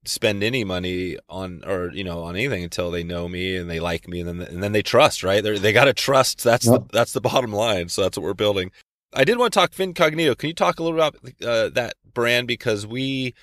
spend 0.07 0.43
any 0.43 0.63
money 0.63 1.17
on 1.27 1.63
or 1.65 1.89
you 1.91 2.03
know 2.03 2.23
on 2.23 2.35
anything 2.35 2.63
until 2.63 2.91
they 2.91 3.03
know 3.03 3.27
me 3.27 3.55
and 3.55 3.67
they 3.67 3.79
like 3.79 4.07
me 4.07 4.19
and 4.19 4.29
then 4.29 4.47
and 4.47 4.61
then 4.61 4.71
they 4.71 4.83
trust 4.83 5.23
right? 5.23 5.43
They 5.43 5.57
they 5.57 5.73
got 5.73 5.85
to 5.85 5.93
trust. 5.93 6.43
That's 6.43 6.67
the 6.67 6.83
that's 6.91 7.13
the 7.13 7.21
bottom 7.21 7.51
line. 7.51 7.89
So 7.89 8.03
that's 8.03 8.15
what 8.15 8.23
we're 8.23 8.35
building. 8.35 8.71
I 9.11 9.23
did 9.23 9.39
want 9.39 9.53
to 9.53 9.59
talk 9.59 9.73
fincognito 9.73 10.35
can 10.35 10.49
you 10.49 10.53
talk 10.53 10.79
a 10.79 10.83
little 10.83 10.99
about 10.99 11.15
uh, 11.43 11.69
that 11.69 11.95
brand? 12.13 12.47
Because 12.47 12.85
we 12.85 13.33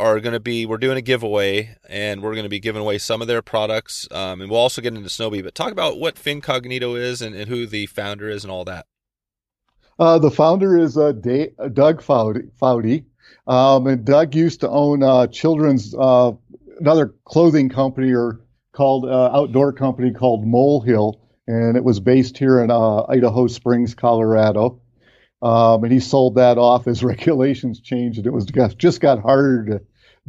are 0.00 0.18
going 0.18 0.32
to 0.32 0.40
be 0.40 0.64
we're 0.64 0.78
doing 0.78 0.96
a 0.96 1.02
giveaway 1.02 1.76
and 1.88 2.22
we're 2.22 2.32
going 2.32 2.44
to 2.44 2.48
be 2.50 2.58
giving 2.58 2.80
away 2.80 2.96
some 2.96 3.20
of 3.20 3.28
their 3.28 3.42
products 3.42 4.08
um, 4.10 4.40
and 4.40 4.50
we'll 4.50 4.58
also 4.58 4.80
get 4.80 4.94
into 4.94 5.08
snowbee 5.08 5.44
but 5.44 5.54
talk 5.54 5.72
about 5.72 6.00
what 6.00 6.18
fincognito 6.18 6.94
is 6.94 7.20
and, 7.20 7.34
and 7.34 7.48
who 7.48 7.66
the 7.66 7.86
founder 7.86 8.28
is 8.28 8.42
and 8.42 8.50
all 8.50 8.64
that 8.64 8.86
Uh, 9.98 10.18
the 10.18 10.30
founder 10.30 10.78
is 10.78 10.96
uh, 10.96 11.12
uh, 11.58 11.68
Doug 11.68 12.02
Foudy. 12.02 13.04
Um, 13.46 13.86
and 13.86 14.02
Doug 14.02 14.34
used 14.34 14.60
to 14.60 14.70
own 14.70 15.02
uh, 15.02 15.26
children's 15.26 15.94
uh, 15.94 16.32
another 16.80 17.14
clothing 17.26 17.68
company 17.68 18.12
or 18.12 18.40
called 18.72 19.04
outdoor 19.06 19.72
company 19.74 20.12
called 20.12 20.46
Molehill, 20.46 21.20
and 21.46 21.76
it 21.76 21.84
was 21.84 22.00
based 22.00 22.38
here 22.38 22.60
in 22.60 22.70
Idaho 22.70 23.46
Springs, 23.46 23.94
Colorado. 23.94 24.80
Um, 25.42 25.84
and 25.84 25.92
he 25.92 26.00
sold 26.00 26.36
that 26.36 26.56
off 26.56 26.86
as 26.86 27.04
regulations 27.14 27.80
changed, 27.80 28.18
and 28.18 28.26
it 28.26 28.32
was 28.32 28.46
just 28.78 29.00
got 29.02 29.20
harder 29.20 29.66
to 29.66 29.84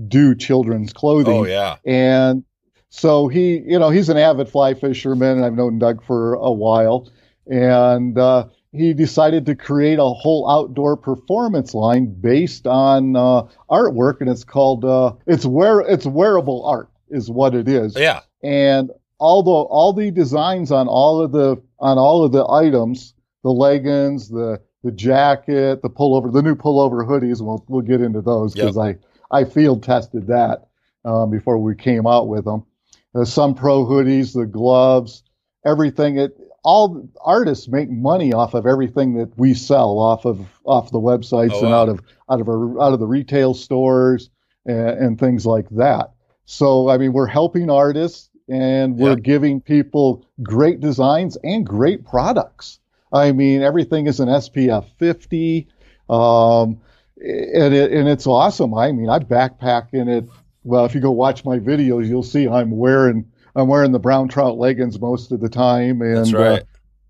do 0.08 0.36
children's 0.36 0.93
clothing. 0.93 1.38
oh 1.38 1.45
yeah 1.45 1.77
And 1.86 2.43
so 2.91 3.30
he, 3.30 3.60
you 3.65 3.80
know, 3.80 3.89
he's 3.89 4.10
an 4.10 4.17
avid 4.17 4.49
fly 4.49 4.73
fisherman, 4.73 5.38
and 5.38 5.45
I've 5.45 5.54
known 5.54 5.80
Doug 5.80 6.04
for 6.04 6.34
a 6.34 6.51
while. 6.51 7.10
And 7.47 8.17
uh, 8.17 8.47
he 8.73 8.93
decided 8.93 9.45
to 9.45 9.56
create 9.56 9.97
a 9.97 10.04
whole 10.04 10.49
outdoor 10.49 10.97
performance 10.97 11.73
line 11.73 12.13
based 12.19 12.67
on 12.67 13.15
uh, 13.15 13.43
artwork, 13.69 14.19
and 14.19 14.30
it's 14.30 14.43
called 14.43 14.84
uh, 14.86 15.13
it's 15.25 15.45
wear 15.45 15.80
it's 15.80 16.06
wearable 16.06 16.65
art 16.65 16.89
is 17.10 17.30
what 17.30 17.56
it 17.56 17.67
is. 17.67 17.95
yeah 17.97 18.21
And 18.43 18.91
all 19.19 19.43
the 19.43 19.51
all 19.51 19.93
the 19.93 20.12
designs 20.12 20.71
on 20.71 20.88
all 20.88 21.21
of 21.21 21.32
the 21.32 21.62
on 21.80 21.97
all 21.97 22.25
of 22.25 22.32
the 22.32 22.45
items, 22.47 23.13
the 23.43 23.51
leggings, 23.51 24.30
the 24.30 24.62
the 24.84 24.91
jacket, 24.91 25.82
the 25.82 25.89
pullover, 25.89 26.32
the 26.32 26.41
new 26.41 26.56
pullover 26.56 27.08
hoodies. 27.08 27.41
We'll 27.41 27.63
we'll 27.67 27.82
get 27.82 28.01
into 28.01 28.21
those 28.21 28.54
because 28.54 28.77
I 28.77 28.97
I 29.31 29.45
field 29.45 29.83
tested 29.83 30.27
that 30.27 30.67
um, 31.05 31.29
before 31.31 31.57
we 31.57 31.75
came 31.75 32.05
out 32.05 32.27
with 32.27 32.45
them. 32.45 32.65
The 33.13 33.25
some 33.25 33.55
pro 33.55 33.85
hoodies, 33.85 34.33
the 34.33 34.45
gloves, 34.45 35.23
everything. 35.65 36.17
It 36.17 36.37
all 36.63 37.09
artists 37.21 37.67
make 37.67 37.89
money 37.89 38.33
off 38.33 38.53
of 38.53 38.67
everything 38.67 39.15
that 39.15 39.35
we 39.37 39.53
sell 39.53 39.97
off 39.99 40.25
of 40.25 40.39
off 40.63 40.91
the 40.91 40.99
websites 40.99 41.53
Oh, 41.53 41.65
and 41.65 41.73
out 41.73 41.89
of 41.89 42.01
out 42.29 42.39
of 42.41 42.47
our, 42.47 42.81
out 42.81 42.93
of 42.93 42.99
the 42.99 43.07
retail 43.07 43.53
stores 43.53 44.29
and, 44.65 44.89
and 44.89 45.19
things 45.19 45.45
like 45.45 45.67
that. 45.71 46.11
So 46.45 46.89
I 46.89 46.97
mean, 46.97 47.13
we're 47.13 47.27
helping 47.27 47.69
artists 47.69 48.29
and 48.47 48.97
we're 48.97 49.11
Yeah. 49.11 49.15
giving 49.15 49.61
people 49.61 50.25
great 50.43 50.79
designs 50.79 51.37
and 51.43 51.65
great 51.65 52.05
products. 52.05 52.79
I 53.13 53.31
mean, 53.31 53.61
everything 53.61 54.07
is 54.07 54.19
an 54.19 54.29
SPF 54.29 54.85
50, 54.97 55.67
um, 56.09 56.79
and 57.21 57.73
it, 57.73 57.91
and 57.91 58.10
it's 58.10 58.27
awesome. 58.27 58.73
I 58.73 58.91
mean, 58.91 59.10
I 59.10 59.19
backpack 59.19 59.93
in 59.93 60.10
it. 60.10 60.27
Well, 60.63 60.86
if 60.86 60.95
you 60.95 61.01
go 61.01 61.12
watch 61.12 61.45
my 61.45 61.60
videos, 61.60 62.07
you'll 62.07 62.23
see 62.23 62.47
I'm 62.47 62.71
wearing 62.71 63.31
I'm 63.55 63.67
wearing 63.67 63.91
the 63.91 63.99
brown 63.99 64.27
trout 64.27 64.57
leggings 64.57 64.99
most 64.99 65.31
of 65.31 65.39
the 65.39 65.49
time, 65.49 66.01
and 66.01 66.17
That's 66.17 66.34
right. 66.34 66.62
uh, 66.62 66.65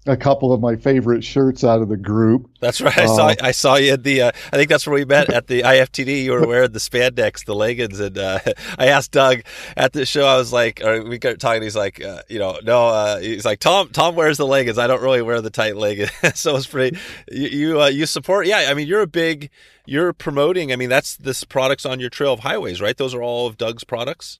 a 0.07 0.17
couple 0.17 0.51
of 0.51 0.59
my 0.59 0.75
favorite 0.75 1.23
shirts 1.23 1.63
out 1.63 1.81
of 1.81 1.89
the 1.89 1.97
group. 1.97 2.49
That's 2.59 2.81
right. 2.81 2.97
I 2.97 3.03
Uh, 3.03 3.07
saw 3.07 3.33
I 3.41 3.51
saw 3.51 3.75
you 3.75 3.93
at 3.93 4.03
the. 4.03 4.21
Uh, 4.23 4.31
I 4.51 4.57
think 4.57 4.69
that's 4.69 4.87
where 4.87 4.95
we 4.95 5.05
met 5.05 5.29
at 5.33 5.47
the 5.47 5.61
IFTD. 5.61 6.23
You 6.23 6.31
were 6.31 6.47
wearing 6.47 6.71
the 6.71 6.79
spandex, 6.79 7.45
the 7.45 7.53
leggings, 7.53 7.99
and 7.99 8.17
uh, 8.17 8.39
I 8.79 8.87
asked 8.87 9.11
Doug 9.11 9.41
at 9.77 9.93
the 9.93 10.05
show. 10.05 10.25
I 10.25 10.37
was 10.37 10.51
like, 10.51 10.81
or 10.83 11.03
we 11.03 11.19
got 11.19 11.39
talking. 11.39 11.61
He's 11.61 11.75
like, 11.75 12.03
uh, 12.03 12.23
you 12.29 12.39
know, 12.39 12.57
no. 12.63 12.87
Uh, 12.87 13.19
he's 13.19 13.45
like, 13.45 13.59
Tom. 13.59 13.89
Tom 13.89 14.15
wears 14.15 14.37
the 14.37 14.47
leggings. 14.47 14.79
I 14.79 14.87
don't 14.87 15.01
really 15.01 15.21
wear 15.21 15.39
the 15.41 15.51
tight 15.51 15.77
leggings. 15.77 16.11
so 16.39 16.55
it's 16.55 16.67
pretty. 16.67 16.97
You 17.31 17.47
you, 17.47 17.81
uh, 17.81 17.87
you 17.87 18.05
support. 18.07 18.47
Yeah, 18.47 18.67
I 18.69 18.73
mean, 18.73 18.87
you're 18.87 19.01
a 19.01 19.07
big. 19.07 19.49
You're 19.85 20.13
promoting. 20.13 20.71
I 20.71 20.75
mean, 20.77 20.89
that's 20.89 21.17
this 21.17 21.43
products 21.43 21.85
on 21.85 21.99
your 21.99 22.09
Trail 22.09 22.33
of 22.33 22.39
Highways, 22.41 22.81
right? 22.81 22.97
Those 22.97 23.13
are 23.13 23.21
all 23.21 23.45
of 23.47 23.57
Doug's 23.57 23.83
products. 23.83 24.39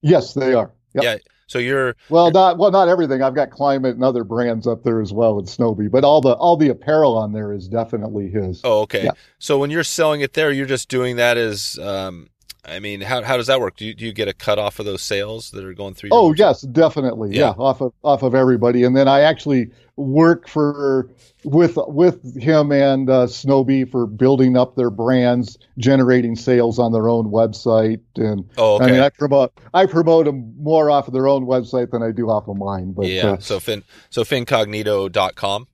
Yes, 0.00 0.34
they 0.34 0.54
are. 0.54 0.72
Yep. 0.94 1.04
Yeah. 1.04 1.16
So 1.52 1.58
you're 1.58 1.94
Well, 2.08 2.30
not 2.30 2.56
well, 2.56 2.70
not 2.70 2.88
everything. 2.88 3.22
I've 3.22 3.34
got 3.34 3.50
Klymit 3.50 3.90
and 3.90 4.02
other 4.02 4.24
brands 4.24 4.66
up 4.66 4.84
there 4.84 5.02
as 5.02 5.12
well 5.12 5.36
with 5.36 5.48
Snowbee, 5.48 5.90
but 5.90 6.02
all 6.02 6.22
the 6.22 6.32
all 6.32 6.56
the 6.56 6.70
apparel 6.70 7.14
on 7.18 7.32
there 7.34 7.52
is 7.52 7.68
definitely 7.68 8.30
his. 8.30 8.62
Oh, 8.64 8.80
okay. 8.80 9.04
Yeah. 9.04 9.10
So 9.38 9.58
when 9.58 9.70
you're 9.70 9.84
selling 9.84 10.22
it 10.22 10.32
there, 10.32 10.50
you're 10.50 10.64
just 10.64 10.88
doing 10.88 11.16
that 11.16 11.36
as, 11.36 11.78
um, 11.78 12.30
I 12.64 12.78
mean, 12.78 13.00
how 13.00 13.22
how 13.22 13.36
does 13.36 13.48
that 13.48 13.58
work? 13.60 13.76
Do 13.76 13.84
you, 13.84 13.92
do 13.94 14.04
you 14.04 14.12
get 14.12 14.28
a 14.28 14.32
cut 14.32 14.56
off 14.58 14.78
of 14.78 14.86
those 14.86 15.02
sales 15.02 15.50
that 15.50 15.64
are 15.64 15.72
going 15.74 15.94
through? 15.94 16.10
Your 16.10 16.18
Oh 16.18 16.32
website? 16.32 16.38
yes, 16.38 16.60
definitely. 16.62 17.30
Yeah. 17.30 17.40
Yeah. 17.40 17.54
off 17.58 17.80
of 17.80 17.92
off 18.04 18.22
of 18.22 18.36
everybody, 18.36 18.84
and 18.84 18.96
then 18.96 19.08
I 19.08 19.20
actually 19.22 19.70
work 19.96 20.46
for 20.48 21.10
with 21.42 21.76
with 21.88 22.40
him 22.40 22.70
and 22.70 23.10
uh, 23.10 23.26
Snowbee 23.26 23.90
for 23.90 24.06
building 24.06 24.56
up 24.56 24.76
their 24.76 24.90
brands, 24.90 25.58
generating 25.76 26.36
sales 26.36 26.78
on 26.78 26.92
their 26.92 27.08
own 27.08 27.32
website, 27.32 28.00
and 28.16 28.48
Oh, 28.56 28.76
okay. 28.76 28.84
I 28.84 28.90
mean 28.92 29.00
I 29.00 29.08
promote 29.08 29.52
I 29.74 29.86
promote 29.86 30.26
them 30.26 30.54
more 30.62 30.88
off 30.88 31.08
of 31.08 31.14
their 31.14 31.26
own 31.26 31.46
website 31.46 31.90
than 31.90 32.04
I 32.04 32.12
do 32.12 32.30
off 32.30 32.46
of 32.46 32.56
mine. 32.58 32.92
But 32.92 33.06
yeah. 33.08 33.32
uh, 33.32 33.38
so 33.40 33.58
fin 33.58 33.82
so 34.08 34.22
fincognito.com. 34.22 35.66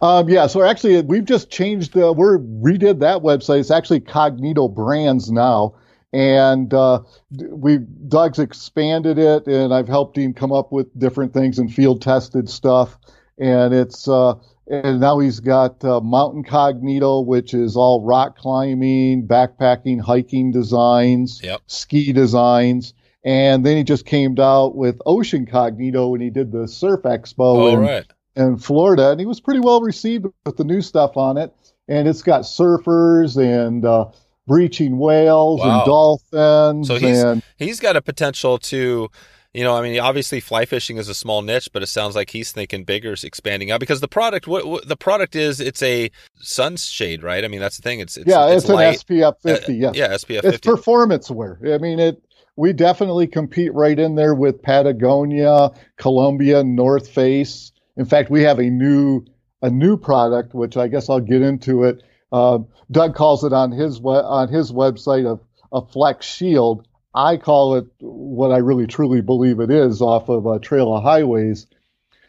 Um, 0.00 0.28
yeah, 0.28 0.48
so 0.48 0.62
actually, 0.62 1.00
we've 1.02 1.24
just 1.24 1.48
changed. 1.48 1.96
Uh, 1.96 2.12
we're 2.12 2.40
redid 2.40 2.98
that 2.98 3.22
website. 3.22 3.60
It's 3.60 3.70
actually 3.70 4.00
Cognito 4.00 4.72
Brands 4.74 5.30
now, 5.30 5.74
and 6.12 6.72
uh, 6.74 7.00
we 7.30 7.78
Doug's 7.78 8.38
expanded 8.38 9.18
it, 9.18 9.46
and 9.46 9.72
I've 9.72 9.88
helped 9.88 10.16
him 10.18 10.34
come 10.34 10.52
up 10.52 10.72
with 10.72 10.96
different 10.98 11.32
things 11.32 11.58
and 11.58 11.72
field 11.72 12.02
tested 12.02 12.48
stuff. 12.48 12.98
And 13.38 13.72
it's 13.72 14.06
uh, 14.06 14.34
and 14.68 15.00
now 15.00 15.18
he's 15.18 15.40
got 15.40 15.82
uh, 15.84 16.00
Mountain 16.00 16.44
Cognito, 16.44 17.24
which 17.24 17.54
is 17.54 17.76
all 17.76 18.04
rock 18.04 18.36
climbing, 18.36 19.26
backpacking, 19.26 20.00
hiking 20.00 20.50
designs, 20.52 21.40
Yep. 21.42 21.62
ski 21.66 22.12
designs. 22.12 22.94
And 23.24 23.64
then 23.64 23.76
he 23.76 23.84
just 23.84 24.04
came 24.04 24.38
out 24.38 24.74
with 24.74 25.00
Ocean 25.06 25.46
Cognito 25.46 26.10
when 26.10 26.20
he 26.20 26.30
did 26.30 26.50
the 26.52 26.66
Surf 26.66 27.02
Expo 27.02 27.38
All 27.38 27.68
in 27.68 27.80
right. 27.80 28.04
in 28.36 28.58
Florida, 28.58 29.10
and 29.10 29.20
he 29.20 29.26
was 29.26 29.40
pretty 29.40 29.60
well 29.60 29.80
received 29.80 30.26
with 30.44 30.56
the 30.56 30.64
new 30.64 30.80
stuff 30.82 31.16
on 31.16 31.38
it. 31.38 31.54
And 31.88 32.06
it's 32.08 32.22
got 32.22 32.42
surfers 32.42 33.36
and 33.36 33.84
uh, 33.84 34.06
breaching 34.46 34.98
whales 34.98 35.60
Wow. 35.60 35.78
and 35.78 35.86
dolphins. 35.86 36.88
So 36.88 36.96
he's- 36.96 37.22
and 37.22 37.42
He's 37.58 37.80
got 37.80 37.96
a 37.96 38.02
potential 38.02 38.58
to, 38.58 39.08
you 39.54 39.64
know, 39.64 39.76
I 39.76 39.82
mean, 39.82 40.00
obviously 40.00 40.40
fly 40.40 40.64
fishing 40.64 40.96
is 40.96 41.08
a 41.08 41.14
small 41.14 41.42
niche, 41.42 41.68
but 41.72 41.82
it 41.82 41.86
sounds 41.86 42.16
like 42.16 42.30
he's 42.30 42.50
thinking 42.52 42.84
bigger, 42.84 43.14
expanding 43.22 43.70
out 43.70 43.80
because 43.80 44.00
the 44.00 44.08
product, 44.08 44.46
what, 44.48 44.66
what 44.66 44.88
the 44.88 44.96
product 44.96 45.36
is, 45.36 45.60
it's 45.60 45.82
a 45.82 46.10
sunshade, 46.40 47.22
right? 47.22 47.44
I 47.44 47.48
mean, 47.48 47.60
that's 47.60 47.76
the 47.76 47.82
thing. 47.82 48.00
It's, 48.00 48.16
it's 48.16 48.26
yeah, 48.28 48.48
it's, 48.48 48.68
an 48.68 48.74
light. 48.74 48.98
SPF 48.98 49.28
Uh, 49.28 49.32
50. 49.42 49.74
yes, 49.74 49.94
Yeah, 49.94 50.08
SPF 50.08 50.42
50. 50.42 50.48
it's 50.48 50.58
performance 50.66 51.30
wear. 51.30 51.58
I 51.64 51.78
mean, 51.78 51.98
it. 51.98 52.22
We 52.56 52.74
definitely 52.74 53.26
compete 53.28 53.72
right 53.72 53.98
in 53.98 54.14
there 54.14 54.34
with 54.34 54.60
Patagonia, 54.60 55.70
Columbia, 55.96 56.62
North 56.62 57.08
Face. 57.08 57.72
In 57.96 58.04
fact, 58.04 58.30
we 58.30 58.42
have 58.42 58.58
a 58.58 58.68
new 58.68 59.24
a 59.62 59.70
new 59.70 59.96
product, 59.96 60.54
which 60.54 60.76
I 60.76 60.88
guess 60.88 61.08
I'll 61.08 61.20
get 61.20 61.40
into 61.40 61.84
it. 61.84 62.02
Uh, 62.32 62.60
Doug 62.90 63.14
calls 63.14 63.44
it 63.44 63.52
on 63.52 63.70
his 63.70 64.00
we- 64.00 64.12
on 64.12 64.48
his 64.48 64.72
website 64.72 65.26
a, 65.26 65.38
a 65.76 65.86
Flex 65.86 66.26
Shield. 66.26 66.86
I 67.14 67.36
call 67.36 67.74
it 67.76 67.86
what 68.00 68.52
I 68.52 68.58
really 68.58 68.86
truly 68.86 69.20
believe 69.20 69.60
it 69.60 69.70
is 69.70 70.00
off 70.00 70.28
of 70.30 70.46
uh, 70.46 70.58
Trail 70.58 70.94
of 70.96 71.02
Highways, 71.02 71.66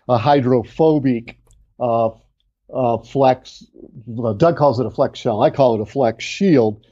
a 0.09 0.17
hydrophobic 0.17 1.39
uh, 1.79 2.09
uh, 2.73 2.97
flex. 2.97 3.65
Well, 4.05 4.33
Doug 4.33 4.57
calls 4.57 4.79
it 4.79 4.85
a 4.85 4.91
flex 4.91 5.19
shell. 5.19 5.41
I 5.41 5.49
call 5.49 5.75
it 5.75 5.81
a 5.81 5.85
flex 5.85 6.23
shield. 6.23 6.85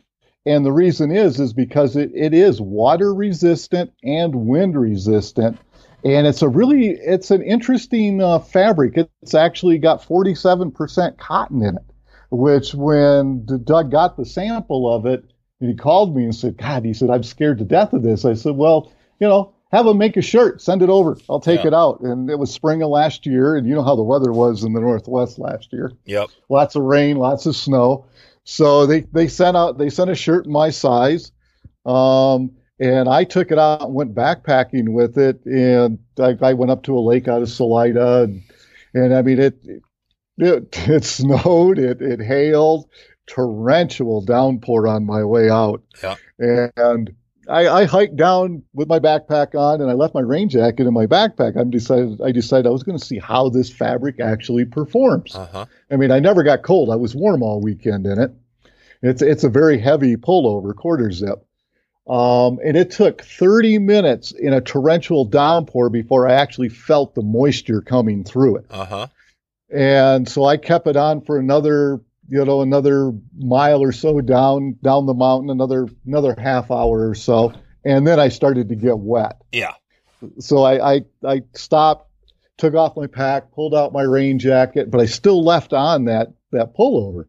And 0.46 0.66
the 0.66 0.72
reason 0.72 1.12
is 1.12 1.40
is 1.40 1.54
because 1.54 1.96
it, 1.96 2.12
it 2.16 2.34
is 2.34 2.60
water 2.60 3.14
resistant 3.14 3.92
and 4.04 4.34
wind 4.48 4.80
resistant. 4.80 5.60
And 6.04 6.26
it's 6.26 6.42
a 6.42 6.50
really 6.50 6.90
it's 6.90 7.30
an 7.30 7.44
interesting 7.44 8.22
uh, 8.24 8.40
fabric. 8.40 8.98
It's 9.22 9.36
actually 9.36 9.78
got 9.78 10.02
47% 10.02 11.18
cotton 11.18 11.62
in 11.62 11.76
it, 11.76 11.91
which 12.32 12.74
when 12.74 13.46
Doug 13.64 13.92
got 13.92 14.18
the 14.18 14.26
sample 14.26 14.92
of 14.92 15.06
it, 15.06 15.24
and 15.60 15.70
he 15.70 15.76
called 15.76 16.16
me 16.16 16.24
and 16.24 16.34
said, 16.36 16.58
"God," 16.58 16.84
he 16.86 16.94
said, 16.94 17.10
"I'm 17.10 17.24
scared 17.24 17.60
to 17.60 17.66
death 17.66 17.94
of 17.94 18.02
this." 18.02 18.26
I 18.26 18.34
said, 18.34 18.56
"Well, 18.58 18.92
you 19.20 19.28
know, 19.28 19.54
have 19.72 19.86
them 19.86 19.98
make 20.00 20.18
a 20.18 20.22
shirt, 20.22 20.62
send 20.62 20.82
it 20.82 20.90
over. 20.90 21.18
I'll 21.30 21.40
take 21.40 21.62
Yeah. 21.62 21.68
it 21.68 21.74
out." 21.74 22.00
And 22.02 22.30
it 22.30 22.40
was 22.40 22.50
spring 22.52 22.82
of 22.82 22.90
last 22.90 23.26
year, 23.26 23.56
and 23.56 23.68
you 23.68 23.76
know 23.76 23.84
how 23.84 23.96
the 23.96 24.02
weather 24.04 24.32
was 24.32 24.64
in 24.64 24.74
the 24.74 24.82
Northwest 24.82 25.38
last 25.38 25.72
year 25.72 25.92
Yep. 26.06 26.30
lots 26.50 26.76
of 26.76 26.84
rain, 26.84 27.18
lots 27.18 27.46
of 27.46 27.56
snow. 27.56 28.06
So 28.44 28.88
they, 28.88 29.02
they 29.14 29.28
sent 29.28 29.56
out 29.56 29.78
they 29.78 29.90
sent 29.90 30.10
a 30.10 30.16
shirt 30.16 30.48
my 30.48 30.72
size, 30.72 31.32
um, 31.86 32.52
and 32.80 33.08
I 33.08 33.24
took 33.24 33.52
it 33.52 33.60
out 33.60 33.84
and 33.84 33.94
went 33.94 34.16
backpacking 34.16 34.90
with 34.90 35.18
it. 35.18 35.46
And 35.46 36.00
I, 36.20 36.36
I 36.42 36.54
went 36.54 36.72
up 36.72 36.82
to 36.84 36.98
a 36.98 37.00
lake 37.00 37.28
out 37.28 37.44
of 37.44 37.50
Salida, 37.50 38.24
and, 38.24 38.42
and 38.96 39.14
I 39.14 39.22
mean 39.22 39.40
it 39.40 39.60
it 39.66 39.84
it 40.42 40.90
it 40.90 41.04
snowed, 41.06 41.80
it 41.80 42.02
it 42.02 42.20
hailed, 42.20 42.90
torrential 43.28 44.22
downpour 44.22 44.88
on 44.88 45.06
my 45.06 45.24
way 45.24 45.50
out. 45.50 45.84
Yeah. 46.02 46.16
And 46.40 47.16
I, 47.48 47.68
I 47.68 47.86
hiked 47.86 48.16
down 48.16 48.64
with 48.74 48.88
my 48.88 49.00
backpack 49.00 49.56
on, 49.56 49.82
and 49.82 49.90
I 49.90 49.94
left 49.94 50.14
my 50.14 50.22
rain 50.22 50.48
jacket 50.50 50.88
in 50.88 50.94
my 50.94 51.06
backpack. 51.06 51.58
I 51.58 51.64
decided 51.64 52.22
I 52.22 52.32
decided 52.32 52.68
I 52.68 52.72
was 52.72 52.84
going 52.84 52.98
to 52.98 53.04
see 53.04 53.20
how 53.20 53.50
this 53.50 53.70
fabric 53.70 54.20
actually 54.20 54.66
performs. 54.66 55.36
Uh 55.36 55.48
huh. 55.52 55.66
I 55.90 55.96
mean, 55.96 56.12
I 56.12 56.20
never 56.20 56.44
got 56.44 56.64
cold. 56.64 56.90
I 56.90 56.96
was 56.96 57.16
warm 57.16 57.44
all 57.44 57.62
weekend 57.62 58.06
in 58.06 58.20
it. 58.20 58.32
It's 59.02 59.22
it's 59.22 59.44
a 59.44 59.50
very 59.50 59.80
heavy 59.80 60.16
pullover, 60.16 60.76
quarter 60.76 61.12
zip. 61.12 61.46
Um, 62.08 62.60
and 62.64 62.76
it 62.76 62.92
took 62.92 63.22
30 63.22 63.78
minutes 63.78 64.32
in 64.32 64.54
a 64.54 64.60
torrential 64.60 65.24
downpour 65.24 65.90
before 65.90 66.28
I 66.28 66.34
actually 66.34 66.70
felt 66.70 67.14
the 67.14 67.22
moisture 67.22 67.82
coming 67.82 68.24
through 68.24 68.58
it. 68.58 68.66
Uh 68.70 68.86
huh. 68.86 69.08
And 69.74 70.28
so 70.28 70.46
I 70.46 70.58
kept 70.58 70.88
it 70.88 70.98
on 70.98 71.22
for 71.22 71.38
another, 71.38 72.02
you 72.28 72.44
know, 72.44 72.62
another 72.62 73.12
mile 73.38 73.82
or 73.82 73.92
so 73.92 74.20
down 74.22 74.78
down 74.84 75.06
the 75.06 75.14
mountain, 75.14 75.50
another 75.50 75.88
another 76.06 76.36
half 76.38 76.72
hour 76.72 77.10
or 77.10 77.16
so, 77.16 77.54
and 77.86 78.06
then 78.06 78.20
I 78.20 78.30
started 78.30 78.70
to 78.70 78.76
get 78.76 78.98
wet 78.98 79.42
Yeah. 79.52 79.74
so 80.40 80.64
I, 80.64 80.96
I 80.96 81.02
I 81.26 81.42
stopped, 81.54 82.10
took 82.58 82.74
off 82.76 82.98
my 82.98 83.08
pack, 83.08 83.52
pulled 83.54 83.74
out 83.74 83.94
my 83.94 84.04
rain 84.04 84.40
jacket, 84.40 84.92
but 84.92 85.02
I 85.02 85.06
still 85.06 85.44
left 85.44 85.74
on 85.74 86.06
that 86.06 86.34
that 86.52 86.76
pullover. 86.76 87.26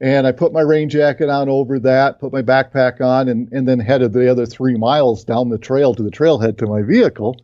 And 0.00 0.26
I 0.26 0.32
put 0.32 0.52
my 0.52 0.60
rain 0.60 0.88
jacket 0.88 1.30
on 1.30 1.48
over 1.48 1.78
that, 1.80 2.18
put 2.18 2.32
my 2.32 2.42
backpack 2.42 3.00
on, 3.00 3.28
and, 3.28 3.50
and 3.52 3.66
then 3.66 3.78
headed 3.78 4.12
the 4.12 4.30
other 4.30 4.44
three 4.44 4.74
miles 4.74 5.24
down 5.24 5.48
the 5.50 5.58
trail 5.58 5.94
to 5.94 6.02
the 6.02 6.10
trailhead 6.10 6.58
to 6.58 6.66
my 6.66 6.82
vehicle. 6.82 7.36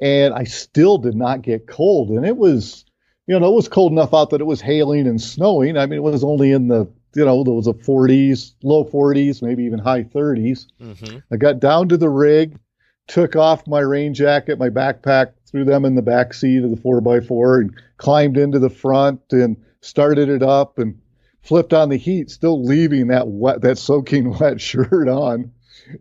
And 0.00 0.34
I 0.34 0.44
still 0.44 0.98
did 0.98 1.14
not 1.14 1.42
get 1.42 1.68
cold. 1.68 2.08
And 2.10 2.24
it 2.24 2.36
was, 2.36 2.84
you 3.26 3.38
know, 3.38 3.52
it 3.52 3.54
was 3.54 3.68
cold 3.68 3.92
enough 3.92 4.14
out 4.14 4.30
that 4.30 4.40
it 4.40 4.46
was 4.46 4.60
hailing 4.60 5.06
and 5.06 5.20
snowing. 5.20 5.76
I 5.76 5.86
mean, 5.86 5.98
it 5.98 6.02
was 6.02 6.24
only 6.24 6.52
in 6.52 6.68
the, 6.68 6.90
you 7.14 7.24
know, 7.24 7.44
there 7.44 7.54
was 7.54 7.68
a 7.68 7.72
40s, 7.72 8.54
low 8.62 8.84
40s, 8.84 9.42
maybe 9.42 9.64
even 9.64 9.78
high 9.78 10.02
30s. 10.02 10.66
Mm-hmm. 10.80 11.18
I 11.30 11.36
got 11.36 11.60
down 11.60 11.88
to 11.90 11.96
the 11.96 12.08
rig, 12.08 12.58
took 13.06 13.36
off 13.36 13.66
my 13.66 13.80
rain 13.80 14.14
jacket, 14.14 14.58
my 14.58 14.70
backpack, 14.70 15.32
threw 15.46 15.64
them 15.64 15.84
in 15.84 15.94
the 15.94 16.02
back 16.02 16.34
seat 16.34 16.64
of 16.64 16.70
the 16.70 16.76
four 16.76 17.00
by 17.00 17.20
four, 17.20 17.60
and 17.60 17.74
climbed 17.96 18.36
into 18.36 18.58
the 18.58 18.70
front 18.70 19.20
and 19.30 19.56
started 19.80 20.28
it 20.28 20.42
up 20.42 20.78
and 20.78 20.98
flipped 21.42 21.72
on 21.72 21.90
the 21.90 21.96
heat, 21.96 22.30
still 22.30 22.64
leaving 22.64 23.08
that 23.08 23.28
wet, 23.28 23.60
that 23.62 23.78
soaking 23.78 24.30
wet 24.40 24.60
shirt 24.60 25.08
on. 25.08 25.52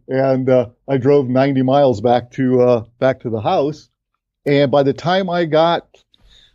And 0.08 0.50
uh, 0.50 0.70
I 0.88 0.98
drove 0.98 1.28
90 1.28 1.64
miles 1.64 2.02
back 2.02 2.32
to 2.32 2.62
uh, 2.62 2.86
back 3.00 3.22
to 3.22 3.30
the 3.30 3.42
house. 3.42 3.90
And 4.46 4.72
by 4.72 4.84
the 4.84 4.94
time 4.94 5.30
I 5.30 5.46
got, 5.46 5.88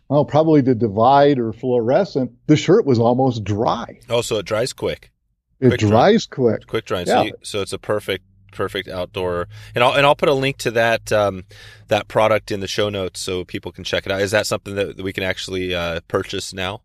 oh, 0.09 0.25
probably 0.25 0.61
to 0.63 0.75
Divide 0.75 1.39
or 1.39 1.53
Florissant, 1.53 2.31
the 2.47 2.55
shirt 2.55 2.85
was 2.85 2.99
almost 2.99 3.43
dry. 3.43 3.99
Oh, 4.09 4.21
so 4.21 4.37
it 4.37 4.45
dries 4.45 4.73
quick. 4.73 5.11
It 5.59 5.69
Quick 5.69 5.79
dries 5.79 6.25
quick. 6.27 6.67
Quick 6.67 6.85
drying. 6.85 7.07
Yeah. 7.07 7.15
So, 7.15 7.23
you, 7.23 7.33
so 7.43 7.61
it's 7.61 7.73
a 7.73 7.79
perfect 7.79 8.25
perfect 8.53 8.87
outdoor 8.87 9.47
and 9.75 9.83
I'll 9.83 9.93
and 9.93 10.05
I'll 10.05 10.15
put 10.15 10.29
a 10.29 10.33
link 10.33 10.57
to 10.59 10.71
that 10.71 11.11
um, 11.11 11.43
that 11.89 12.07
product 12.07 12.51
in 12.51 12.59
the 12.59 12.67
show 12.67 12.89
notes 12.89 13.19
so 13.19 13.43
people 13.43 13.71
can 13.71 13.83
check 13.83 14.05
it 14.05 14.11
out. 14.11 14.21
Is 14.21 14.31
that 14.31 14.47
something 14.47 14.75
that 14.75 14.97
we 15.01 15.13
can 15.13 15.23
actually 15.23 15.75
uh, 15.75 15.99
purchase 16.07 16.53
now? 16.53 16.81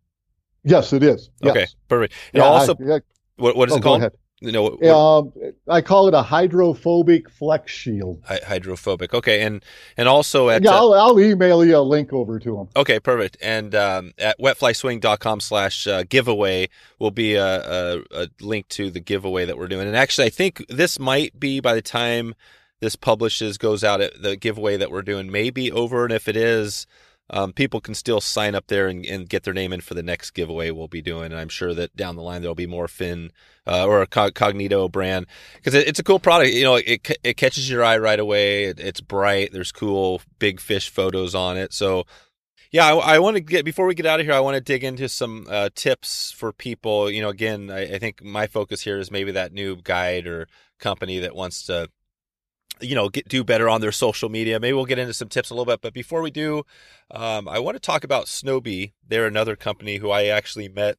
Yes, 0.64 0.92
it 0.92 1.02
is. 1.02 1.30
Yes. 1.40 1.50
Okay, 1.50 1.66
perfect. 1.88 2.14
And 2.32 2.42
Yeah, 2.42 2.48
also, 2.48 2.74
I, 2.74 2.84
yeah, 2.84 2.98
what 3.36 3.56
what 3.56 3.68
is 3.68 3.74
oh, 3.74 3.78
it 3.78 3.80
go 3.80 3.84
called? 3.90 4.00
ahead. 4.00 4.12
You 4.44 4.50
know, 4.50 4.62
what, 4.62 4.84
Um, 4.84 5.32
I 5.68 5.80
call 5.80 6.08
it 6.08 6.14
a 6.14 6.22
hydrophobic 6.22 7.30
flex 7.30 7.70
shield. 7.70 8.20
hy- 8.24 8.40
hydrophobic. 8.46 9.14
Okay, 9.14 9.42
and 9.42 9.64
and 9.96 10.08
also 10.08 10.48
at 10.48 10.64
yeah, 10.64 10.70
uh, 10.72 10.74
I'll, 10.78 10.94
I'll 10.94 11.20
email 11.20 11.64
you 11.64 11.76
a 11.76 11.80
link 11.80 12.12
over 12.12 12.38
to 12.40 12.56
them. 12.56 12.68
Okay, 12.74 12.98
perfect. 12.98 13.36
And 13.40 13.74
um, 13.74 14.12
at 14.18 14.38
wetflyswing.com 14.40 15.40
slash 15.40 15.86
uh, 15.86 16.02
giveaway 16.08 16.68
will 16.98 17.12
be 17.12 17.34
a, 17.36 17.44
a, 17.44 18.02
a 18.10 18.28
link 18.40 18.66
to 18.70 18.90
the 18.90 19.00
giveaway 19.00 19.44
that 19.44 19.56
we're 19.56 19.68
doing. 19.68 19.86
And 19.86 19.96
actually, 19.96 20.26
I 20.26 20.30
think 20.30 20.64
this 20.68 20.98
might 20.98 21.38
be 21.38 21.60
by 21.60 21.74
the 21.74 21.82
time 21.82 22.34
this 22.80 22.96
publishes, 22.96 23.58
goes 23.58 23.84
out, 23.84 24.00
at 24.00 24.22
the 24.22 24.36
giveaway 24.36 24.76
that 24.76 24.90
we're 24.90 25.02
doing 25.02 25.30
may 25.30 25.50
be 25.50 25.70
over. 25.70 26.02
And 26.04 26.12
if 26.12 26.26
it 26.26 26.36
is, 26.36 26.86
um, 27.32 27.52
people 27.52 27.80
can 27.80 27.94
still 27.94 28.20
sign 28.20 28.54
up 28.54 28.66
there 28.66 28.88
and, 28.88 29.04
and 29.06 29.28
get 29.28 29.42
their 29.42 29.54
name 29.54 29.72
in 29.72 29.80
for 29.80 29.94
the 29.94 30.02
next 30.02 30.32
giveaway 30.32 30.70
we'll 30.70 30.86
be 30.86 31.02
doing. 31.02 31.32
And 31.32 31.40
I'm 31.40 31.48
sure 31.48 31.72
that 31.74 31.96
down 31.96 32.16
the 32.16 32.22
line 32.22 32.42
there'll 32.42 32.54
be 32.54 32.66
more 32.66 32.88
Fin 32.88 33.32
uh, 33.66 33.86
or 33.86 34.02
a 34.02 34.06
Cognito 34.06 34.90
brand 34.90 35.26
because 35.56 35.74
it, 35.74 35.88
it's 35.88 35.98
a 35.98 36.04
cool 36.04 36.18
product. 36.18 36.52
You 36.52 36.64
know, 36.64 36.76
it 36.76 37.18
it 37.24 37.36
catches 37.36 37.70
your 37.70 37.82
eye 37.82 37.98
right 37.98 38.20
away. 38.20 38.64
It, 38.64 38.78
it's 38.78 39.00
bright. 39.00 39.52
There's 39.52 39.72
cool 39.72 40.20
big 40.38 40.60
fish 40.60 40.90
photos 40.90 41.34
on 41.34 41.56
it. 41.56 41.72
So 41.72 42.04
yeah, 42.72 42.86
I, 42.86 43.14
I 43.14 43.18
want 43.18 43.36
to 43.36 43.42
get 43.42 43.64
before 43.64 43.86
we 43.86 43.94
get 43.94 44.06
out 44.06 44.18
of 44.18 44.26
here. 44.26 44.34
I 44.34 44.40
want 44.40 44.56
to 44.56 44.60
dig 44.60 44.82
into 44.82 45.08
some 45.08 45.46
uh, 45.48 45.68
tips 45.74 46.32
for 46.32 46.52
people. 46.52 47.10
You 47.10 47.22
know, 47.22 47.28
again, 47.28 47.70
I, 47.70 47.94
I 47.94 47.98
think 47.98 48.22
my 48.22 48.46
focus 48.46 48.82
here 48.82 48.98
is 48.98 49.10
maybe 49.10 49.32
that 49.32 49.52
new 49.52 49.76
guide 49.76 50.26
or 50.26 50.48
company 50.78 51.18
that 51.20 51.34
wants 51.34 51.64
to, 51.66 51.88
you 52.82 52.94
know, 52.94 53.08
get 53.08 53.28
do 53.28 53.44
better 53.44 53.68
on 53.68 53.80
their 53.80 53.92
social 53.92 54.28
media. 54.28 54.60
Maybe 54.60 54.74
we'll 54.74 54.84
get 54.84 54.98
into 54.98 55.14
some 55.14 55.28
tips 55.28 55.50
a 55.50 55.54
little 55.54 55.66
bit. 55.66 55.80
But 55.80 55.94
before 55.94 56.22
we 56.22 56.30
do, 56.30 56.64
um, 57.10 57.48
I 57.48 57.58
want 57.58 57.76
to 57.76 57.80
talk 57.80 58.04
about 58.04 58.26
Snowbee. 58.26 58.92
They're 59.06 59.26
another 59.26 59.56
company 59.56 59.96
who 59.96 60.10
I 60.10 60.26
actually 60.26 60.68
met 60.68 60.96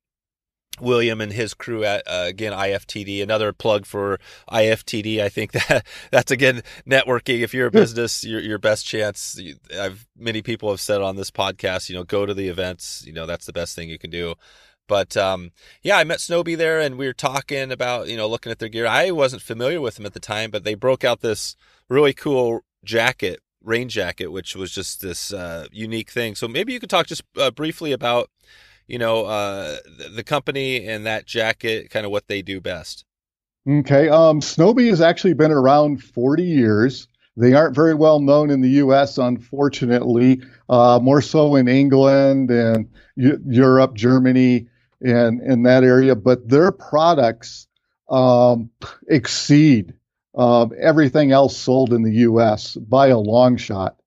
William 0.79 1.21
and 1.21 1.31
his 1.31 1.53
crew 1.53 1.83
at 1.83 2.03
uh, 2.07 2.25
again 2.27 2.53
IFTD. 2.53 3.21
Another 3.21 3.53
plug 3.53 3.85
for 3.85 4.19
IFTD. 4.49 5.19
I 5.21 5.29
think 5.29 5.51
that 5.67 5.85
that's 6.11 6.31
again 6.31 6.63
networking. 6.87 7.41
If 7.41 7.53
you're 7.53 7.67
a 7.67 7.71
business, 7.71 8.23
your 8.23 8.39
your 8.39 8.57
best 8.57 8.85
chance. 8.85 9.39
I've 9.77 10.07
many 10.17 10.41
people 10.41 10.69
have 10.69 10.81
said 10.81 11.01
on 11.01 11.15
this 11.15 11.31
podcast. 11.31 11.89
You 11.89 11.95
know, 11.95 12.03
go 12.03 12.25
to 12.25 12.33
the 12.33 12.47
events. 12.47 13.03
You 13.05 13.13
know, 13.13 13.25
that's 13.25 13.45
the 13.45 13.53
best 13.53 13.75
thing 13.75 13.89
you 13.89 13.99
can 13.99 14.09
do. 14.09 14.35
But 14.87 15.15
um, 15.15 15.51
yeah, 15.81 15.97
I 15.97 16.03
met 16.03 16.19
Snowbee 16.19 16.57
there, 16.57 16.79
and 16.79 16.97
we 16.97 17.07
were 17.07 17.13
talking 17.13 17.71
about 17.71 18.07
you 18.07 18.17
know 18.17 18.27
looking 18.27 18.51
at 18.51 18.59
their 18.59 18.69
gear. 18.69 18.87
I 18.87 19.11
wasn't 19.11 19.41
familiar 19.41 19.79
with 19.79 19.95
them 19.95 20.05
at 20.05 20.13
the 20.13 20.19
time, 20.19 20.51
but 20.51 20.63
they 20.63 20.75
broke 20.75 21.03
out 21.03 21.21
this 21.21 21.55
really 21.89 22.13
cool 22.13 22.61
jacket, 22.83 23.39
rain 23.63 23.89
jacket, 23.89 24.27
which 24.27 24.55
was 24.55 24.71
just 24.71 25.01
this 25.01 25.33
uh, 25.33 25.67
unique 25.71 26.09
thing. 26.09 26.35
So 26.35 26.47
maybe 26.47 26.73
you 26.73 26.79
could 26.79 26.89
talk 26.89 27.07
just 27.07 27.23
uh, 27.37 27.51
briefly 27.51 27.91
about 27.91 28.29
you 28.87 28.97
know, 28.97 29.25
uh, 29.25 29.77
the, 30.13 30.23
company 30.23 30.85
and 30.87 31.05
that 31.05 31.25
jacket, 31.25 31.89
kind 31.89 32.05
of 32.05 32.11
what 32.11 32.27
they 32.27 32.41
do 32.41 32.59
best. 32.59 33.05
Okay. 33.69 34.09
Um, 34.09 34.41
Snowbee 34.41 34.89
has 34.89 35.01
actually 35.01 35.33
been 35.33 35.51
around 35.51 36.03
40 36.03 36.43
years. 36.43 37.07
They 37.37 37.53
aren't 37.53 37.75
very 37.75 37.95
well 37.95 38.19
known 38.19 38.49
in 38.49 38.61
the 38.61 38.69
U.S., 38.69 39.17
unfortunately. 39.17 40.41
Uh, 40.69 40.99
more 41.01 41.21
so 41.21 41.55
in 41.55 41.67
England 41.67 42.51
and 42.51 42.89
Eu- 43.15 43.41
Europe, 43.47 43.95
Germany, 43.95 44.67
and 45.01 45.41
in 45.41 45.63
that 45.63 45.83
area. 45.83 46.15
But 46.15 46.47
their 46.47 46.71
products 46.71 47.67
um, 48.09 48.69
exceed 49.07 49.93
um, 50.35 50.71
everything 50.79 51.31
else 51.31 51.55
sold 51.55 51.93
in 51.93 52.03
the 52.03 52.13
U.S. 52.13 52.75
by 52.75 53.07
a 53.07 53.17
long 53.17 53.57
shot. 53.57 53.97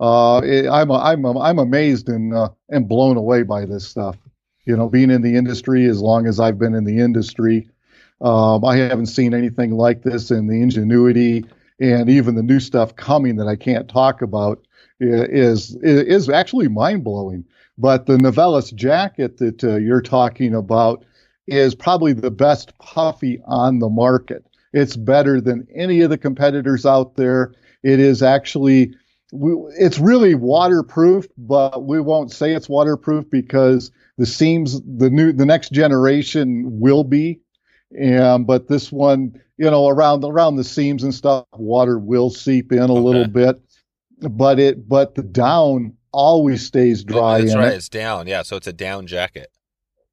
Uh, 0.00 0.40
it, 0.44 0.68
I'm 0.68 0.90
I'm 0.90 1.24
I'm 1.26 1.58
amazed 1.58 2.08
and 2.08 2.34
uh, 2.34 2.50
and 2.68 2.88
blown 2.88 3.16
away 3.16 3.42
by 3.42 3.64
this 3.64 3.86
stuff. 3.86 4.16
You 4.64 4.76
know, 4.76 4.88
being 4.88 5.10
in 5.10 5.22
the 5.22 5.36
industry 5.36 5.86
as 5.86 6.00
long 6.00 6.26
as 6.26 6.38
I've 6.38 6.58
been 6.58 6.74
in 6.74 6.84
the 6.84 6.98
industry, 6.98 7.68
um, 8.20 8.64
I 8.64 8.76
haven't 8.76 9.06
seen 9.06 9.34
anything 9.34 9.72
like 9.72 10.02
this, 10.02 10.30
and 10.30 10.48
the 10.48 10.62
ingenuity 10.62 11.44
and 11.80 12.08
even 12.08 12.34
the 12.34 12.42
new 12.42 12.60
stuff 12.60 12.96
coming 12.96 13.36
that 13.36 13.46
I 13.46 13.56
can't 13.56 13.88
talk 13.88 14.22
about 14.22 14.64
is 15.00 15.76
is 15.76 16.28
actually 16.28 16.68
mind 16.68 17.04
blowing. 17.04 17.44
But 17.76 18.06
the 18.06 18.18
Nevalis 18.18 18.72
jacket 18.72 19.36
that 19.38 19.62
uh, 19.62 19.76
you're 19.76 20.02
talking 20.02 20.54
about 20.54 21.04
is 21.46 21.74
probably 21.74 22.12
the 22.12 22.30
best 22.30 22.76
puffy 22.78 23.40
on 23.46 23.78
the 23.78 23.88
market. 23.88 24.44
It's 24.72 24.96
better 24.96 25.40
than 25.40 25.66
any 25.74 26.00
of 26.00 26.10
the 26.10 26.18
competitors 26.18 26.84
out 26.84 27.16
there. 27.16 27.54
It 27.82 28.00
is 28.00 28.22
actually 28.22 28.94
we, 29.32 29.52
it's 29.78 29.98
really 29.98 30.34
waterproof, 30.34 31.26
but 31.36 31.84
we 31.84 32.00
won't 32.00 32.32
say 32.32 32.54
it's 32.54 32.68
waterproof 32.68 33.28
because 33.30 33.90
the 34.16 34.26
seams, 34.26 34.80
the 34.82 35.10
new, 35.10 35.32
the 35.32 35.46
next 35.46 35.72
generation 35.72 36.80
will 36.80 37.04
be. 37.04 37.40
And 37.98 38.46
but 38.46 38.68
this 38.68 38.92
one, 38.92 39.40
you 39.56 39.70
know, 39.70 39.88
around 39.88 40.24
around 40.24 40.56
the 40.56 40.64
seams 40.64 41.02
and 41.02 41.14
stuff, 41.14 41.46
water 41.54 41.98
will 41.98 42.30
seep 42.30 42.72
in 42.72 42.80
a 42.80 42.92
little 42.92 43.26
bit. 43.26 43.60
But 44.20 44.58
it, 44.58 44.88
but 44.88 45.14
the 45.14 45.22
down 45.22 45.96
always 46.12 46.66
stays 46.66 47.04
dry. 47.04 47.38
Oh, 47.38 47.42
that's 47.42 47.54
right. 47.54 47.72
it. 47.72 47.76
It's 47.76 47.88
down. 47.88 48.26
Yeah. 48.26 48.42
So 48.42 48.56
it's 48.56 48.66
a 48.66 48.72
down 48.72 49.06
jacket. 49.06 49.50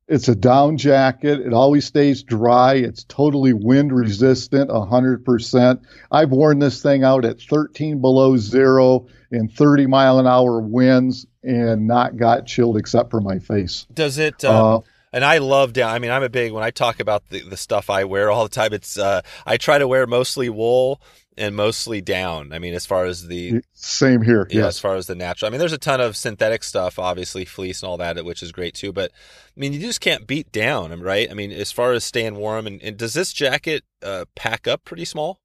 It's 0.08 0.28
a 0.28 0.36
down 0.36 0.78
jacket. 0.78 1.40
It 1.40 1.52
always 1.54 1.86
stays 1.86 2.22
dry. 2.22 2.76
It's 2.76 3.04
totally 3.06 3.54
wind 3.54 3.92
resistant, 3.92 4.70
100%. 4.70 5.82
I've 6.12 6.30
worn 6.30 6.60
this 6.60 6.82
thing 6.82 7.04
out 7.04 7.26
at 7.26 7.42
13 7.42 8.02
below 8.02 8.38
zero 8.38 9.08
in 9.32 9.50
30 9.50 9.88
mile 9.88 10.20
an 10.20 10.28
hour 10.28 10.62
winds 10.62 11.26
and 11.44 11.88
not 11.88 12.18
got 12.18 12.46
chilled 12.46 12.78
except 12.78 13.10
for 13.10 13.20
my 13.20 13.40
face. 13.40 13.88
Does 13.94 14.20
it? 14.20 14.46
Um, 14.46 14.56
Uh, 14.56 14.80
and 15.12 15.24
I 15.24 15.38
love 15.38 15.72
down. 15.74 15.92
I 15.92 16.00
mean, 16.00 16.12
I'm 16.12 16.24
a 16.24 16.30
big 16.30 16.52
when 16.52 16.64
I 16.64 16.72
talk 16.72 17.00
about 17.00 17.30
the, 17.30 17.40
the 17.40 17.56
stuff 17.58 17.90
I 17.90 18.04
wear 18.04 18.30
all 18.30 18.44
the 18.44 18.50
time. 18.50 18.74
It's 18.74 19.00
uh, 19.00 19.22
I 19.46 19.56
try 19.58 19.78
to 19.78 19.88
wear 19.88 20.06
mostly 20.06 20.50
wool 20.50 21.02
and 21.38 21.56
mostly 21.56 22.02
down. 22.02 22.54
I 22.54 22.60
mean, 22.60 22.74
as 22.74 22.86
far 22.86 23.06
as 23.06 23.28
the 23.28 23.62
same 23.74 24.22
here. 24.22 24.48
yeah, 24.50 24.68
as 24.68 24.80
far 24.80 24.96
as 24.96 25.08
the 25.08 25.16
natural. 25.16 25.48
I 25.48 25.52
mean, 25.52 25.60
there's 25.60 25.74
a 25.74 25.78
ton 25.78 26.00
of 26.02 26.16
synthetic 26.16 26.64
stuff, 26.64 26.98
obviously 27.00 27.46
fleece 27.46 27.82
and 27.84 27.90
all 27.90 27.98
that, 27.98 28.24
which 28.24 28.42
is 28.42 28.52
great 28.52 28.74
too. 28.74 28.92
But 28.94 29.12
I 29.56 29.60
mean, 29.60 29.74
you 29.74 29.80
just 29.80 30.02
can't 30.02 30.28
beat 30.28 30.52
down, 30.52 30.98
right? 31.02 31.30
I 31.30 31.34
mean, 31.34 31.52
as 31.52 31.72
far 31.72 31.92
as 31.94 32.04
staying 32.04 32.36
warm, 32.36 32.68
and, 32.68 32.82
and 32.82 32.98
does 32.98 33.14
this 33.14 33.34
jacket 33.34 33.84
uh, 34.04 34.26
pack 34.36 34.68
up 34.68 34.84
pretty 34.86 35.06
small? 35.06 35.40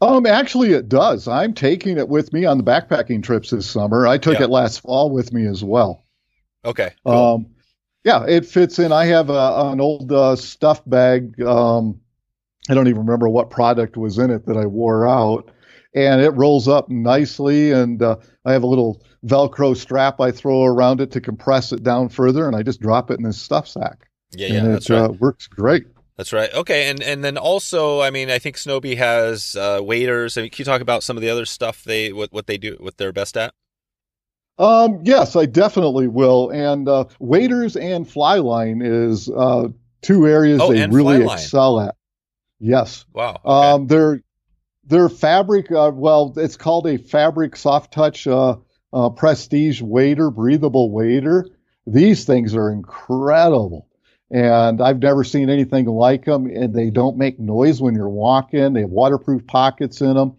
Um, 0.00 0.26
actually, 0.26 0.72
it 0.72 0.88
does. 0.88 1.28
I'm 1.28 1.52
taking 1.52 1.98
it 1.98 2.08
with 2.08 2.32
me 2.32 2.44
on 2.44 2.58
the 2.58 2.64
backpacking 2.64 3.22
trips 3.22 3.50
this 3.50 3.68
summer. 3.68 4.06
I 4.06 4.18
took 4.18 4.38
Yeah. 4.38 4.44
it 4.44 4.50
last 4.50 4.80
fall 4.80 5.10
with 5.10 5.32
me 5.32 5.46
as 5.46 5.62
well. 5.62 6.04
Okay, 6.64 6.90
cool. 7.06 7.34
Um, 7.34 7.46
yeah, 8.02 8.24
it 8.26 8.46
fits 8.46 8.78
in. 8.78 8.90
I 8.90 9.04
have 9.06 9.30
a, 9.30 9.70
an 9.72 9.80
old 9.80 10.10
uh, 10.10 10.34
stuff 10.36 10.82
bag. 10.86 11.40
Um, 11.42 12.00
I 12.68 12.74
don't 12.74 12.88
even 12.88 13.00
remember 13.00 13.28
what 13.28 13.50
product 13.50 13.96
was 13.96 14.18
in 14.18 14.30
it 14.30 14.46
that 14.46 14.56
I 14.56 14.66
wore 14.66 15.08
out, 15.08 15.50
and 15.94 16.20
it 16.20 16.30
rolls 16.30 16.68
up 16.68 16.88
nicely. 16.88 17.72
And 17.72 18.02
uh, 18.02 18.16
I 18.44 18.52
have 18.52 18.62
a 18.62 18.66
little 18.66 19.02
Velcro 19.24 19.76
strap 19.76 20.20
I 20.20 20.30
throw 20.30 20.64
around 20.64 21.00
it 21.00 21.10
to 21.12 21.20
compress 21.20 21.72
it 21.72 21.82
down 21.82 22.08
further, 22.08 22.46
and 22.46 22.56
I 22.56 22.62
just 22.62 22.80
drop 22.80 23.10
it 23.10 23.18
in 23.18 23.24
this 23.24 23.40
stuff 23.40 23.68
sack. 23.68 24.08
yeah, 24.32 24.48
yeah, 24.48 24.54
and 24.58 24.74
that's 24.74 24.90
it 24.90 24.94
right. 24.94 25.10
uh, 25.10 25.12
works 25.20 25.46
great. 25.46 25.84
That's 26.16 26.32
right. 26.32 26.52
Okay, 26.54 26.88
and 26.88 27.02
and 27.02 27.22
then 27.22 27.36
also, 27.36 28.00
I 28.00 28.10
mean, 28.10 28.30
I 28.30 28.38
think 28.38 28.56
Snowbee 28.56 28.96
has 28.96 29.54
uh, 29.54 29.80
waders. 29.82 30.38
I 30.38 30.42
mean, 30.42 30.50
can 30.50 30.60
you 30.60 30.64
talk 30.64 30.80
about 30.80 31.02
some 31.02 31.16
of 31.16 31.20
the 31.20 31.28
other 31.28 31.44
stuff 31.44 31.84
they 31.84 32.12
what 32.12 32.32
what 32.32 32.46
they 32.46 32.56
do, 32.56 32.76
what 32.80 32.96
they're 32.96 33.12
best 33.12 33.36
at? 33.36 33.52
Um, 34.58 35.00
yes, 35.02 35.36
I 35.36 35.46
definitely 35.46 36.08
will. 36.08 36.50
And 36.50 36.88
uh, 36.88 37.04
waders 37.18 37.76
and 37.76 38.08
fly 38.10 38.36
line 38.38 38.80
is 38.82 39.28
uh, 39.28 39.68
two 40.00 40.26
areas 40.26 40.60
Oh, 40.62 40.72
they 40.72 40.86
really 40.86 41.22
excel 41.22 41.80
at. 41.80 41.94
Yes. 42.58 43.04
Wow. 43.12 43.40
Okay. 43.44 43.72
Um, 43.72 43.86
they're 43.86 44.22
they're 44.86 45.08
fabric. 45.08 45.70
Uh, 45.70 45.90
well, 45.94 46.32
it's 46.36 46.56
called 46.56 46.86
a 46.86 46.96
fabric 46.96 47.56
soft 47.56 47.92
touch 47.92 48.26
uh, 48.26 48.56
uh, 48.92 49.10
prestige 49.10 49.82
wader, 49.82 50.30
breathable 50.30 50.90
wader. 50.90 51.46
These 51.86 52.24
things 52.24 52.54
are 52.54 52.70
incredible, 52.70 53.88
and 54.30 54.80
I've 54.80 55.00
never 55.00 55.24
seen 55.24 55.50
anything 55.50 55.86
like 55.86 56.24
them. 56.24 56.46
And 56.46 56.74
they 56.74 56.90
don't 56.90 57.16
make 57.16 57.38
noise 57.38 57.80
when 57.80 57.94
you're 57.94 58.08
walking. 58.08 58.72
They 58.72 58.80
have 58.80 58.90
waterproof 58.90 59.46
pockets 59.46 60.00
in 60.00 60.14
them, 60.14 60.36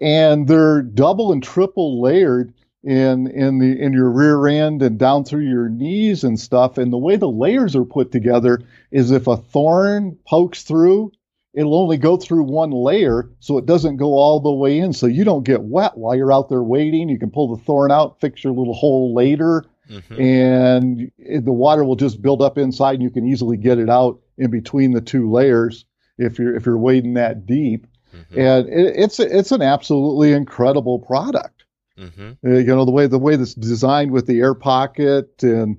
and 0.00 0.48
they're 0.48 0.82
double 0.82 1.32
and 1.32 1.42
triple 1.42 2.00
layered 2.00 2.54
in 2.82 3.26
in 3.26 3.58
the 3.58 3.78
in 3.78 3.92
your 3.92 4.10
rear 4.10 4.46
end 4.46 4.82
and 4.82 4.98
down 4.98 5.24
through 5.24 5.46
your 5.46 5.68
knees 5.68 6.24
and 6.24 6.40
stuff. 6.40 6.78
And 6.78 6.92
the 6.92 6.98
way 6.98 7.16
the 7.16 7.28
layers 7.28 7.76
are 7.76 7.84
put 7.84 8.10
together 8.10 8.60
is 8.90 9.10
if 9.10 9.26
a 9.26 9.36
thorn 9.36 10.16
pokes 10.26 10.62
through, 10.62 11.12
it'll 11.52 11.76
only 11.76 11.96
go 11.96 12.16
through 12.16 12.44
one 12.44 12.70
layer, 12.70 13.30
so 13.40 13.58
it 13.58 13.66
doesn't 13.66 13.96
go 13.96 14.14
all 14.14 14.40
the 14.40 14.52
way 14.52 14.78
in. 14.78 14.92
So 14.92 15.06
you 15.06 15.24
don't 15.24 15.44
get 15.44 15.62
wet 15.62 15.96
while 15.96 16.14
you're 16.14 16.32
out 16.32 16.48
there 16.48 16.62
waiting. 16.62 17.08
You 17.08 17.18
can 17.18 17.30
pull 17.30 17.54
the 17.54 17.62
thorn 17.62 17.90
out, 17.90 18.20
fix 18.20 18.44
your 18.44 18.52
little 18.52 18.74
hole 18.74 19.14
later, 19.14 19.64
mm-hmm. 19.88 20.20
and 20.20 21.12
the 21.44 21.52
water 21.52 21.84
will 21.84 21.96
just 21.96 22.22
build 22.22 22.42
up 22.42 22.58
inside, 22.58 22.94
and 22.94 23.02
you 23.02 23.10
can 23.10 23.26
easily 23.26 23.56
get 23.56 23.78
it 23.78 23.90
out 23.90 24.20
in 24.38 24.50
between 24.50 24.92
the 24.92 25.00
two 25.00 25.30
layers 25.30 25.84
if 26.18 26.38
you're 26.38 26.54
if 26.54 26.66
you're 26.66 26.78
wading 26.78 27.14
that 27.14 27.46
deep. 27.46 27.86
Mm-hmm. 28.14 28.38
And 28.38 28.68
it, 28.68 28.94
it's 28.96 29.18
it's 29.18 29.52
an 29.52 29.62
absolutely 29.62 30.32
incredible 30.32 30.98
product. 31.00 31.64
Mm-hmm. 31.98 32.32
Uh, 32.46 32.58
you 32.58 32.64
know 32.64 32.84
the 32.84 32.90
way 32.90 33.06
the 33.06 33.18
way 33.18 33.36
that's 33.36 33.54
designed 33.54 34.10
with 34.10 34.26
the 34.26 34.40
air 34.40 34.54
pocket 34.54 35.42
and 35.42 35.78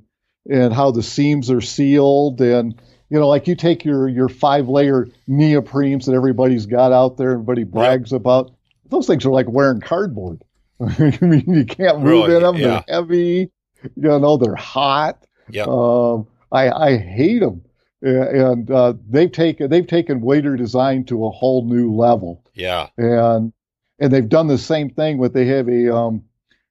and 0.50 0.74
how 0.74 0.92
the 0.92 1.04
seams 1.04 1.50
are 1.50 1.62
sealed 1.62 2.42
and 2.42 2.80
you 3.12 3.20
know 3.20 3.28
like 3.28 3.48
you 3.48 3.56
take 3.56 3.86
your 3.86 4.10
your 4.10 4.28
five 4.28 4.68
layer 4.68 5.08
neoprenes 5.30 6.06
that 6.06 6.14
everybody's 6.14 6.66
got 6.66 6.92
out 6.92 7.18
there 7.18 7.34
everybody 7.34 7.64
brags 7.64 8.12
yep. 8.12 8.22
about 8.22 8.52
those 8.90 9.06
things 9.06 9.26
are 9.26 9.32
like 9.32 9.48
wearing 9.48 9.80
cardboard. 9.80 10.44
I 10.82 11.18
mean 11.22 11.46
you 11.48 11.66
can't 11.66 12.00
move 12.00 12.28
really? 12.28 12.36
in 12.36 12.42
them 12.42 12.56
yeah. 12.56 12.84
they're 12.88 12.96
heavy 12.96 13.52
you 13.84 13.92
know 14.20 14.38
they're 14.38 14.56
hot. 14.56 15.24
Yeah 15.50 15.66
um, 15.68 16.26
i 16.52 16.72
i 16.72 16.98
hate 16.98 17.40
them 17.40 17.62
and 18.02 18.70
uh, 18.72 18.94
they've 19.10 19.32
taken 19.32 19.70
they've 19.70 19.88
taken 19.88 20.22
wader 20.22 20.56
design 20.56 21.04
to 21.06 21.26
a 21.26 21.30
whole 21.30 21.66
new 21.66 21.94
level. 21.94 22.44
Yeah. 22.54 22.88
And 22.98 23.54
and 24.00 24.12
they've 24.12 24.28
done 24.28 24.48
the 24.48 24.58
same 24.58 24.90
thing 24.90 25.18
with 25.18 25.34
they 25.34 25.46
have 25.46 25.70
a 25.70 25.96
um, 25.96 26.24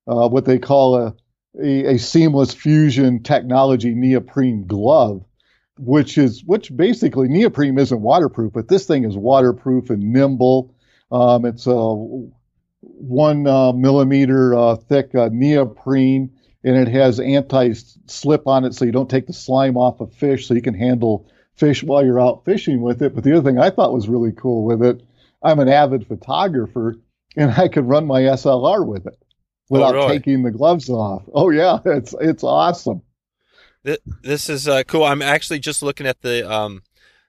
uh, 0.08 0.28
what 0.28 0.44
they 0.44 0.58
call 0.58 0.96
a, 0.96 1.14
a, 1.62 1.94
a 1.94 1.98
seamless 1.98 2.52
fusion 2.52 3.22
technology 3.22 3.94
neoprene 3.94 4.66
glove, 4.66 5.24
which 5.80 6.18
is 6.18 6.44
which 6.44 6.74
basically 6.76 7.28
neoprene 7.28 7.78
isn't 7.78 8.00
waterproof, 8.00 8.52
but 8.52 8.68
this 8.68 8.86
thing 8.86 9.04
is 9.04 9.16
waterproof 9.16 9.90
and 9.90 10.12
nimble. 10.12 10.74
Um, 11.10 11.46
it's 11.46 11.66
a 11.66 11.72
one 12.82 13.46
uh, 13.46 13.72
millimeter 13.72 14.54
uh, 14.54 14.76
thick 14.76 15.14
uh, 15.14 15.30
neoprene, 15.32 16.32
and 16.62 16.76
it 16.76 16.88
has 16.88 17.18
anti-slip 17.18 18.46
on 18.46 18.64
it, 18.64 18.74
so 18.74 18.84
you 18.84 18.92
don't 18.92 19.10
take 19.10 19.26
the 19.26 19.32
slime 19.32 19.76
off 19.76 20.00
of 20.00 20.12
fish, 20.12 20.46
so 20.46 20.54
you 20.54 20.62
can 20.62 20.74
handle 20.74 21.26
fish 21.54 21.82
while 21.82 22.04
you're 22.04 22.20
out 22.20 22.44
fishing 22.44 22.82
with 22.82 23.02
it. 23.02 23.14
But 23.14 23.24
the 23.24 23.36
other 23.36 23.48
thing 23.48 23.58
I 23.58 23.70
thought 23.70 23.92
was 23.92 24.08
really 24.08 24.32
cool 24.32 24.64
with 24.64 24.82
it, 24.82 25.02
I'm 25.42 25.60
an 25.60 25.68
avid 25.68 26.06
photographer, 26.06 26.96
and 27.36 27.50
I 27.50 27.68
could 27.68 27.88
run 27.88 28.06
my 28.06 28.20
SLR 28.22 28.86
with 28.86 29.06
it 29.06 29.18
without 29.70 29.94
oh, 29.94 30.06
really? 30.06 30.18
taking 30.18 30.42
the 30.42 30.50
gloves 30.50 30.90
off. 30.90 31.22
Oh 31.32 31.48
yeah, 31.48 31.78
it's 31.86 32.14
it's 32.20 32.44
awesome. 32.44 33.02
This 33.82 34.48
is 34.48 34.68
uh, 34.68 34.82
cool. 34.84 35.04
I'm 35.04 35.22
actually 35.22 35.58
just 35.58 35.82
looking 35.82 36.06
at 36.06 36.20
the 36.20 36.50
um, 36.50 36.82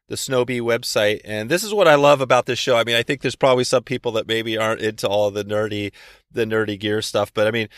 the 0.08 0.16
Snowbee 0.16 0.60
website, 0.62 1.22
and 1.24 1.50
this 1.50 1.64
is 1.64 1.74
what 1.74 1.88
I 1.88 1.96
love 1.96 2.20
about 2.20 2.46
this 2.46 2.60
show. 2.60 2.76
I 2.76 2.84
mean, 2.84 2.96
I 2.96 3.04
think 3.04 3.22
there's 3.22 3.36
probably 3.36 3.64
some 3.64 3.84
people 3.84 4.12
that 4.14 4.28
maybe 4.28 4.58
aren't 4.58 4.82
into 4.82 5.08
all 5.08 5.32
the 5.32 5.46
nerdy 5.46 5.94
the 6.32 6.46
nerdy 6.46 6.78
gear 6.80 7.02
stuff, 7.02 7.34
but 7.34 7.48
I 7.48 7.52
mean, 7.52 7.70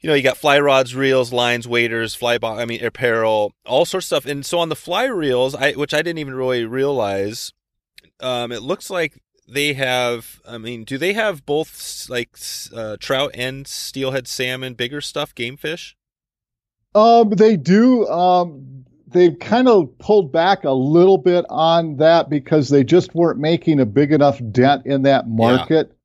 you 0.00 0.08
know, 0.08 0.14
you 0.14 0.22
got 0.22 0.36
fly 0.36 0.58
rods, 0.58 0.96
reels, 0.96 1.32
lines, 1.32 1.68
waders, 1.68 2.16
fly 2.16 2.38
bo- 2.38 2.58
I 2.58 2.64
mean, 2.64 2.84
apparel, 2.84 3.54
all 3.64 3.84
sorts 3.84 4.06
of 4.06 4.22
stuff. 4.22 4.30
And 4.30 4.44
so 4.44 4.58
on 4.58 4.68
the 4.68 4.76
fly 4.76 5.04
reels, 5.04 5.54
I 5.54 5.72
which 5.72 5.94
I 5.94 5.98
didn't 5.98 6.18
even 6.18 6.34
really 6.34 6.64
realize, 6.64 7.52
um, 8.20 8.50
it 8.50 8.62
looks 8.62 8.90
like 8.90 9.20
they 9.50 9.72
have 9.72 10.40
i 10.46 10.58
mean 10.58 10.84
do 10.84 10.98
they 10.98 11.14
have 11.14 11.46
both 11.46 12.06
like 12.10 12.36
uh, 12.74 12.98
trout 13.00 13.30
and 13.32 13.66
steelhead 13.66 14.28
salmon 14.28 14.74
bigger 14.74 15.00
stuff 15.00 15.34
game 15.34 15.56
fish 15.56 15.96
um 16.98 17.30
they 17.30 17.56
do 17.56 18.06
um 18.08 18.84
they've 19.06 19.38
kind 19.38 19.68
of 19.68 19.96
pulled 19.98 20.32
back 20.32 20.64
a 20.64 20.70
little 20.70 21.18
bit 21.18 21.44
on 21.48 21.96
that 21.96 22.28
because 22.28 22.68
they 22.68 22.84
just 22.84 23.14
weren't 23.14 23.38
making 23.38 23.80
a 23.80 23.86
big 23.86 24.12
enough 24.12 24.40
dent 24.50 24.86
in 24.86 25.02
that 25.02 25.28
market 25.28 25.96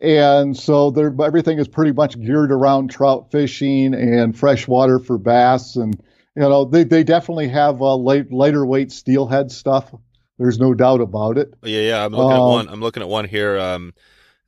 yeah. 0.00 0.38
and 0.38 0.56
so 0.56 0.90
they're 0.90 1.14
everything 1.22 1.58
is 1.58 1.68
pretty 1.68 1.92
much 1.92 2.18
geared 2.20 2.52
around 2.52 2.90
trout 2.90 3.30
fishing 3.30 3.94
and 3.94 4.38
freshwater 4.38 4.98
for 4.98 5.18
bass 5.18 5.76
and 5.76 6.00
you 6.34 6.42
know 6.42 6.64
they, 6.64 6.84
they 6.84 7.04
definitely 7.04 7.48
have 7.48 7.82
uh, 7.82 7.96
light, 7.96 8.32
lighter 8.32 8.64
weight 8.64 8.90
steelhead 8.90 9.50
stuff 9.50 9.92
there's 10.38 10.58
no 10.58 10.74
doubt 10.74 11.00
about 11.00 11.38
it. 11.38 11.54
Yeah, 11.62 11.80
yeah. 11.80 12.04
I'm 12.04 12.12
looking 12.12 12.36
um, 12.36 12.42
at 12.42 12.46
one. 12.46 12.68
I'm 12.68 12.80
looking 12.80 13.02
at 13.02 13.08
one 13.08 13.26
here. 13.26 13.58
Um, 13.58 13.94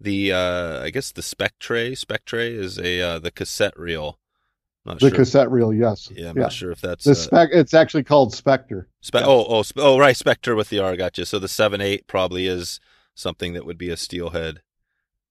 the 0.01 0.33
uh, 0.33 0.83
I 0.83 0.91
guess 0.91 1.13
the 1.13 1.23
Spectre 1.23 1.95
Spectre 1.95 2.39
is 2.39 2.79
a 2.79 3.01
uh, 3.01 3.19
the 3.19 3.31
cassette 3.31 3.79
reel. 3.79 4.19
Not 4.87 5.01
the 5.01 5.09
sure. 5.09 5.17
cassette 5.17 5.51
reel, 5.51 5.73
yes. 5.73 6.11
Yeah, 6.15 6.29
I'm 6.29 6.37
yeah. 6.37 6.43
not 6.43 6.53
sure 6.53 6.71
if 6.71 6.81
that's 6.81 7.05
the 7.05 7.13
uh, 7.13 7.15
spec. 7.15 7.49
It's 7.53 7.73
actually 7.73 8.05
called 8.05 8.35
Spectre. 8.35 8.89
Spe- 9.01 9.15
yes. 9.15 9.25
Oh, 9.27 9.47
oh, 9.49 9.65
oh, 9.77 9.99
right, 9.99 10.17
Spectre 10.17 10.55
with 10.55 10.69
the 10.69 10.79
R. 10.79 10.95
Gotcha. 10.97 11.25
So 11.25 11.39
the 11.39 11.49
seven 11.49 11.81
eight 11.81 12.07
probably 12.07 12.47
is 12.47 12.81
something 13.15 13.55
that 13.55 13.65
would 13.65 13.79
be 13.79 13.89
a 13.89 13.97
steelhead 13.97 14.61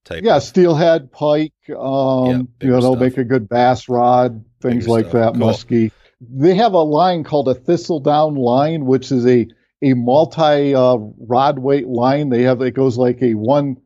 type. 0.06 0.24
Yeah, 0.24 0.38
of... 0.38 0.43
steelhead, 0.43 1.12
pike. 1.12 1.54
Um, 1.70 2.49
yeah, 2.60 2.68
you 2.68 2.72
know, 2.72 2.82
they'll 2.82 2.95
make 2.95 3.18
a 3.18 3.24
good 3.24 3.47
bass 3.47 3.88
rod, 3.88 4.43
things 4.60 4.86
bigger 4.86 4.91
like 4.91 5.10
stuff. 5.10 5.34
that. 5.34 5.39
Cool. 5.39 5.49
Muskie. 5.49 5.91
They 6.20 6.56
have 6.56 6.74
a 6.74 6.82
line 6.82 7.24
called 7.24 7.47
a 7.47 7.54
thistledown 7.54 8.36
line, 8.36 8.86
which 8.86 9.12
is 9.12 9.26
a 9.28 9.47
a 9.84 9.93
multi 9.93 10.74
uh, 10.74 10.97
rod 11.20 11.60
weight 11.60 11.88
line. 11.88 12.30
They 12.30 12.43
have 12.43 12.62
it 12.62 12.72
goes 12.72 12.97
like 12.97 13.22
a 13.22 13.36
one, 13.36 13.78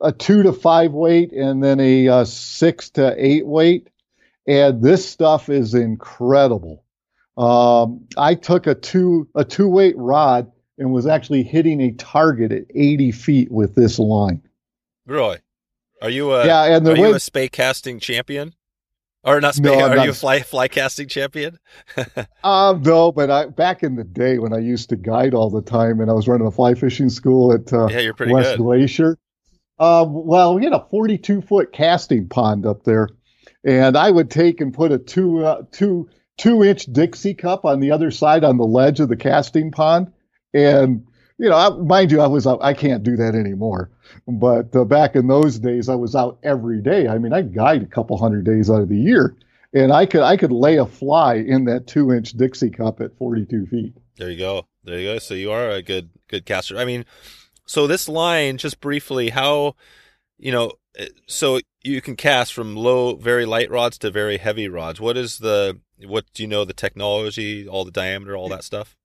a 0.00 0.12
two 0.12 0.44
to 0.44 0.52
five 0.52 0.92
weight, 0.92 1.32
and 1.32 1.62
then 1.62 1.78
a, 1.78 2.06
a 2.06 2.14
uh, 2.14 2.24
six 2.24 2.90
to 2.90 3.14
eight 3.18 3.46
weight. 3.46 3.88
And 4.50 4.82
this 4.82 5.08
stuff 5.08 5.48
is 5.48 5.74
incredible. 5.74 6.84
Um, 7.36 8.08
I 8.16 8.34
took 8.34 8.66
a 8.66 8.74
two 8.74 9.28
a 9.36 9.44
two 9.44 9.68
weight 9.68 9.96
rod 9.96 10.50
and 10.76 10.92
was 10.92 11.06
actually 11.06 11.44
hitting 11.44 11.80
a 11.80 11.92
target 11.92 12.50
at 12.50 12.64
80 12.74 13.12
feet 13.12 13.52
with 13.52 13.76
this 13.76 14.00
line. 14.00 14.42
Really? 15.06 15.38
Are 16.02 16.10
you 16.10 16.32
a 16.32 16.44
yeah? 16.44 16.64
And 16.64 16.84
the 16.84 16.92
are 16.92 16.94
way, 16.94 17.08
you 17.10 17.14
a 17.14 17.20
spey 17.20 17.48
casting 17.48 18.00
champion? 18.00 18.54
Or 19.22 19.40
not 19.40 19.56
no, 19.60 19.78
are 19.78 19.94
not. 19.94 20.04
you 20.04 20.10
a 20.10 20.14
fly 20.14 20.40
fly 20.40 20.66
casting 20.66 21.06
champion? 21.06 21.60
um, 22.42 22.82
no, 22.82 23.12
but 23.12 23.30
I 23.30 23.46
back 23.46 23.84
in 23.84 23.94
the 23.94 24.04
day 24.04 24.38
when 24.38 24.52
I 24.52 24.58
used 24.58 24.88
to 24.88 24.96
guide 24.96 25.32
all 25.32 25.48
the 25.48 25.62
time 25.62 26.00
and 26.00 26.10
I 26.10 26.14
was 26.14 26.26
running 26.26 26.48
a 26.48 26.50
fly 26.50 26.74
fishing 26.74 27.08
school 27.08 27.52
at 27.52 27.72
uh, 27.72 27.86
yeah, 27.86 28.00
you're 28.00 28.14
pretty 28.14 28.32
West 28.32 28.56
good. 28.56 28.58
Glacier. 28.58 29.16
Um, 29.78 30.26
well, 30.26 30.56
we 30.56 30.64
had 30.64 30.72
a 30.72 30.84
42 30.90 31.40
foot 31.40 31.72
casting 31.72 32.28
pond 32.28 32.66
up 32.66 32.82
there, 32.82 33.08
and 33.64 33.96
I 33.96 34.10
would 34.10 34.30
take 34.30 34.60
and 34.60 34.72
put 34.72 34.92
a 34.92 34.98
two 34.98 35.44
uh, 35.44 35.62
two 35.70 36.08
two 36.38 36.64
inch 36.64 36.86
Dixie 36.86 37.34
cup 37.34 37.64
on 37.64 37.80
the 37.80 37.90
other 37.90 38.10
side 38.10 38.44
on 38.44 38.56
the 38.56 38.64
ledge 38.64 39.00
of 39.00 39.08
the 39.08 39.16
casting 39.16 39.70
pond, 39.70 40.12
and 40.54 41.06
you 41.38 41.48
know, 41.48 41.56
I, 41.56 41.70
mind 41.70 42.12
you, 42.12 42.20
I 42.20 42.26
was 42.26 42.46
I 42.46 42.74
can't 42.74 43.02
do 43.02 43.16
that 43.16 43.34
anymore. 43.34 43.90
But 44.26 44.74
uh, 44.76 44.84
back 44.84 45.16
in 45.16 45.28
those 45.28 45.58
days, 45.58 45.88
I 45.88 45.94
was 45.94 46.14
out 46.14 46.38
every 46.42 46.82
day. 46.82 47.08
I 47.08 47.18
mean, 47.18 47.32
I'd 47.32 47.54
guide 47.54 47.82
a 47.82 47.86
couple 47.86 48.18
hundred 48.18 48.44
days 48.44 48.70
out 48.70 48.82
of 48.82 48.88
the 48.88 48.96
year, 48.96 49.36
and 49.72 49.92
I 49.92 50.06
could 50.06 50.22
I 50.22 50.36
could 50.36 50.52
lay 50.52 50.76
a 50.76 50.86
fly 50.86 51.36
in 51.36 51.64
that 51.64 51.86
two 51.86 52.12
inch 52.12 52.32
Dixie 52.32 52.70
cup 52.70 53.00
at 53.00 53.16
42 53.16 53.66
feet. 53.66 53.94
There 54.16 54.30
you 54.30 54.38
go. 54.38 54.66
There 54.84 54.98
you 54.98 55.14
go. 55.14 55.18
So 55.18 55.34
you 55.34 55.50
are 55.50 55.70
a 55.70 55.82
good 55.82 56.10
good 56.28 56.44
caster. 56.44 56.76
I 56.76 56.84
mean, 56.84 57.04
so 57.66 57.86
this 57.86 58.08
line, 58.08 58.58
just 58.58 58.80
briefly, 58.80 59.30
how 59.30 59.76
you 60.38 60.52
know, 60.52 60.72
so 61.26 61.60
you 61.82 62.00
can 62.00 62.16
cast 62.16 62.52
from 62.52 62.76
low, 62.76 63.16
very 63.16 63.46
light 63.46 63.70
rods 63.70 63.98
to 63.98 64.10
very 64.10 64.38
heavy 64.38 64.68
rods. 64.68 65.00
What 65.00 65.16
is 65.16 65.38
the 65.38 65.78
what 66.06 66.24
do 66.34 66.42
you 66.42 66.48
know 66.48 66.64
the 66.64 66.72
technology, 66.72 67.68
all 67.68 67.84
the 67.84 67.90
diameter, 67.90 68.36
all 68.36 68.48
that 68.48 68.64
stuff? 68.64 68.96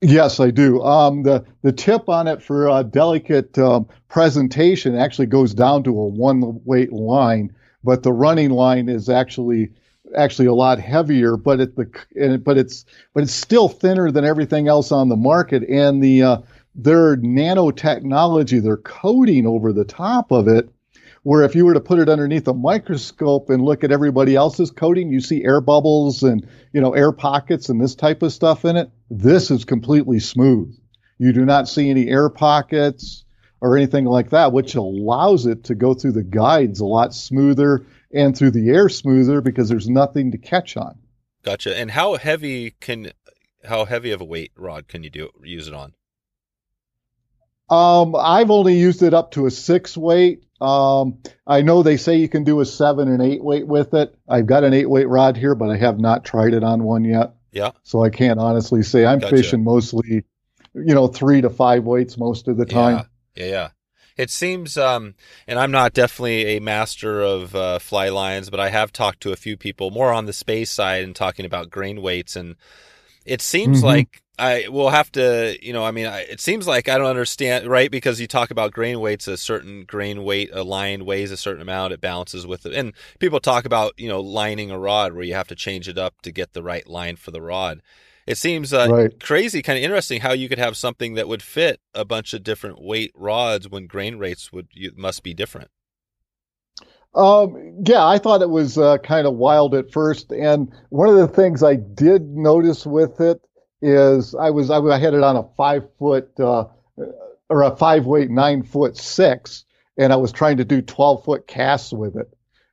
Yes, 0.00 0.38
I 0.38 0.50
do. 0.50 0.82
Um, 0.82 1.24
the 1.24 1.44
the 1.62 1.72
tip 1.72 2.08
on 2.08 2.28
it 2.28 2.42
for 2.42 2.68
a 2.68 2.84
delicate 2.84 3.58
um, 3.58 3.88
presentation 4.08 4.94
actually 4.94 5.26
goes 5.26 5.54
down 5.54 5.82
to 5.84 5.90
a 5.90 6.06
one 6.06 6.60
weight 6.64 6.92
line, 6.92 7.54
but 7.82 8.02
the 8.02 8.12
running 8.12 8.50
line 8.50 8.88
is 8.88 9.08
actually 9.08 9.72
actually 10.16 10.46
a 10.46 10.54
lot 10.54 10.78
heavier. 10.78 11.36
But 11.36 11.60
it 11.60 11.76
the 11.76 12.40
but 12.44 12.56
it's 12.56 12.84
but 13.12 13.24
it's 13.24 13.34
still 13.34 13.68
thinner 13.68 14.10
than 14.12 14.24
everything 14.24 14.68
else 14.68 14.92
on 14.92 15.08
the 15.08 15.16
market, 15.16 15.64
and 15.68 16.02
the 16.02 16.22
uh, 16.22 16.38
their 16.76 17.16
nanotechnology, 17.16 18.62
their 18.62 18.76
coating 18.76 19.46
over 19.46 19.72
the 19.72 19.84
top 19.84 20.30
of 20.30 20.46
it 20.46 20.68
where 21.22 21.42
if 21.42 21.54
you 21.54 21.64
were 21.64 21.74
to 21.74 21.80
put 21.80 21.98
it 21.98 22.08
underneath 22.08 22.48
a 22.48 22.54
microscope 22.54 23.50
and 23.50 23.62
look 23.62 23.84
at 23.84 23.92
everybody 23.92 24.34
else's 24.34 24.70
coating, 24.70 25.10
you 25.10 25.20
see 25.20 25.44
air 25.44 25.60
bubbles 25.60 26.22
and, 26.22 26.48
you 26.72 26.80
know, 26.80 26.94
air 26.94 27.12
pockets 27.12 27.68
and 27.68 27.80
this 27.80 27.94
type 27.94 28.22
of 28.22 28.32
stuff 28.32 28.64
in 28.64 28.76
it. 28.76 28.90
This 29.10 29.50
is 29.50 29.64
completely 29.64 30.20
smooth. 30.20 30.76
You 31.18 31.32
do 31.32 31.44
not 31.44 31.68
see 31.68 31.90
any 31.90 32.08
air 32.08 32.28
pockets 32.28 33.24
or 33.60 33.76
anything 33.76 34.04
like 34.04 34.30
that, 34.30 34.52
which 34.52 34.74
allows 34.74 35.46
it 35.46 35.64
to 35.64 35.74
go 35.74 35.94
through 35.94 36.12
the 36.12 36.22
guides 36.22 36.80
a 36.80 36.86
lot 36.86 37.12
smoother 37.12 37.86
and 38.12 38.36
through 38.36 38.52
the 38.52 38.70
air 38.70 38.88
smoother 38.88 39.40
because 39.40 39.68
there's 39.68 39.88
nothing 39.88 40.32
to 40.32 40.38
catch 40.38 40.76
on. 40.76 40.98
Gotcha. 41.42 41.76
And 41.76 41.90
how 41.90 42.16
heavy 42.16 42.72
can 42.80 43.12
how 43.64 43.84
heavy 43.84 44.12
of 44.12 44.20
a 44.20 44.24
weight 44.24 44.52
rod 44.56 44.88
can 44.88 45.02
you 45.02 45.10
do 45.10 45.30
use 45.42 45.66
it 45.66 45.74
on? 45.74 45.94
Um, 47.70 48.16
I've 48.16 48.50
only 48.50 48.76
used 48.78 49.02
it 49.02 49.14
up 49.14 49.32
to 49.32 49.46
a 49.46 49.50
six 49.50 49.96
weight. 49.96 50.44
Um, 50.60 51.18
I 51.46 51.62
know 51.62 51.82
they 51.82 51.96
say 51.96 52.16
you 52.16 52.28
can 52.28 52.44
do 52.44 52.60
a 52.60 52.66
seven 52.66 53.08
and 53.08 53.22
eight 53.22 53.42
weight 53.42 53.66
with 53.66 53.94
it. 53.94 54.14
I've 54.28 54.46
got 54.46 54.64
an 54.64 54.74
eight 54.74 54.90
weight 54.90 55.08
rod 55.08 55.36
here, 55.36 55.54
but 55.54 55.70
I 55.70 55.76
have 55.76 56.00
not 56.00 56.24
tried 56.24 56.54
it 56.54 56.64
on 56.64 56.82
one 56.82 57.04
yet. 57.04 57.34
Yeah. 57.52 57.70
So 57.82 58.02
I 58.02 58.10
can't 58.10 58.40
honestly 58.40 58.82
say. 58.82 59.06
I'm 59.06 59.20
Gotcha. 59.20 59.36
fishing 59.36 59.64
mostly, 59.64 60.24
you 60.74 60.94
know, 60.94 61.06
three 61.06 61.40
to 61.42 61.50
five 61.50 61.84
weights 61.84 62.18
most 62.18 62.48
of 62.48 62.56
the 62.56 62.66
time. 62.66 63.06
Yeah, 63.34 63.44
yeah, 63.44 63.50
yeah. 63.50 63.68
It 64.16 64.30
seems, 64.30 64.76
um, 64.76 65.14
and 65.46 65.60
I'm 65.60 65.70
not 65.70 65.92
definitely 65.92 66.56
a 66.56 66.60
master 66.60 67.22
of 67.22 67.54
uh, 67.54 67.78
fly 67.78 68.08
lines, 68.08 68.50
but 68.50 68.58
I 68.58 68.70
have 68.70 68.92
talked 68.92 69.20
to 69.20 69.30
a 69.32 69.36
few 69.36 69.56
people 69.56 69.92
more 69.92 70.12
on 70.12 70.26
the 70.26 70.32
spey 70.32 70.64
side 70.64 71.04
and 71.04 71.14
talking 71.14 71.46
about 71.46 71.70
grain 71.70 72.02
weights, 72.02 72.34
and 72.34 72.56
it 73.24 73.40
seems 73.40 73.80
Mhm. 73.80 73.84
like 73.84 74.22
I 74.38 74.68
will 74.68 74.90
have 74.90 75.10
to, 75.12 75.56
you 75.60 75.72
know, 75.72 75.84
I 75.84 75.90
mean, 75.90 76.06
I, 76.06 76.20
it 76.20 76.40
seems 76.40 76.66
like 76.66 76.88
I 76.88 76.98
don't 76.98 77.06
understand, 77.08 77.66
right? 77.66 77.90
Because 77.90 78.20
you 78.20 78.28
talk 78.28 78.50
about 78.50 78.72
grain 78.72 79.00
weights, 79.00 79.26
a 79.28 79.36
certain 79.36 79.84
grain 79.84 80.24
weight, 80.24 80.50
a 80.52 80.62
line 80.62 81.04
weighs 81.04 81.30
a 81.32 81.36
certain 81.36 81.62
amount, 81.62 81.92
it 81.92 82.00
balances 82.00 82.46
with 82.46 82.64
it, 82.66 82.72
and 82.74 82.92
people 83.18 83.40
talk 83.40 83.64
about, 83.64 83.94
you 83.98 84.08
know, 84.08 84.20
lining 84.20 84.70
a 84.70 84.78
rod 84.78 85.12
where 85.12 85.24
you 85.24 85.34
have 85.34 85.48
to 85.48 85.54
change 85.56 85.88
it 85.88 85.98
up 85.98 86.20
to 86.22 86.30
get 86.32 86.52
the 86.52 86.62
right 86.62 86.86
line 86.88 87.16
for 87.16 87.32
the 87.32 87.42
rod. 87.42 87.82
It 88.26 88.38
seems 88.38 88.72
uh, 88.72 88.90
Right. 88.90 89.12
crazy, 89.20 89.62
kind 89.62 89.78
of 89.78 89.84
interesting 89.84 90.20
how 90.20 90.32
you 90.32 90.48
could 90.48 90.58
have 90.58 90.76
something 90.76 91.14
that 91.14 91.28
would 91.28 91.42
fit 91.42 91.80
a 91.94 92.04
bunch 92.04 92.32
of 92.34 92.44
different 92.44 92.80
weight 92.80 93.12
rods 93.14 93.68
when 93.68 93.86
grain 93.86 94.18
rates 94.18 94.52
would 94.52 94.68
you, 94.72 94.92
must 94.96 95.22
be 95.22 95.34
different. 95.34 95.70
Um, 97.14 97.76
yeah, 97.84 98.06
I 98.06 98.18
thought 98.18 98.42
it 98.42 98.50
was 98.50 98.78
uh, 98.78 98.98
kind 98.98 99.26
of 99.26 99.34
wild 99.34 99.74
at 99.74 99.92
first, 99.92 100.30
and 100.32 100.72
one 100.90 101.08
of 101.08 101.16
the 101.16 101.26
things 101.28 101.62
I 101.62 101.76
did 101.76 102.22
notice 102.36 102.86
with 102.86 103.20
it 103.20 103.40
is 103.80 104.34
I 104.34 104.50
was 104.50 104.70
I, 104.70 104.98
had 104.98 105.14
it 105.14 105.22
on 105.22 105.36
a 105.36 105.48
five 105.56 105.84
foot 105.98 106.30
uh, 106.38 106.66
or 107.48 107.62
a 107.62 107.76
five 107.76 108.06
weight 108.06 108.30
nine 108.30 108.62
foot 108.62 108.96
six, 108.96 109.64
and 109.96 110.12
I 110.12 110.16
was 110.16 110.32
trying 110.32 110.58
to 110.58 110.64
do 110.64 110.82
twelve 110.82 111.24
foot 111.24 111.46
casts 111.46 111.92
with 111.92 112.16
it, 112.16 112.32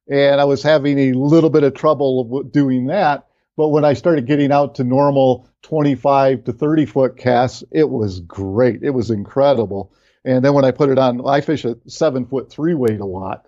and 0.10 0.42
I 0.42 0.46
was 0.46 0.64
having 0.64 0.98
a 1.00 1.14
little 1.14 1.50
bit 1.50 1.64
of 1.64 1.74
trouble 1.74 2.44
doing 2.44 2.88
that. 2.88 3.28
But 3.58 3.70
when 3.70 3.86
I 3.86 3.94
started 3.94 4.28
getting 4.28 4.52
out 4.52 4.76
to 4.76 4.84
normal 4.84 5.48
twenty 5.62 5.96
five 5.96 6.44
to 6.46 6.54
thirty 6.54 6.86
foot 6.86 7.18
casts, 7.18 7.64
it 7.72 7.90
was 7.90 8.20
great. 8.22 8.84
It 8.84 8.92
was 8.92 9.12
incredible. 9.12 9.94
And 10.26 10.44
then 10.44 10.54
when 10.54 10.66
I 10.66 10.72
put 10.72 10.90
it 10.90 10.98
on, 10.98 11.26
I 11.28 11.42
fish 11.42 11.66
a 11.66 11.78
seven 11.88 12.26
foot 12.26 12.52
three 12.52 12.74
weight 12.74 13.00
a 13.00 13.06
lot. 13.06 13.48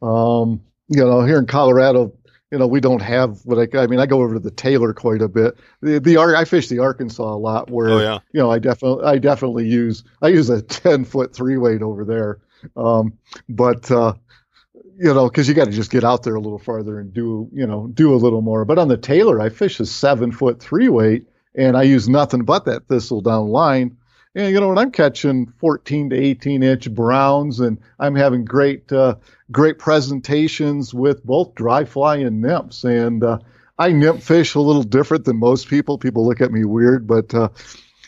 Um, 0.00 0.62
you 0.88 1.04
know, 1.04 1.22
here 1.22 1.38
in 1.38 1.46
Colorado, 1.46 2.14
you 2.50 2.58
know, 2.58 2.66
we 2.66 2.80
don't 2.80 3.02
have 3.02 3.40
what 3.44 3.58
I, 3.58 3.78
I 3.82 3.86
mean, 3.86 4.00
I 4.00 4.06
go 4.06 4.22
over 4.22 4.34
to 4.34 4.40
the 4.40 4.50
Taylor 4.50 4.92
quite 4.92 5.22
a 5.22 5.28
bit. 5.28 5.56
The, 5.80 5.98
the 5.98 6.18
I 6.18 6.44
fish 6.44 6.68
the 6.68 6.78
Arkansas 6.78 7.22
a 7.22 7.36
lot 7.36 7.70
where, 7.70 7.88
Oh 7.88 8.00
yeah, 8.00 8.18
you 8.32 8.40
know, 8.40 8.50
I 8.50 8.58
definitely, 8.58 9.04
I 9.04 9.18
definitely 9.18 9.66
use, 9.66 10.04
I 10.22 10.28
use 10.28 10.50
a 10.50 10.62
10 10.62 11.04
foot 11.04 11.34
three 11.34 11.56
weight 11.56 11.82
over 11.82 12.04
there. 12.04 12.38
Um, 12.76 13.18
but, 13.48 13.90
uh, 13.90 14.14
you 14.96 15.12
know, 15.12 15.28
cause 15.28 15.48
you 15.48 15.54
got 15.54 15.64
to 15.64 15.72
just 15.72 15.90
get 15.90 16.04
out 16.04 16.22
there 16.22 16.36
a 16.36 16.40
little 16.40 16.58
farther 16.58 17.00
and 17.00 17.12
do, 17.12 17.48
you 17.52 17.66
know, 17.66 17.88
do 17.88 18.14
a 18.14 18.16
little 18.16 18.42
more. 18.42 18.64
But 18.64 18.78
on 18.78 18.88
the 18.88 18.96
Taylor, 18.96 19.40
I 19.40 19.48
fish 19.48 19.80
a 19.80 19.86
seven 19.86 20.30
foot 20.30 20.60
three 20.60 20.88
weight 20.88 21.26
and 21.54 21.76
I 21.76 21.82
use 21.82 22.08
nothing 22.08 22.44
but 22.44 22.66
that 22.66 22.86
thistle 22.86 23.20
down 23.20 23.48
line. 23.48 23.96
And, 24.34 24.52
you 24.52 24.60
know, 24.60 24.68
when 24.68 24.78
I'm 24.78 24.90
catching 24.90 25.52
14 25.58 26.10
to 26.10 26.16
18 26.16 26.62
inch 26.62 26.92
browns 26.92 27.60
and 27.60 27.78
I'm 27.98 28.14
having 28.16 28.44
great, 28.44 28.90
uh, 28.92 29.16
great 29.52 29.78
presentations 29.78 30.92
with 30.92 31.24
both 31.24 31.54
dry 31.54 31.84
fly 31.84 32.16
and 32.16 32.40
nymphs. 32.42 32.84
And, 32.84 33.22
uh, 33.22 33.38
I 33.78 33.92
nymph 33.92 34.22
fish 34.22 34.54
a 34.54 34.60
little 34.60 34.82
different 34.84 35.24
than 35.24 35.36
most 35.36 35.68
people. 35.68 35.98
People 35.98 36.26
look 36.26 36.40
at 36.40 36.52
me 36.52 36.64
weird, 36.64 37.06
but, 37.06 37.34
uh, 37.34 37.48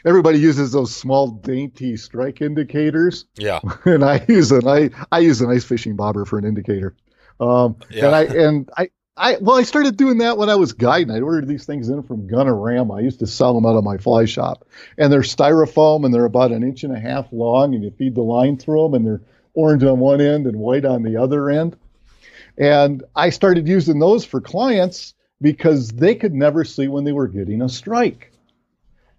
everybody 0.05 0.39
uses 0.39 0.72
those 0.72 0.95
small 0.95 1.29
dainty 1.29 1.97
strike 1.97 2.41
indicators 2.41 3.24
yeah, 3.37 3.59
and 3.85 4.05
I 4.05 4.24
use 4.29 4.53
an 4.53 4.66
I, 4.66 4.91
I 5.11 5.18
use 5.18 5.41
an 5.41 5.51
ice 5.51 5.64
fishing 5.64 5.97
bobber 5.97 6.24
for 6.24 6.39
an 6.39 6.45
indicator. 6.45 6.95
Um, 7.41 7.77
Yeah. 7.91 8.07
and 8.07 8.14
I 8.14 8.22
and 8.22 8.70
I 8.77 8.91
I 9.16 9.38
well 9.40 9.56
I 9.56 9.62
started 9.62 9.96
doing 9.96 10.18
that 10.18 10.36
when 10.36 10.50
I 10.50 10.56
was 10.56 10.72
guiding. 10.72 11.10
I 11.10 11.20
ordered 11.20 11.48
these 11.48 11.64
things 11.64 11.88
in 11.88 12.02
from 12.02 12.28
Gunnerama. 12.28 12.98
I 12.98 13.00
used 13.00 13.20
to 13.20 13.26
sell 13.26 13.54
them 13.54 13.64
out 13.64 13.76
of 13.76 13.84
my 13.84 13.96
fly 13.96 14.26
shop, 14.26 14.66
and 14.98 15.12
they're 15.12 15.20
styrofoam 15.22 16.04
and 16.04 16.12
they're 16.12 16.26
about 16.26 16.52
an 16.52 16.62
inch 16.62 16.84
and 16.84 16.94
a 16.94 17.00
half 17.00 17.32
long, 17.32 17.74
and 17.74 17.82
you 17.82 17.90
feed 17.90 18.14
the 18.14 18.22
line 18.22 18.58
through 18.58 18.82
them, 18.82 18.94
and 18.94 19.06
they're 19.06 19.22
orange 19.54 19.84
on 19.84 19.98
one 20.00 20.20
end 20.20 20.46
and 20.46 20.58
white 20.58 20.84
on 20.84 21.02
the 21.02 21.16
other 21.16 21.48
end. 21.48 21.76
And 22.58 23.04
I 23.14 23.30
started 23.30 23.66
using 23.66 23.98
those 23.98 24.24
for 24.24 24.40
clients 24.40 25.14
because 25.40 25.88
they 25.88 26.14
could 26.14 26.34
never 26.34 26.64
see 26.64 26.88
when 26.88 27.04
they 27.04 27.12
were 27.12 27.28
getting 27.28 27.62
a 27.62 27.68
strike. 27.68 28.32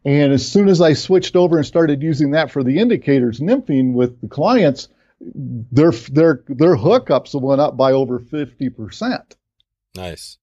And 0.05 0.31
as 0.31 0.49
soon 0.49 0.69
as 0.69 0.79
I 0.79 0.93
switched 0.93 1.35
over 1.35 1.57
and 1.57 1.65
started 1.65 2.01
using 2.01 2.31
that 2.31 2.51
for 2.51 2.63
the 2.63 2.77
indicators 2.77 3.39
nymphing 3.39 3.93
with 3.93 4.21
the 4.21 4.27
clients, 4.27 4.89
their 5.19 5.91
their 5.91 6.43
their 6.47 6.75
hookups 6.75 7.39
went 7.39 7.61
up 7.61 7.75
by 7.75 7.91
over 7.91 8.19
fifty 8.19 8.69
percent. 8.69 9.35
Nice. 9.97 10.37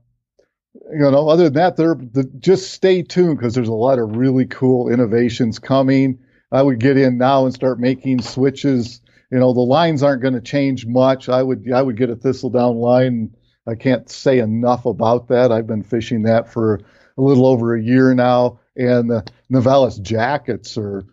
you 0.74 0.98
know, 0.98 1.28
other 1.28 1.44
than 1.44 1.54
that, 1.54 1.76
they're 1.76 1.94
the, 1.94 2.24
just 2.40 2.72
stay 2.72 3.02
tuned 3.02 3.38
because 3.38 3.54
there's 3.54 3.68
a 3.68 3.74
lot 3.74 3.98
of 3.98 4.16
really 4.16 4.46
cool 4.46 4.88
innovations 4.88 5.58
coming. 5.58 6.18
I 6.54 6.62
would 6.62 6.78
get 6.78 6.96
in 6.96 7.18
now 7.18 7.44
and 7.44 7.54
start 7.54 7.80
making 7.80 8.22
switches. 8.22 9.00
You 9.30 9.38
know, 9.38 9.52
the 9.52 9.60
lines 9.60 10.02
aren't 10.02 10.22
going 10.22 10.34
to 10.34 10.40
change 10.40 10.86
much. 10.86 11.28
I 11.28 11.42
would 11.42 11.70
I 11.72 11.82
would 11.82 11.96
get 11.96 12.10
a 12.10 12.16
thistle 12.16 12.50
down 12.50 12.76
line. 12.76 13.34
I 13.66 13.74
can't 13.74 14.08
say 14.08 14.38
enough 14.38 14.86
about 14.86 15.28
that. 15.28 15.50
I've 15.50 15.66
been 15.66 15.82
fishing 15.82 16.22
that 16.22 16.52
for 16.52 16.80
a 17.18 17.22
little 17.22 17.46
over 17.46 17.74
a 17.74 17.82
year 17.82 18.14
now, 18.14 18.60
and 18.76 19.10
the 19.10 19.24
Nevalis 19.50 19.98
jackets 19.98 20.78
are. 20.78 21.04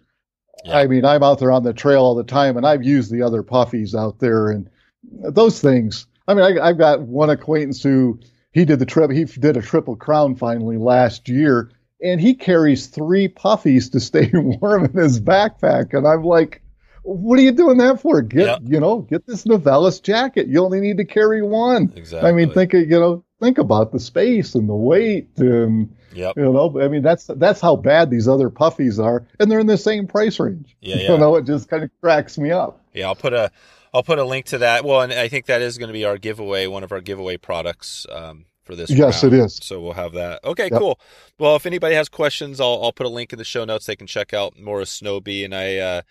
Yeah. 0.63 0.77
I 0.77 0.87
mean, 0.87 1.05
I'm 1.05 1.23
out 1.23 1.39
there 1.39 1.51
on 1.51 1.63
the 1.63 1.73
trail 1.73 2.03
all 2.03 2.13
the 2.13 2.23
time, 2.23 2.55
and 2.55 2.67
I've 2.67 2.83
used 2.83 3.11
the 3.11 3.23
other 3.23 3.41
puffies 3.41 3.95
out 3.95 4.19
there, 4.19 4.51
and 4.51 4.69
those 5.03 5.59
things. 5.59 6.05
I 6.27 6.35
mean, 6.35 6.43
I, 6.43 6.67
I've 6.67 6.77
got 6.77 7.01
one 7.01 7.31
acquaintance 7.31 7.81
who 7.81 8.19
he 8.51 8.65
did 8.65 8.77
the 8.77 8.85
trip. 8.85 9.09
He 9.09 9.25
did 9.25 9.57
a 9.57 9.61
triple 9.61 9.95
crown 9.95 10.35
finally 10.35 10.77
last 10.77 11.27
year, 11.29 11.71
and 12.03 12.19
he 12.21 12.33
carries 12.33 12.87
three 12.87 13.27
puffies 13.27 13.91
to 13.91 13.99
stay 13.99 14.29
warm 14.33 14.85
in 14.85 14.93
his 14.93 15.19
backpack. 15.19 15.93
And 15.97 16.07
I'm 16.07 16.23
like, 16.23 16.61
what 17.03 17.39
are 17.39 17.41
you 17.41 17.51
doing 17.51 17.77
that 17.77 17.99
for? 18.01 18.21
Get 18.21 18.45
Yeah. 18.45 18.57
you 18.63 18.79
know, 18.79 18.99
get 19.01 19.25
this 19.25 19.45
Nevalis 19.45 19.99
jacket. 19.99 20.47
You 20.47 20.63
only 20.63 20.79
need 20.79 20.97
to 20.97 21.05
carry 21.05 21.41
one. 21.41 21.91
Exactly. 21.95 22.29
I 22.29 22.31
mean, 22.33 22.51
think 22.51 22.73
of 22.73 22.81
you 22.81 22.99
know, 22.99 23.23
think 23.39 23.57
about 23.57 23.91
the 23.91 23.99
space 23.99 24.53
and 24.55 24.69
the 24.69 24.75
weight, 24.75 25.29
and 25.37 25.95
Yep. 26.13 26.33
you 26.37 26.43
know, 26.43 26.79
I 26.81 26.89
mean, 26.89 27.01
that's 27.03 27.25
that's 27.25 27.61
how 27.61 27.75
bad 27.77 28.09
these 28.09 28.27
other 28.27 28.49
puffies 28.49 29.03
are, 29.03 29.25
and 29.39 29.49
they're 29.49 29.59
in 29.61 29.67
the 29.67 29.77
same 29.77 30.07
price 30.07 30.39
range. 30.39 30.75
Yeah, 30.81 30.95
yeah. 30.99 31.11
You 31.13 31.17
know, 31.17 31.35
it 31.37 31.45
just 31.45 31.69
kind 31.69 31.83
of 31.83 31.89
cracks 32.01 32.37
me 32.37 32.51
up. 32.51 32.81
Yeah, 32.93 33.07
I'll 33.07 33.15
put 33.15 33.33
a 33.33 33.49
I'll 33.93 34.03
put 34.03 34.19
a 34.19 34.23
link 34.25 34.45
to 34.47 34.59
that. 34.59 34.85
Well, 34.85 35.01
and 35.01 35.11
I 35.11 35.27
think 35.27 35.47
that 35.47 35.61
is 35.61 35.77
going 35.77 35.87
to 35.89 35.93
be 35.93 36.05
our 36.05 36.17
giveaway, 36.17 36.67
one 36.67 36.83
of 36.83 36.91
our 36.91 37.01
giveaway 37.01 37.37
products 37.37 38.05
um, 38.11 38.45
for 38.63 38.75
this. 38.75 38.89
Yes, 38.89 39.23
round. 39.23 39.35
it 39.35 39.39
is. 39.45 39.59
So 39.61 39.81
we'll 39.81 39.93
have 39.93 40.13
that. 40.13 40.43
Okay, 40.43 40.69
Yep. 40.71 40.79
cool. 40.79 40.99
Well, 41.39 41.55
if 41.55 41.65
anybody 41.65 41.95
has 41.95 42.09
questions, 42.09 42.59
I'll 42.59 42.79
I'll 42.83 42.93
put 42.93 43.05
a 43.05 43.09
link 43.09 43.33
in 43.33 43.39
the 43.39 43.45
show 43.45 43.65
notes. 43.65 43.85
They 43.85 43.95
can 43.95 44.07
check 44.07 44.33
out 44.33 44.59
more 44.59 44.81
of 44.81 44.87
Snowbee, 44.87 45.43
and 45.45 45.53
I. 45.55 45.77
Uh, 45.77 46.01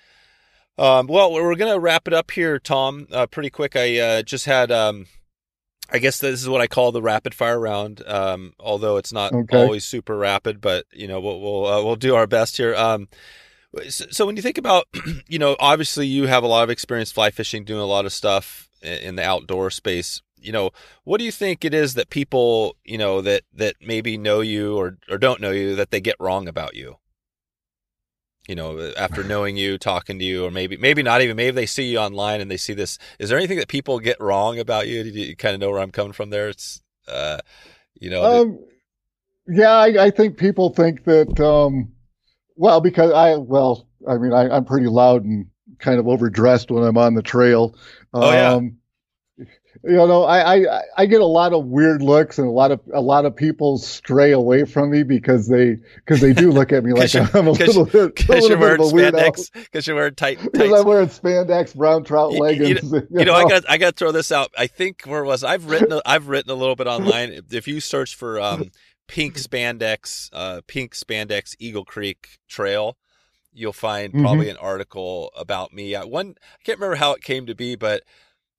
um, 0.79 1.07
well, 1.09 1.33
we're 1.33 1.55
gonna 1.57 1.79
wrap 1.79 2.07
it 2.09 2.15
up 2.15 2.31
here, 2.31 2.59
Tom. 2.59 3.07
Uh, 3.13 3.27
pretty 3.27 3.51
quick. 3.51 3.77
I 3.77 3.99
uh, 3.99 4.23
just 4.23 4.47
had. 4.47 4.71
Um, 4.73 5.07
I 5.93 5.99
guess 5.99 6.19
this 6.21 6.41
is 6.41 6.49
what 6.49 6.61
I 6.61 6.69
call 6.69 6.93
the 6.93 7.03
rapid 7.03 7.35
fire 7.35 7.59
round. 7.59 8.03
Um, 8.07 8.53
although 8.61 8.97
it's 8.97 9.13
not 9.13 9.33
Okay. 9.33 9.59
always 9.59 9.85
super 9.85 10.17
rapid, 10.17 10.61
but 10.61 10.87
you 10.93 11.09
know 11.09 11.21
we'll 11.21 11.41
we'll 11.41 11.67
uh, 11.67 11.83
we'll 11.85 11.97
do 11.97 12.15
our 12.15 12.27
best 12.29 12.57
here. 12.57 12.75
Um, 12.77 13.09
so, 13.89 14.07
so 14.11 14.27
when 14.27 14.37
you 14.37 14.43
think 14.43 14.59
about, 14.59 14.87
you 15.29 15.39
know, 15.39 15.57
obviously 15.61 16.07
you 16.07 16.27
have 16.27 16.43
a 16.43 16.49
lot 16.49 16.65
of 16.65 16.71
experience 16.71 17.13
fly 17.13 17.31
fishing, 17.31 17.65
doing 17.65 17.81
a 17.81 17.85
lot 17.87 18.05
of 18.07 18.13
stuff 18.13 18.69
in 18.83 19.17
the 19.17 19.23
outdoor 19.25 19.71
space. 19.71 20.23
You 20.41 20.53
know, 20.53 20.71
what 21.05 21.19
do 21.19 21.25
you 21.25 21.33
think 21.33 21.65
it 21.65 21.75
is 21.75 21.95
that 21.95 22.11
people, 22.11 22.77
you 22.85 22.99
know, 22.99 23.21
that 23.23 23.43
that 23.55 23.77
maybe 23.81 24.17
know 24.19 24.41
you 24.41 24.77
or 24.77 24.99
or 25.09 25.19
don't 25.19 25.41
know 25.41 25.51
you 25.51 25.75
that 25.77 25.91
they 25.91 26.01
get 26.01 26.17
wrong 26.21 26.49
about 26.49 26.75
you? 26.75 26.97
You 28.49 28.55
know, 28.55 28.93
after 28.97 29.23
knowing 29.25 29.57
you, 29.57 29.79
talking 29.79 30.19
to 30.19 30.25
you, 30.25 30.45
or 30.45 30.51
maybe 30.51 30.77
maybe 30.77 31.03
not 31.03 31.23
even. 31.23 31.37
Maybe 31.37 31.55
they 31.55 31.67
see 31.67 31.85
you 31.93 31.99
online 31.99 32.41
and 32.41 32.51
they 32.51 32.57
see 32.57 32.75
this. 32.75 32.99
Is 33.19 33.29
there 33.29 33.39
anything 33.39 33.59
that 33.59 33.69
people 33.69 33.99
get 34.01 34.21
wrong 34.21 34.59
about 34.59 34.89
you? 34.89 35.05
Do 35.05 35.11
you 35.11 35.37
kind 35.37 35.55
of 35.55 35.61
know 35.61 35.71
where 35.71 35.81
I'm 35.81 35.93
coming 35.93 36.13
from 36.13 36.31
there? 36.31 36.49
It's, 36.49 36.83
uh, 37.07 37.39
you 38.01 38.11
know, 38.11 38.25
Um, 38.25 38.59
yeah, 39.49 39.73
I, 39.73 40.07
I 40.07 40.11
think 40.11 40.37
people 40.37 40.71
think 40.71 41.05
that. 41.05 41.39
Um, 41.41 41.93
well, 42.57 42.81
because 42.81 43.13
I 43.13 43.37
well, 43.37 43.89
I 44.09 44.19
mean, 44.19 44.33
I, 44.33 44.49
I'm 44.49 44.65
pretty 44.65 44.87
loud 44.87 45.25
and 45.25 45.47
kind 45.79 45.99
of 45.99 46.09
overdressed 46.09 46.71
when 46.71 46.85
I'm 46.85 46.99
on 46.99 47.15
the 47.15 47.23
trail. 47.23 47.75
Um, 48.13 48.23
Oh, 48.23 48.33
yeah. 48.33 48.61
You 49.83 49.93
know, 49.93 50.25
I, 50.25 50.57
I 50.57 50.83
I 50.99 51.07
get 51.07 51.23
a 51.23 51.27
lot 51.27 51.55
of 51.55 51.65
weird 51.65 52.03
looks, 52.03 52.39
and 52.39 52.47
a 52.47 52.51
lot 52.51 52.71
of 52.71 52.81
a 52.93 53.01
lot 53.01 53.25
of 53.25 53.35
people 53.35 53.79
stray 53.79 54.33
away 54.33 54.65
from 54.65 54.91
me 54.91 55.05
because 55.05 55.49
they 55.49 55.79
because 55.97 56.21
they 56.21 56.35
do 56.35 56.51
look 56.51 56.71
at 56.71 56.85
me 56.85 56.93
like 56.95 57.15
I'm 57.15 57.47
a 57.47 57.53
little 57.53 57.87
bit 57.87 58.15
because 58.15 58.47
you're 58.47 58.59
wearing 58.59 58.81
spandex 58.81 59.51
because 59.53 59.87
you're 59.87 59.97
wearing 59.97 60.15
tight 60.15 60.39
because 60.43 60.73
I'm 60.73 60.87
wearing 60.87 61.09
spandex 61.09 61.75
brown 61.75 62.05
trout 62.05 62.33
leggings. 62.33 62.83
You, 62.93 62.99
you, 62.99 63.07
you 63.21 63.25
know, 63.25 63.33
know, 63.33 63.35
I 63.35 63.49
got 63.49 63.71
I 63.71 63.79
got 63.79 63.97
to 63.97 63.97
throw 63.97 64.13
this 64.13 64.31
out. 64.31 64.51
I 64.59 64.67
think 64.67 65.05
where 65.05 65.25
was 65.25 65.43
I've 65.43 65.65
written 65.65 65.93
a, 65.93 66.03
I've 66.05 66.29
written 66.29 66.51
a 66.51 66.57
little 66.57 66.77
bit 66.77 66.87
online. 66.87 67.41
If 67.51 67.67
you 67.67 67.81
search 67.81 68.15
for 68.15 68.39
um, 68.39 68.71
pink 69.09 69.37
spandex, 69.37 70.29
uh, 70.35 70.61
pink 70.67 70.93
spandex 70.93 71.57
Eagle 71.59 71.87
Creek 71.87 72.39
Trail, 72.49 72.99
you'll 73.51 73.73
find 73.73 74.13
mm-hmm. 74.13 74.23
probably 74.23 74.51
an 74.51 74.59
article 74.59 75.33
about 75.37 75.73
me. 75.73 75.95
I, 75.95 76.05
one 76.05 76.35
I 76.39 76.63
can't 76.65 76.79
remember 76.79 76.97
how 76.97 77.13
it 77.13 77.23
came 77.23 77.47
to 77.47 77.55
be, 77.55 77.77
but 77.77 78.03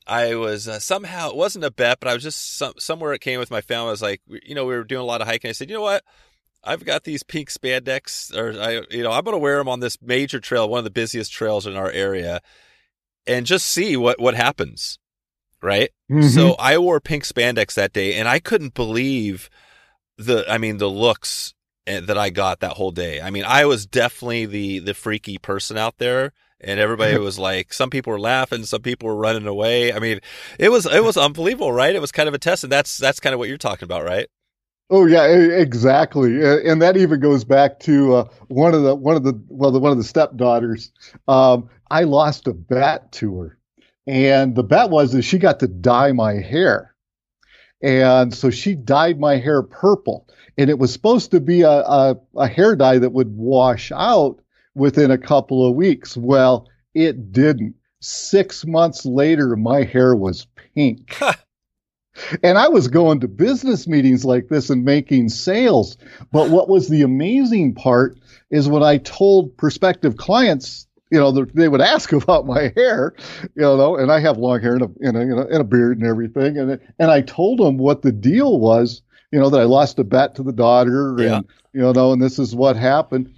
I 0.07 0.35
was 0.35 0.67
uh, 0.67 0.79
somehow 0.79 1.29
it 1.29 1.35
wasn't 1.35 1.65
a 1.65 1.71
bet, 1.71 1.99
but 1.99 2.09
I 2.09 2.13
was 2.13 2.23
just 2.23 2.57
some, 2.57 2.73
somewhere 2.77 3.13
it 3.13 3.21
came 3.21 3.39
with 3.39 3.51
my 3.51 3.61
family. 3.61 3.87
I 3.87 3.91
was 3.91 4.01
like, 4.01 4.21
you 4.27 4.55
know, 4.55 4.65
we 4.65 4.75
were 4.75 4.83
doing 4.83 5.01
a 5.01 5.05
lot 5.05 5.21
of 5.21 5.27
hiking. 5.27 5.49
I 5.49 5.53
said, 5.53 5.69
you 5.69 5.75
know 5.75 5.81
what? 5.81 6.03
I've 6.63 6.85
got 6.85 7.03
these 7.03 7.23
pink 7.23 7.49
spandex, 7.49 8.35
or 8.35 8.59
I, 8.59 8.81
you 8.95 9.03
know, 9.03 9.11
I'm 9.11 9.23
going 9.23 9.35
to 9.35 9.39
wear 9.39 9.57
them 9.57 9.69
on 9.69 9.79
this 9.79 9.97
major 10.01 10.39
trail, 10.39 10.69
one 10.69 10.79
of 10.79 10.83
the 10.83 10.91
busiest 10.91 11.31
trails 11.31 11.65
in 11.65 11.75
our 11.75 11.89
area, 11.89 12.41
and 13.25 13.45
just 13.45 13.67
see 13.67 13.97
what 13.97 14.19
what 14.19 14.35
happens, 14.35 14.99
right? 15.61 15.89
Mm-hmm. 16.11 16.27
So 16.27 16.55
I 16.59 16.77
wore 16.77 16.99
pink 16.99 17.23
spandex 17.23 17.73
that 17.75 17.93
day, 17.93 18.15
and 18.15 18.27
I 18.27 18.39
couldn't 18.39 18.73
believe 18.73 19.49
the, 20.17 20.45
I 20.47 20.57
mean, 20.57 20.77
the 20.77 20.89
looks 20.89 21.53
eh, 21.87 22.01
that 22.01 22.17
I 22.17 22.29
got 22.29 22.59
that 22.59 22.73
whole 22.73 22.91
day. 22.91 23.21
I 23.21 23.31
mean, 23.31 23.43
I 23.45 23.65
was 23.65 23.87
definitely 23.87 24.45
the 24.45 24.79
the 24.79 24.93
freaky 24.93 25.37
person 25.39 25.77
out 25.77 25.97
there 25.97 26.31
and 26.63 26.79
everybody 26.79 27.17
was 27.19 27.39
like 27.39 27.73
some 27.73 27.89
people 27.89 28.11
were 28.11 28.19
laughing 28.19 28.63
some 28.63 28.81
people 28.81 29.07
were 29.09 29.15
running 29.15 29.47
away. 29.47 29.93
I 29.93 29.99
mean 29.99 30.19
it 30.59 30.69
was 30.69 30.85
it 30.85 31.03
was 31.03 31.17
unbelievable 31.17 31.71
right? 31.71 31.95
It 31.95 32.01
was 32.01 32.11
kind 32.11 32.27
of 32.27 32.35
a 32.35 32.39
test 32.39 32.63
and 32.63 32.71
that's 32.71 32.97
that's 32.97 33.19
kind 33.19 33.33
of 33.33 33.39
what 33.39 33.49
you're 33.49 33.57
talking 33.57 33.85
about 33.85 34.03
right? 34.03 34.27
Oh 34.89 35.05
yeah 35.05 35.25
exactly. 35.25 36.43
And 36.43 36.81
that 36.81 36.97
even 36.97 37.19
goes 37.19 37.43
back 37.43 37.79
to 37.81 38.15
uh, 38.15 38.29
one 38.47 38.73
of 38.73 38.83
the 38.83 38.95
one 38.95 39.15
of 39.15 39.23
the 39.23 39.39
well 39.47 39.71
the 39.71 39.79
one 39.79 39.91
of 39.91 39.97
the 39.97 40.03
stepdaughters. 40.03 40.91
Um, 41.27 41.69
i 41.89 42.03
lost 42.03 42.47
a 42.47 42.53
bet 42.53 43.11
to 43.11 43.37
her 43.37 43.57
and 44.07 44.55
the 44.55 44.63
bet 44.63 44.89
was 44.89 45.11
that 45.11 45.21
she 45.23 45.37
got 45.37 45.59
to 45.59 45.67
dye 45.67 46.11
my 46.11 46.33
hair. 46.33 46.95
And 47.83 48.33
so 48.33 48.49
she 48.49 48.75
dyed 48.75 49.19
my 49.19 49.37
hair 49.37 49.63
purple 49.63 50.27
and 50.57 50.69
it 50.69 50.77
was 50.77 50.93
supposed 50.93 51.31
to 51.31 51.39
be 51.39 51.61
a, 51.61 51.69
a, 51.69 52.15
a 52.35 52.47
hair 52.47 52.75
dye 52.75 52.99
that 52.99 53.13
would 53.13 53.35
wash 53.35 53.91
out 53.91 54.39
within 54.75 55.11
a 55.11 55.17
couple 55.17 55.67
of 55.67 55.75
weeks. 55.75 56.15
Well, 56.15 56.67
it 56.93 57.31
didn't. 57.31 57.75
Six 57.99 58.65
months 58.65 59.05
later, 59.05 59.55
my 59.55 59.83
hair 59.83 60.15
was 60.15 60.47
pink. 60.73 61.19
and 62.43 62.57
I 62.57 62.67
was 62.67 62.87
going 62.87 63.19
to 63.21 63.27
business 63.27 63.87
meetings 63.87 64.25
like 64.25 64.47
this 64.47 64.69
and 64.69 64.83
making 64.83 65.29
sales. 65.29 65.97
But 66.31 66.49
what 66.49 66.69
was 66.69 66.89
the 66.89 67.03
amazing 67.03 67.75
part 67.75 68.19
is 68.49 68.67
when 68.67 68.83
I 68.83 68.97
told 68.97 69.55
prospective 69.57 70.17
clients, 70.17 70.87
you 71.11 71.19
know, 71.19 71.31
they 71.31 71.67
would 71.67 71.81
ask 71.81 72.11
about 72.13 72.45
my 72.45 72.71
hair, 72.75 73.13
you 73.55 73.61
know, 73.61 73.95
and 73.97 74.11
I 74.11 74.19
have 74.19 74.37
long 74.37 74.61
hair 74.61 74.75
and 74.75 74.83
a, 74.83 74.89
and 75.01 75.17
a, 75.17 75.47
and 75.47 75.61
a 75.61 75.63
beard 75.63 75.99
and 75.99 76.07
everything. 76.07 76.57
And, 76.57 76.79
and 76.99 77.11
I 77.11 77.21
told 77.21 77.59
them 77.59 77.77
what 77.77 78.01
the 78.01 78.11
deal 78.11 78.59
was, 78.59 79.01
you 79.31 79.39
know, 79.39 79.49
that 79.49 79.61
I 79.61 79.65
lost 79.65 79.99
a 79.99 80.03
bet 80.03 80.35
to 80.35 80.43
the 80.43 80.51
daughter 80.51 81.11
and, 81.11 81.19
yeah. 81.19 81.41
you 81.73 81.81
know, 81.81 82.11
and 82.11 82.21
this 82.21 82.39
is 82.39 82.55
what 82.55 82.75
happened. 82.75 83.33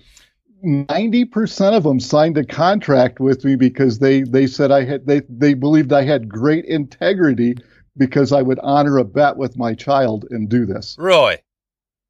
90% 0.64 1.76
of 1.76 1.84
them 1.84 2.00
signed 2.00 2.38
a 2.38 2.46
contract 2.46 3.20
with 3.20 3.44
me 3.44 3.56
because 3.56 4.00
they, 4.00 4.22
they 4.22 4.48
said 4.48 4.72
I 4.72 4.86
had, 4.86 5.06
they, 5.06 5.22
they 5.30 5.54
believed 5.54 5.92
I 5.92 6.04
had 6.04 6.30
great 6.30 6.66
integrity 6.66 7.56
because 7.98 8.32
I 8.32 8.42
would 8.42 8.60
honor 8.64 8.98
a 8.98 9.04
bet 9.04 9.38
with 9.38 9.58
my 9.58 9.74
child 9.74 10.26
and 10.30 10.50
do 10.50 10.66
this. 10.66 10.96
Roy. 10.98 11.42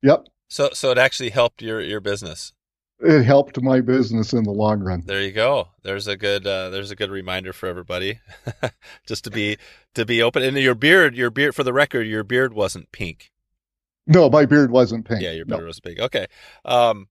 Yep. 0.01 0.27
So, 0.49 0.69
so 0.73 0.91
it 0.91 0.97
actually 0.97 1.31
helped 1.31 1.61
your, 1.61 1.81
your 1.81 1.99
business. 1.99 2.53
It 2.99 3.23
helped 3.23 3.61
my 3.61 3.81
business 3.81 4.33
in 4.33 4.43
the 4.43 4.51
long 4.51 4.79
run. 4.79 5.03
There 5.05 5.21
you 5.21 5.31
go. 5.31 5.69
There's 5.81 6.07
a 6.07 6.15
good, 6.15 6.45
uh, 6.45 6.69
there's 6.69 6.91
a 6.91 6.95
good 6.95 7.09
reminder 7.09 7.51
for 7.51 7.67
everybody 7.67 8.19
just 9.07 9.23
to 9.25 9.31
be, 9.31 9.57
to 9.95 10.05
be 10.05 10.21
open. 10.21 10.43
And 10.43 10.55
your 10.57 10.75
beard, 10.75 11.15
your 11.15 11.31
beard, 11.31 11.55
for 11.55 11.63
the 11.63 11.73
record, 11.73 12.07
your 12.07 12.23
beard 12.23 12.53
wasn't 12.53 12.91
pink. 12.91 13.31
No, 14.05 14.29
my 14.29 14.45
beard 14.45 14.71
wasn't 14.71 15.05
pink. 15.05 15.21
Yeah, 15.21 15.31
your 15.31 15.45
beard 15.45 15.61
no. 15.61 15.67
was 15.67 15.79
pink. 15.79 15.99
Okay. 15.99 16.27
Um, 16.65 17.07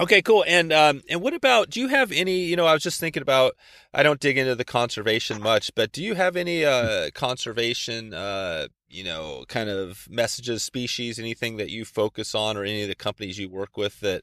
Okay, 0.00 0.22
cool. 0.22 0.42
And 0.46 0.72
um, 0.72 1.02
and 1.08 1.20
what 1.20 1.34
about? 1.34 1.68
Do 1.68 1.78
you 1.80 1.88
have 1.88 2.12
any? 2.12 2.44
You 2.44 2.56
know, 2.56 2.66
I 2.66 2.72
was 2.72 2.82
just 2.82 2.98
thinking 2.98 3.22
about. 3.22 3.56
I 3.92 4.02
don't 4.02 4.20
dig 4.20 4.38
into 4.38 4.54
the 4.54 4.64
conservation 4.64 5.40
much, 5.42 5.74
but 5.74 5.92
do 5.92 6.02
you 6.02 6.14
have 6.14 6.34
any 6.34 6.64
uh, 6.64 7.10
conservation? 7.14 8.14
Uh, 8.14 8.68
you 8.88 9.04
know, 9.04 9.44
kind 9.48 9.68
of 9.68 10.06
messages, 10.10 10.62
species, 10.62 11.18
anything 11.18 11.58
that 11.58 11.70
you 11.70 11.84
focus 11.84 12.34
on, 12.34 12.56
or 12.56 12.64
any 12.64 12.82
of 12.82 12.88
the 12.88 12.94
companies 12.94 13.38
you 13.38 13.50
work 13.50 13.76
with 13.76 14.00
that 14.00 14.22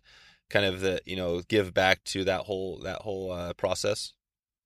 kind 0.50 0.66
of 0.66 0.82
that 0.82 1.08
you 1.08 1.16
know 1.16 1.42
give 1.48 1.74
back 1.74 2.04
to 2.06 2.24
that 2.26 2.42
whole 2.42 2.80
that 2.80 3.02
whole 3.02 3.32
uh, 3.32 3.54
process. 3.54 4.14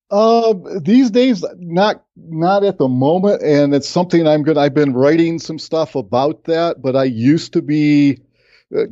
Uh, 0.10 0.54
these 0.82 1.12
days, 1.12 1.43
not 1.58 2.06
not 2.16 2.64
at 2.64 2.78
the 2.78 2.88
moment, 2.88 3.41
and 3.41 3.76
it's 3.76 3.89
something 3.89 4.26
I'm 4.26 4.43
good. 4.43 4.58
I've 4.58 4.74
been 4.74 4.93
writing 4.93 5.39
some 5.39 5.60
stuff 5.60 5.95
about 5.95 6.45
that, 6.45 6.82
but 6.82 6.95
I 6.95 7.04
used 7.04 7.54
to 7.54 7.62
be. 7.62 8.20
Uh, 8.74 8.86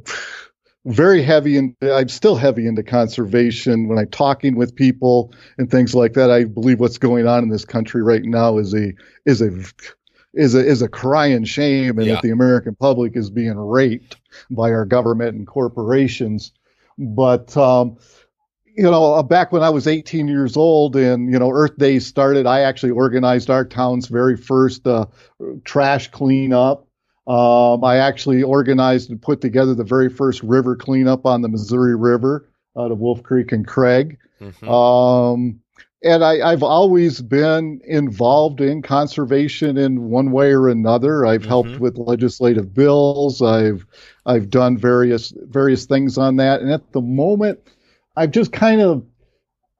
very 0.86 1.21
heavy 1.21 1.57
and 1.57 1.75
I'm 1.82 2.09
still 2.09 2.36
heavy 2.36 2.65
into 2.65 2.84
conservation 2.84 3.88
when 3.88 3.99
I'm 3.99 4.09
talking 4.09 4.55
with 4.55 4.75
people 4.75 5.34
and 5.57 5.69
things 5.69 5.93
like 5.93 6.13
that. 6.13 6.32
I 6.32 6.45
believe 6.45 6.79
what's 6.79 6.97
going 6.97 7.27
on 7.27 7.43
in 7.43 7.49
this 7.49 7.65
country 7.65 8.01
right 8.01 8.23
now 8.23 8.57
is 8.57 8.73
a 8.73 8.93
is 9.25 9.41
a 9.41 9.51
is 10.34 10.55
a 10.55 10.65
is 10.65 10.82
a 10.82 10.88
crying 10.88 11.43
shame 11.43 11.97
and 11.99 12.07
yeah. 12.07 12.15
that 12.15 12.23
the 12.23 12.32
American 12.32 12.75
public 12.75 13.15
is 13.15 13.29
being 13.29 13.57
raped 13.57 14.17
by 14.49 14.71
our 14.71 14.86
government 14.86 15.36
and 15.36 15.45
corporations. 15.45 16.51
But 16.97 17.55
um, 17.55 17.97
you 18.65 18.84
know, 18.84 19.13
uh, 19.13 19.23
back 19.23 19.51
when 19.51 19.61
I 19.61 19.69
was 19.69 19.86
18 19.86 20.27
years 20.27 20.57
old 20.57 20.95
and 20.95 21.32
you 21.32 21.38
know 21.38 21.51
Earth 21.51 21.77
Day 21.77 21.99
started, 21.99 22.47
I 22.47 22.61
actually 22.61 22.91
organized 22.91 23.51
our 23.51 23.65
town's 23.65 24.07
very 24.07 24.38
first 24.38 24.88
uh, 24.88 25.05
trash 25.63 26.09
cleanup 26.09 26.88
um, 27.32 27.82
I 27.86 27.95
actually 27.95 28.43
organized 28.43 29.09
and 29.09 29.21
put 29.21 29.39
together 29.39 29.73
the 29.73 29.86
very 29.86 30.09
first 30.09 30.43
river 30.43 30.75
cleanup 30.75 31.25
on 31.25 31.41
the 31.41 31.47
Missouri 31.47 31.95
River 31.95 32.49
out 32.77 32.91
of 32.91 32.99
Wolf 32.99 33.23
Creek 33.23 33.53
and 33.53 33.65
Craig. 33.65 34.17
Mm-hmm. 34.41 34.67
Um, 34.67 35.61
and 36.03 36.25
I, 36.25 36.49
have 36.49 36.61
always 36.61 37.21
been 37.21 37.79
involved 37.86 38.59
in 38.59 38.82
conservation 38.82 39.77
in 39.77 40.09
one 40.09 40.32
way 40.32 40.51
or 40.51 40.67
another. 40.67 41.25
I've 41.25 41.41
mm-hmm. 41.41 41.47
helped 41.47 41.79
with 41.79 41.97
legislative 41.97 42.73
bills. 42.73 43.41
I've 43.41 43.86
I've 44.25 44.49
done 44.49 44.77
various 44.77 45.32
various 45.43 45.86
things 45.86 46.17
on 46.17 46.36
that. 46.36 46.59
And 46.59 46.69
at 46.69 46.91
the 46.91 47.01
moment, 47.01 47.61
I've 48.17 48.32
just 48.32 48.51
kind 48.51 48.82
of 48.82 49.05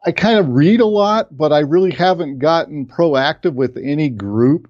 I 0.06 0.14
kind 0.14 0.39
of 0.39 0.47
read 0.47 0.80
a 0.80 0.86
lot, 0.86 1.36
but 1.36 1.52
I 1.52 1.60
really 1.60 1.91
haven't 1.91 2.39
gotten 2.39 2.86
proactive 2.86 3.56
with 3.56 3.76
any 3.76 4.08
group 4.08 4.70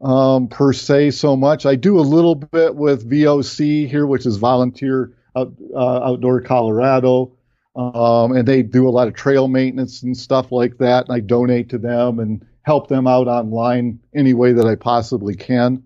um, 0.00 0.48
per 0.48 0.72
se 0.72 1.12
so 1.12 1.36
much. 1.36 1.66
I 1.66 1.74
do 1.74 1.98
a 1.98 2.02
little 2.02 2.34
bit 2.34 2.74
with 2.74 3.08
VOC 3.08 3.88
here, 3.88 4.06
which 4.06 4.26
is 4.26 4.36
Volunteer 4.36 5.14
Out, 5.36 5.52
uh, 5.74 6.00
Outdoor 6.02 6.40
Colorado, 6.40 7.32
um, 7.76 8.32
and 8.32 8.46
they 8.46 8.62
do 8.62 8.88
a 8.88 8.90
lot 8.90 9.08
of 9.08 9.14
trail 9.14 9.48
maintenance 9.48 10.02
and 10.02 10.16
stuff 10.16 10.52
like 10.52 10.78
that. 10.78 11.08
And 11.08 11.16
I 11.16 11.20
donate 11.20 11.70
to 11.70 11.78
them 11.78 12.18
and 12.18 12.44
help 12.62 12.88
them 12.88 13.06
out 13.06 13.28
online 13.28 13.98
any 14.14 14.34
way 14.34 14.52
that 14.52 14.66
I 14.66 14.74
possibly 14.76 15.34
can. 15.34 15.82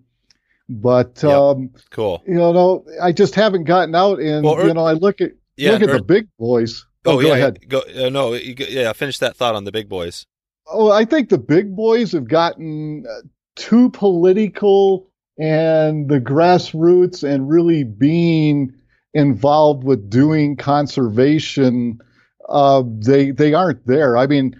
But 0.69 1.21
yep. 1.21 1.31
um, 1.31 1.71
cool, 1.89 2.23
you 2.25 2.35
know, 2.35 2.85
I 3.01 3.11
just 3.11 3.35
haven't 3.35 3.65
gotten 3.65 3.93
out, 3.95 4.19
and 4.19 4.45
well, 4.45 4.57
er, 4.57 4.67
you 4.67 4.73
know, 4.73 4.85
I 4.85 4.93
look 4.93 5.19
at 5.21 5.31
yeah, 5.57 5.71
look 5.71 5.81
at 5.83 5.89
er, 5.89 5.97
the 5.97 6.03
big 6.03 6.29
boys. 6.39 6.85
Oh, 7.05 7.17
oh 7.17 7.21
go 7.21 7.27
yeah, 7.27 7.33
ahead. 7.33 7.67
Go, 7.67 7.81
uh, 7.81 8.09
no, 8.09 8.33
yeah, 8.33 8.93
finish 8.93 9.17
that 9.19 9.35
thought 9.35 9.55
on 9.55 9.65
the 9.65 9.73
big 9.73 9.89
boys. 9.89 10.25
Oh, 10.65 10.89
I 10.89 11.03
think 11.03 11.27
the 11.27 11.37
big 11.37 11.75
boys 11.75 12.13
have 12.13 12.29
gotten 12.29 13.05
too 13.55 13.89
political 13.89 15.09
and 15.37 16.09
the 16.09 16.19
grassroots 16.19 17.23
and 17.23 17.49
really 17.49 17.83
being 17.83 18.73
involved 19.13 19.83
with 19.83 20.09
doing 20.09 20.55
conservation, 20.55 21.99
uh, 22.49 22.83
they 22.85 23.31
they 23.31 23.53
aren't 23.53 23.85
there. 23.87 24.17
I 24.17 24.27
mean, 24.27 24.59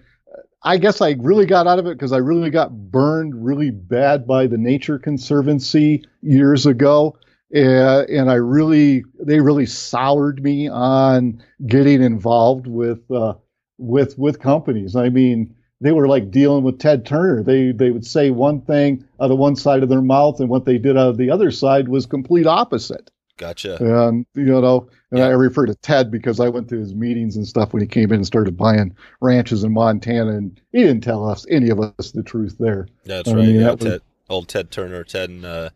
I 0.63 0.77
guess 0.77 1.01
I 1.01 1.15
really 1.19 1.45
got 1.45 1.67
out 1.67 1.79
of 1.79 1.87
it 1.87 1.97
because 1.97 2.13
I 2.13 2.17
really 2.17 2.49
got 2.49 2.71
burned 2.71 3.43
really 3.43 3.71
bad 3.71 4.25
by 4.25 4.47
the 4.47 4.57
Nature 4.57 4.97
Conservancy 4.97 6.03
years 6.21 6.65
ago. 6.65 7.17
Uh, 7.55 8.03
and 8.09 8.31
I 8.31 8.35
really, 8.35 9.03
they 9.19 9.39
really 9.39 9.67
soured 9.67 10.41
me 10.41 10.67
on 10.67 11.43
getting 11.67 12.01
involved 12.01 12.65
with, 12.65 13.11
uh, 13.11 13.35
with, 13.77 14.17
with 14.17 14.39
companies. 14.39 14.95
I 14.95 15.09
mean, 15.09 15.53
they 15.83 15.91
were 15.91 16.07
like 16.07 16.31
dealing 16.31 16.63
with 16.63 16.79
Ted 16.79 17.05
Turner. 17.05 17.43
They 17.43 17.71
they 17.71 17.91
would 17.91 18.05
say 18.05 18.31
one 18.31 18.61
thing 18.61 19.03
out 19.21 19.29
of 19.31 19.37
one 19.37 19.55
side 19.55 19.83
of 19.83 19.89
their 19.89 20.01
mouth, 20.01 20.39
and 20.39 20.49
what 20.49 20.65
they 20.65 20.77
did 20.79 20.97
out 20.97 21.09
of 21.09 21.17
the 21.17 21.29
other 21.29 21.51
side 21.51 21.87
was 21.89 22.05
complete 22.07 22.47
opposite. 22.47 23.11
Gotcha. 23.37 23.77
And 23.83 24.25
you 24.35 24.43
know, 24.45 24.87
and 25.11 25.19
Yeah. 25.19 25.25
I 25.25 25.29
refer 25.29 25.65
to 25.65 25.75
Ted 25.75 26.09
because 26.11 26.39
I 26.39 26.49
went 26.49 26.69
to 26.69 26.77
his 26.79 26.93
meetings 26.95 27.35
and 27.35 27.47
stuff 27.47 27.73
when 27.73 27.81
he 27.81 27.87
came 27.87 28.09
in 28.11 28.15
and 28.17 28.25
started 28.27 28.55
buying 28.55 28.95
ranches 29.21 29.63
in 29.63 29.73
Montana, 29.73 30.31
and 30.37 30.59
he 30.71 30.79
didn't 30.83 31.01
tell 31.03 31.27
us 31.27 31.45
any 31.49 31.69
of 31.69 31.79
us 31.79 32.11
the 32.11 32.23
truth 32.23 32.55
there. 32.59 32.87
That's 33.05 33.29
I 33.29 33.33
right. 33.33 33.45
mean, 33.45 33.55
yeah, 33.55 33.61
that 33.63 33.79
was- 33.79 33.89
Ted, 33.91 34.01
old 34.29 34.47
Ted 34.47 34.71
Turner, 34.71 35.03
Ted 35.03 35.29
and 35.29 35.45
uh, 35.45 35.69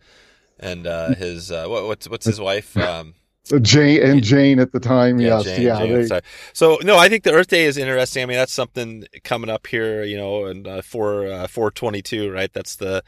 and 0.60 0.88
uh, 0.88 1.16
his 1.16 1.52
uh, 1.52 1.66
what, 1.68 1.86
what's 1.88 2.08
what's 2.10 2.26
his 2.26 2.40
wife? 2.40 2.78
Um, 2.78 3.16
Jane 3.62 4.02
and 4.04 4.24
Jane 4.24 4.60
at 4.60 4.72
the 4.72 4.80
time, 4.80 5.20
yes, 5.20 5.44
Jane- 5.44 5.62
yeah, 5.62 5.80
Jane, 5.80 6.08
they. 6.08 6.20
So 6.54 6.80
no, 6.84 6.98
I 6.98 7.10
think 7.10 7.24
the 7.24 7.34
Earth 7.34 7.48
Day 7.48 7.66
is 7.66 7.78
interesting. 7.78 8.24
I 8.24 8.26
mean, 8.26 8.38
that's 8.38 8.54
something 8.54 9.06
coming 9.24 9.50
up 9.50 9.68
here, 9.68 10.04
you 10.04 10.18
know, 10.18 10.46
and 10.46 10.68
uh, 10.68 10.82
for 10.82 11.28
uh, 11.28 11.48
four 11.48 11.72
twenty 11.72 12.02
two, 12.02 12.32
right? 12.32 12.52
That's 12.52 12.76
the, 12.76 13.04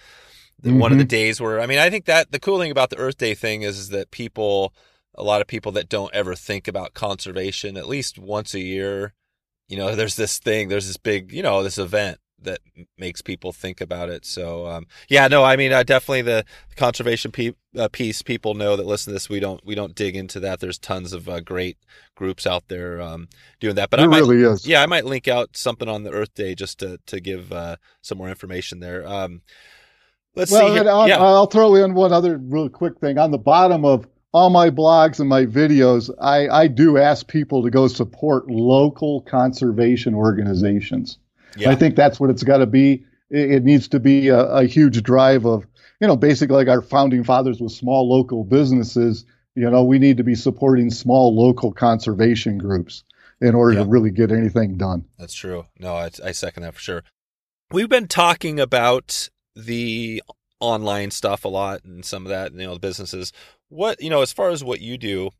the 0.62 0.72
one 0.74 0.92
of 0.92 0.98
Mm-hmm. 0.98 1.00
the 1.00 1.06
days 1.06 1.42
where 1.42 1.60
I 1.62 1.66
mean, 1.66 1.80
I 1.80 1.90
think 1.90 2.06
that 2.06 2.32
the 2.32 2.40
cool 2.40 2.60
thing 2.60 2.72
about 2.72 2.90
the 2.90 2.98
Earth 2.98 3.18
Day 3.18 3.36
thing 3.36 3.62
is, 3.64 3.78
is 3.78 3.90
that 3.90 4.12
people, 4.12 4.74
a 5.16 5.24
lot 5.24 5.42
of 5.42 5.48
people 5.48 5.72
that 5.74 5.90
don't 5.90 6.14
ever 6.14 6.36
think 6.36 6.68
about 6.68 6.94
conservation, 6.94 7.78
at 7.78 7.88
least 7.88 8.18
once 8.20 8.54
a 8.54 8.60
year, 8.60 9.14
you 9.68 9.78
know, 9.78 9.96
there's 9.96 10.16
this 10.16 10.40
thing, 10.40 10.68
there's 10.70 10.88
this 10.88 10.98
big, 10.98 11.32
you 11.32 11.44
know, 11.44 11.64
this 11.64 11.78
event 11.78 12.20
that 12.44 12.60
makes 12.98 13.22
people 13.22 13.52
think 13.52 13.82
about 13.82 14.10
it. 14.10 14.26
So, 14.26 14.68
um, 14.68 14.88
yeah, 15.10 15.28
no, 15.28 15.44
I 15.44 15.56
mean, 15.56 15.72
uh, 15.72 15.84
definitely 15.84 16.22
the 16.22 16.46
conservation 16.76 17.32
pe- 17.32 17.54
uh, 17.78 17.90
piece. 17.90 18.22
People 18.22 18.54
know 18.54 18.76
that 18.76 18.86
listen 18.86 19.12
to 19.12 19.16
this. 19.16 19.30
We 19.30 19.40
don't 19.40 19.64
we 19.66 19.76
don't 19.76 19.96
dig 19.96 20.16
into 20.16 20.40
that. 20.42 20.60
There's 20.60 20.80
tons 20.80 21.14
of 21.14 21.28
uh, 21.28 21.40
great 21.42 21.78
groups 22.16 22.48
out 22.48 22.68
there 22.68 23.02
um, 23.02 23.28
doing 23.60 23.76
that. 23.76 23.90
But 23.90 24.00
I 24.00 24.08
might, 24.08 24.20
really 24.20 24.44
is. 24.44 24.66
yeah, 24.66 24.82
I 24.82 24.86
might 24.86 25.06
link 25.06 25.28
out 25.28 25.56
something 25.56 25.88
on 25.88 26.04
the 26.04 26.12
Earth 26.12 26.34
Day 26.34 26.56
just 26.56 26.80
to 26.80 27.00
to 27.08 27.20
give 27.20 27.52
uh, 27.52 27.78
some 28.02 28.18
more 28.18 28.30
information 28.30 28.80
there. 28.80 29.08
Um, 29.08 29.42
let's 30.36 30.52
well, 30.52 30.74
see. 30.74 30.88
I'll, 30.88 31.08
yeah, 31.08 31.18
I'll 31.18 31.48
throw 31.48 31.76
in 31.76 31.94
one 31.94 32.14
other 32.14 32.38
real 32.38 32.70
quick 32.70 33.00
thing. 33.00 33.18
On 33.18 33.32
the 33.32 33.38
bottom 33.38 33.86
of 33.86 34.08
all 34.32 34.50
my 34.50 34.70
blogs 34.70 35.20
and 35.20 35.28
my 35.28 35.46
videos, 35.46 36.10
I, 36.22 36.48
I 36.48 36.68
do 36.68 36.98
ask 36.98 37.28
people 37.28 37.64
to 37.64 37.72
go 37.72 37.88
support 37.88 38.50
local 38.50 39.22
conservation 39.22 40.14
organizations. 40.14 41.18
Yeah, 41.60 41.72
I 41.72 41.76
think 41.76 41.95
that's 41.95 42.20
what 42.20 42.30
it's 42.30 42.43
got 42.43 42.57
to 42.57 42.66
be. 42.66 43.05
It, 43.30 43.51
it 43.51 43.64
needs 43.64 43.88
to 43.89 43.99
be 43.99 44.30
a, 44.30 44.39
a 44.39 44.66
huge 44.66 45.01
drive 45.03 45.45
of, 45.45 45.66
you 45.99 46.07
know, 46.07 46.16
basically 46.16 46.55
like 46.55 46.68
our 46.68 46.82
founding 46.82 47.24
fathers 47.24 47.60
with 47.60 47.72
small 47.72 48.10
local 48.10 48.43
businesses. 48.43 49.26
You 49.55 49.70
know, 49.70 49.84
we 49.84 49.99
need 49.99 50.18
to 50.18 50.24
be 50.24 50.36
supporting 50.36 50.89
small 50.89 51.36
local 51.36 51.72
conservation 51.72 52.57
groups 52.57 53.03
in 53.41 53.55
order 53.55 53.78
Yeah. 53.78 53.84
to 53.84 53.89
really 53.89 54.12
get 54.12 54.32
anything 54.32 54.78
done. 54.78 55.05
That's 55.18 55.34
true. 55.34 55.66
No, 55.78 55.95
I, 55.95 56.10
I 56.24 56.32
second 56.32 56.64
that 56.64 56.76
for 56.76 56.80
sure. 56.82 57.03
We've 57.72 57.89
been 57.89 58.07
talking 58.07 58.60
about 58.60 59.30
the 59.55 60.24
online 60.60 61.12
stuff 61.12 61.45
a 61.45 61.47
lot 61.49 61.84
and 61.84 62.03
some 62.03 62.26
of 62.26 62.30
that, 62.30 62.53
you 62.53 62.66
know, 62.66 62.74
the 62.74 62.80
businesses. 62.80 63.32
What, 63.70 64.01
you 64.01 64.10
know, 64.10 64.22
as 64.22 64.32
far 64.34 64.49
as 64.49 64.64
what 64.64 64.82
you 64.82 64.97
do, 64.97 65.32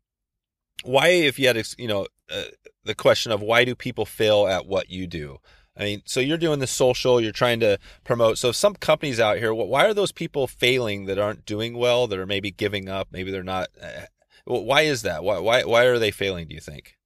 why, 0.84 1.08
if 1.08 1.38
you 1.38 1.46
had, 1.46 1.62
you 1.78 1.88
know, 1.88 2.06
uh, 2.32 2.44
the 2.84 2.94
question 2.94 3.32
of 3.32 3.42
why 3.42 3.64
do 3.64 3.74
people 3.74 4.06
fail 4.06 4.46
at 4.46 4.66
what 4.66 4.90
you 4.90 5.06
do? 5.06 5.38
I 5.80 5.84
mean, 5.84 6.02
so 6.04 6.20
you're 6.20 6.36
doing 6.36 6.58
the 6.58 6.66
social, 6.66 7.22
you're 7.22 7.32
trying 7.32 7.60
to 7.60 7.78
promote. 8.04 8.36
So 8.36 8.50
if 8.50 8.56
some 8.56 8.74
companies 8.74 9.18
out 9.18 9.38
here, 9.38 9.54
why 9.54 9.86
are 9.86 9.94
those 9.94 10.12
people 10.12 10.46
failing 10.46 11.06
that 11.06 11.18
aren't 11.18 11.46
doing 11.46 11.74
well, 11.74 12.06
that 12.06 12.18
are 12.18 12.26
maybe 12.26 12.50
giving 12.50 12.90
up, 12.90 13.08
maybe 13.10 13.30
they're 13.30 13.42
not? 13.42 13.68
Uh, 13.82 14.02
why 14.44 14.82
is 14.82 15.02
that? 15.02 15.24
Why, 15.24 15.38
why, 15.38 15.64
why 15.64 15.84
are 15.84 15.98
they 15.98 16.10
failing? 16.10 16.48
Do 16.48 16.54
you 16.54 16.60
think? 16.60 16.98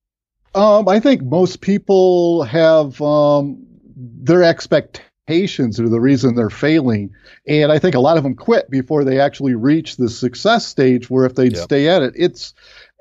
Um, 0.56 0.88
I 0.88 0.98
think 0.98 1.22
most 1.22 1.60
people 1.60 2.42
have 2.42 3.00
um, 3.00 3.64
their 3.96 4.42
expectations 4.42 5.78
are 5.78 5.88
the 5.88 6.00
reason 6.00 6.34
they're 6.34 6.50
failing, 6.50 7.10
and 7.46 7.70
I 7.70 7.78
think 7.78 7.94
a 7.94 8.00
lot 8.00 8.16
of 8.16 8.24
them 8.24 8.34
quit 8.34 8.70
before 8.70 9.04
they 9.04 9.20
actually 9.20 9.54
reach 9.54 9.96
the 9.96 10.08
success 10.08 10.66
stage. 10.66 11.08
Where 11.08 11.26
if 11.26 11.34
they'd 11.34 11.54
Yep. 11.54 11.64
stay 11.64 11.88
at 11.88 12.02
it, 12.02 12.14
it's 12.16 12.54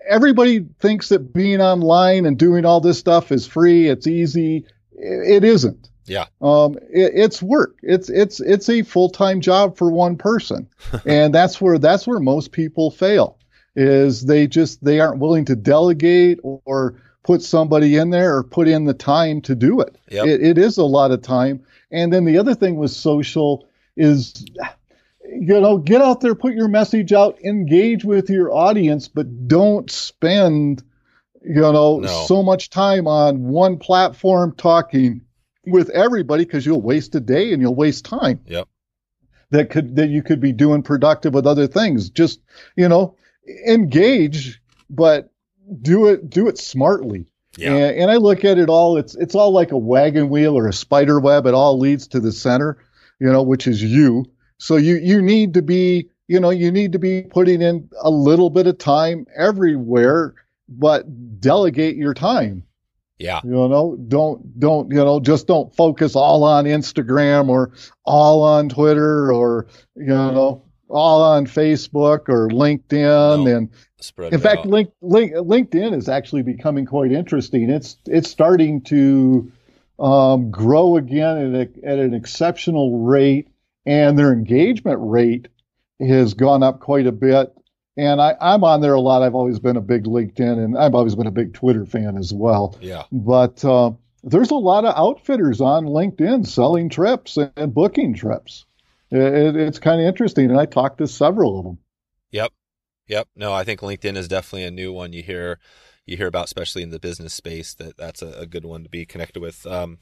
everybody 0.08 0.66
thinks 0.80 1.10
that 1.10 1.34
being 1.34 1.62
online 1.62 2.26
and 2.26 2.38
doing 2.38 2.66
all 2.66 2.80
this 2.80 3.00
stuff 3.00 3.32
is 3.32 3.48
free, 3.48 3.88
it's 3.88 4.08
easy. 4.08 4.66
It 4.96 5.44
isn't. 5.44 5.90
Yeah. 6.06 6.26
Um, 6.42 6.76
it, 6.92 7.14
it's 7.16 7.42
work. 7.42 7.78
It's 7.82 8.10
it's 8.10 8.40
it's 8.40 8.70
a 8.70 8.82
full 8.82 9.10
time 9.10 9.42
job 9.42 9.78
for 9.78 9.92
one 9.92 10.18
person, 10.18 10.68
and 11.06 11.34
that's 11.34 11.62
where 11.62 11.78
that's 11.78 12.06
where 12.06 12.20
most 12.20 12.52
people 12.52 12.92
fail. 12.92 13.38
Is 13.76 14.24
they 14.26 14.48
just 14.48 14.84
they 14.84 15.00
aren't 15.00 15.20
willing 15.20 15.46
to 15.46 15.56
delegate 15.56 16.40
or 16.44 17.02
put 17.24 17.42
somebody 17.42 17.96
in 17.96 18.10
there 18.10 18.38
or 18.38 18.44
put 18.44 18.68
in 18.68 18.86
the 18.86 18.94
time 18.94 19.42
to 19.42 19.56
do 19.56 19.80
it. 19.80 19.98
Yep. 20.10 20.28
It, 20.28 20.44
it 20.44 20.58
is 20.58 20.78
a 20.78 20.84
lot 20.84 21.12
of 21.12 21.22
time. 21.22 21.64
And 21.92 22.12
then 22.12 22.26
the 22.26 22.38
other 22.38 22.54
thing 22.54 22.76
with 22.76 22.92
social 22.92 23.68
is, 23.96 24.46
you 25.26 25.62
know, 25.62 25.78
get 25.78 26.02
out 26.02 26.22
there, 26.22 26.36
put 26.36 26.54
your 26.54 26.68
message 26.68 27.14
out, 27.14 27.40
engage 27.44 28.04
with 28.04 28.30
your 28.30 28.52
audience, 28.54 29.08
but 29.08 29.48
don't 29.48 29.90
spend, 29.90 30.84
you 31.46 31.62
know, 31.62 32.00
No. 32.00 32.26
so 32.28 32.42
much 32.44 32.70
time 32.70 33.08
on 33.08 33.44
one 33.44 33.78
platform 33.78 34.54
talking 34.58 35.22
with 35.66 35.90
everybody 35.92 36.46
because 36.46 36.66
you'll 36.66 36.82
waste 36.82 37.16
a 37.16 37.20
day 37.20 37.54
and 37.54 37.62
you'll 37.62 37.76
waste 37.76 38.06
time 38.06 38.40
Yep. 38.48 38.68
that 39.52 39.70
could 39.70 39.96
that 39.96 40.10
you 40.10 40.22
could 40.24 40.40
be 40.40 40.52
doing 40.52 40.84
productive 40.84 41.34
with 41.34 41.46
other 41.48 41.68
things. 41.68 42.10
Just 42.10 42.40
you 42.76 42.88
know, 42.90 43.16
engage, 43.68 44.62
but 44.90 45.32
do 45.82 46.08
it 46.08 46.30
do 46.30 46.48
it 46.48 46.58
smartly. 46.58 47.28
Yeah. 47.58 47.74
And, 47.76 47.98
and 48.04 48.12
I 48.12 48.16
look 48.18 48.44
at 48.46 48.58
it 48.58 48.70
all. 48.70 48.98
It's 48.98 49.16
it's 49.16 49.36
all 49.36 49.52
like 49.52 49.72
a 49.72 49.78
wagon 49.78 50.30
wheel 50.30 50.58
or 50.58 50.68
a 50.68 50.74
spider 50.74 51.20
web. 51.20 51.46
It 51.46 51.54
all 51.54 51.78
leads 51.80 52.08
to 52.10 52.20
the 52.20 52.32
center, 52.32 52.78
you 53.20 53.32
know, 53.32 53.44
which 53.44 53.68
is 53.68 53.82
you. 53.84 54.26
So 54.58 54.76
you 54.76 54.96
you 54.96 55.22
need 55.22 55.54
to 55.56 55.62
be 55.62 56.10
you 56.28 56.40
know 56.40 56.50
you 56.50 56.72
need 56.72 56.92
to 56.94 57.00
be 57.00 57.22
putting 57.24 57.62
in 57.62 57.90
a 58.02 58.10
little 58.10 58.50
bit 58.50 58.68
of 58.68 58.78
time 58.78 59.26
everywhere, 59.36 60.34
but 60.68 61.40
delegate 61.40 61.96
your 61.96 62.14
time. 62.14 62.64
Yeah. 63.20 63.42
You 63.44 63.52
know, 63.52 63.96
don't 64.08 64.60
don't 64.60 64.92
you 64.92 64.98
know 64.98 65.20
just 65.20 65.48
don't 65.48 65.74
focus 65.76 66.16
all 66.16 66.44
on 66.44 66.66
Instagram 66.66 67.50
or 67.50 67.72
all 68.04 68.44
on 68.44 68.70
Twitter 68.70 69.32
or 69.32 69.68
you 69.96 70.08
know 70.08 70.64
all 70.90 71.24
on 71.24 71.46
Facebook 71.46 72.28
or 72.28 72.50
LinkedIn 72.50 73.46
No. 73.46 73.58
and 73.58 73.70
in 74.32 74.40
fact 74.42 74.60
out. 74.60 74.66
link, 74.66 74.92
link, 75.02 75.34
LinkedIn 75.34 75.96
is 75.96 76.10
actually 76.10 76.42
becoming 76.44 76.86
quite 76.86 77.12
interesting. 77.12 77.70
It's 77.70 77.98
it's 78.06 78.30
starting 78.30 78.82
to 78.82 79.52
um, 80.00 80.52
grow 80.52 80.98
again 80.98 81.56
at, 81.56 81.68
a, 81.68 81.88
at 81.88 82.00
an 82.00 82.14
exceptional 82.14 83.00
rate, 83.00 83.48
and 83.86 84.18
their 84.20 84.34
engagement 84.34 84.98
rate 85.02 85.48
has 86.00 86.34
gone 86.34 86.64
up 86.64 86.80
quite 86.82 87.08
a 87.08 87.12
bit. 87.12 87.54
And 87.96 88.20
I, 88.20 88.36
I'm 88.42 88.64
on 88.64 88.82
there 88.82 88.96
a 88.96 89.02
lot. 89.02 89.22
I've 89.22 89.36
always 89.36 89.60
been 89.60 89.78
a 89.78 89.82
big 89.82 90.06
LinkedIn, 90.06 90.64
and 90.64 90.78
I've 90.78 90.96
always 90.96 91.16
been 91.16 91.28
a 91.28 91.32
big 91.32 91.54
Twitter 91.54 91.86
fan 91.86 92.18
as 92.18 92.34
well. 92.34 92.76
yeah. 92.82 93.04
But 93.12 93.64
uh, 93.64 93.92
there's 94.24 94.52
a 94.52 94.56
lot 94.56 94.86
of 94.86 94.96
outfitters 94.96 95.62
on 95.62 95.86
LinkedIn 95.86 96.48
selling 96.48 96.90
trips 96.90 97.38
and 97.38 97.74
booking 97.74 98.16
trips. 98.16 98.66
It, 99.12 99.56
it's 99.56 99.80
kind 99.80 100.02
of 100.02 100.08
interesting, 100.08 100.50
and 100.50 100.60
I 100.60 100.66
talked 100.66 100.98
to 101.00 101.08
several 101.08 101.60
of 101.60 101.66
them. 101.66 101.78
Yep. 102.32 102.52
Yep. 103.08 103.28
No, 103.36 103.54
I 103.54 103.64
think 103.64 103.82
LinkedIn 103.82 104.18
is 104.18 104.28
definitely 104.28 104.64
a 104.64 104.72
new 104.72 104.92
one 104.92 105.14
you 105.14 105.22
hear 105.22 105.60
you 106.06 106.18
hear 106.18 106.28
about, 106.28 106.46
especially 106.46 106.82
in 106.84 106.90
the 106.90 107.00
business 107.00 107.34
space. 107.34 107.74
That 107.76 107.98
that's 107.98 108.22
a, 108.22 108.40
a 108.40 108.46
good 108.46 108.66
one 108.66 108.84
to 108.84 108.90
be 108.90 109.06
connected 109.06 109.42
with. 109.42 109.66
Um, 109.68 110.00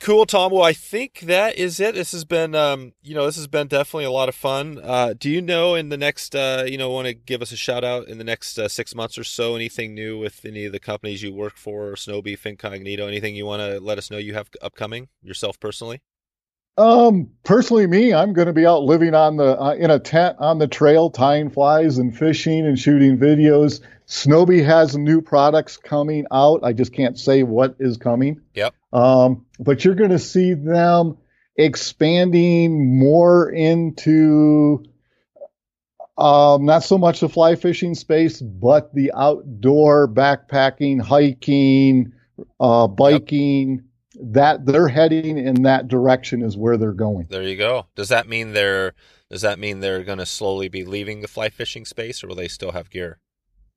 cool, 0.00 0.26
Tom. 0.26 0.52
Well, 0.52 0.62
I 0.62 0.72
think 0.72 1.20
that 1.20 1.56
is 1.56 1.80
it. 1.80 1.94
This 1.94 2.12
has 2.12 2.24
been, 2.24 2.54
um, 2.54 2.92
you 3.02 3.14
know, 3.14 3.26
this 3.26 3.36
has 3.36 3.46
been 3.46 3.66
definitely 3.66 4.04
a 4.04 4.10
lot 4.10 4.28
of 4.28 4.34
fun. 4.34 4.80
Uh, 4.82 5.14
do 5.18 5.30
you 5.30 5.40
know 5.42 5.74
in 5.74 5.88
the 5.88 5.96
next, 5.96 6.34
uh, 6.34 6.64
you 6.66 6.78
know, 6.78 6.90
want 6.90 7.06
to 7.06 7.14
give 7.14 7.42
us 7.42 7.52
a 7.52 7.56
shout 7.56 7.84
out 7.84 8.08
in 8.08 8.18
the 8.18 8.24
next 8.24 8.58
uh, 8.58 8.68
six 8.68 8.94
months 8.94 9.18
or 9.18 9.24
so? 9.24 9.56
Anything 9.56 9.94
new 9.94 10.18
with 10.18 10.44
any 10.44 10.64
of 10.64 10.72
the 10.72 10.80
companies 10.80 11.22
you 11.22 11.32
work 11.32 11.56
for, 11.56 11.92
Snowbee, 11.94 12.38
Fin 12.38 12.56
Cognito? 12.56 13.06
Anything 13.06 13.36
you 13.36 13.46
want 13.46 13.60
to 13.60 13.80
let 13.80 13.98
us 13.98 14.10
know 14.10 14.18
you 14.18 14.34
have 14.34 14.50
upcoming 14.62 15.08
yourself 15.22 15.58
personally? 15.60 16.00
Um, 16.78 17.30
personally, 17.42 17.86
me, 17.86 18.12
I'm 18.12 18.34
going 18.34 18.48
to 18.48 18.52
be 18.52 18.66
out 18.66 18.82
living 18.82 19.14
on 19.14 19.36
the 19.36 19.58
uh, 19.58 19.74
in 19.74 19.90
a 19.90 19.98
tent 19.98 20.36
on 20.38 20.58
the 20.58 20.68
trail, 20.68 21.10
tying 21.10 21.50
flies 21.50 21.98
and 21.98 22.16
fishing 22.16 22.66
and 22.66 22.78
shooting 22.78 23.16
videos. 23.16 23.80
Snowbee 24.06 24.64
has 24.64 24.96
new 24.96 25.20
products 25.20 25.76
coming 25.76 26.26
out. 26.30 26.60
I 26.62 26.72
just 26.72 26.92
can't 26.92 27.18
say 27.18 27.42
what 27.42 27.76
is 27.78 27.96
coming. 27.96 28.40
Yep. 28.54 28.74
Um, 28.92 29.46
but 29.58 29.84
you're 29.84 29.94
going 29.94 30.10
to 30.10 30.18
see 30.18 30.54
them 30.54 31.16
expanding 31.56 32.98
more 32.98 33.50
into 33.50 34.84
um, 36.18 36.64
not 36.64 36.82
so 36.84 36.98
much 36.98 37.20
the 37.20 37.28
fly 37.28 37.56
fishing 37.56 37.94
space, 37.94 38.40
but 38.40 38.94
the 38.94 39.12
outdoor 39.14 40.08
backpacking, 40.08 41.00
hiking, 41.00 42.12
uh, 42.60 42.86
biking. 42.86 43.84
That 44.20 44.64
they're 44.64 44.88
heading 44.88 45.38
in 45.38 45.62
that 45.62 45.88
direction 45.88 46.42
is 46.42 46.56
where 46.56 46.76
they're 46.76 46.92
going. 46.92 47.26
There 47.28 47.42
you 47.42 47.56
go. 47.56 47.86
Does 47.94 48.08
that 48.08 48.28
mean 48.28 48.52
they're 48.52 48.94
does 49.30 49.42
that 49.42 49.58
mean 49.58 49.80
they're 49.80 50.04
going 50.04 50.18
to 50.18 50.26
slowly 50.26 50.68
be 50.68 50.84
leaving 50.84 51.20
the 51.20 51.28
fly 51.28 51.48
fishing 51.48 51.84
space, 51.84 52.22
or 52.22 52.28
will 52.28 52.36
they 52.36 52.48
still 52.48 52.72
have 52.72 52.90
gear? 52.90 53.18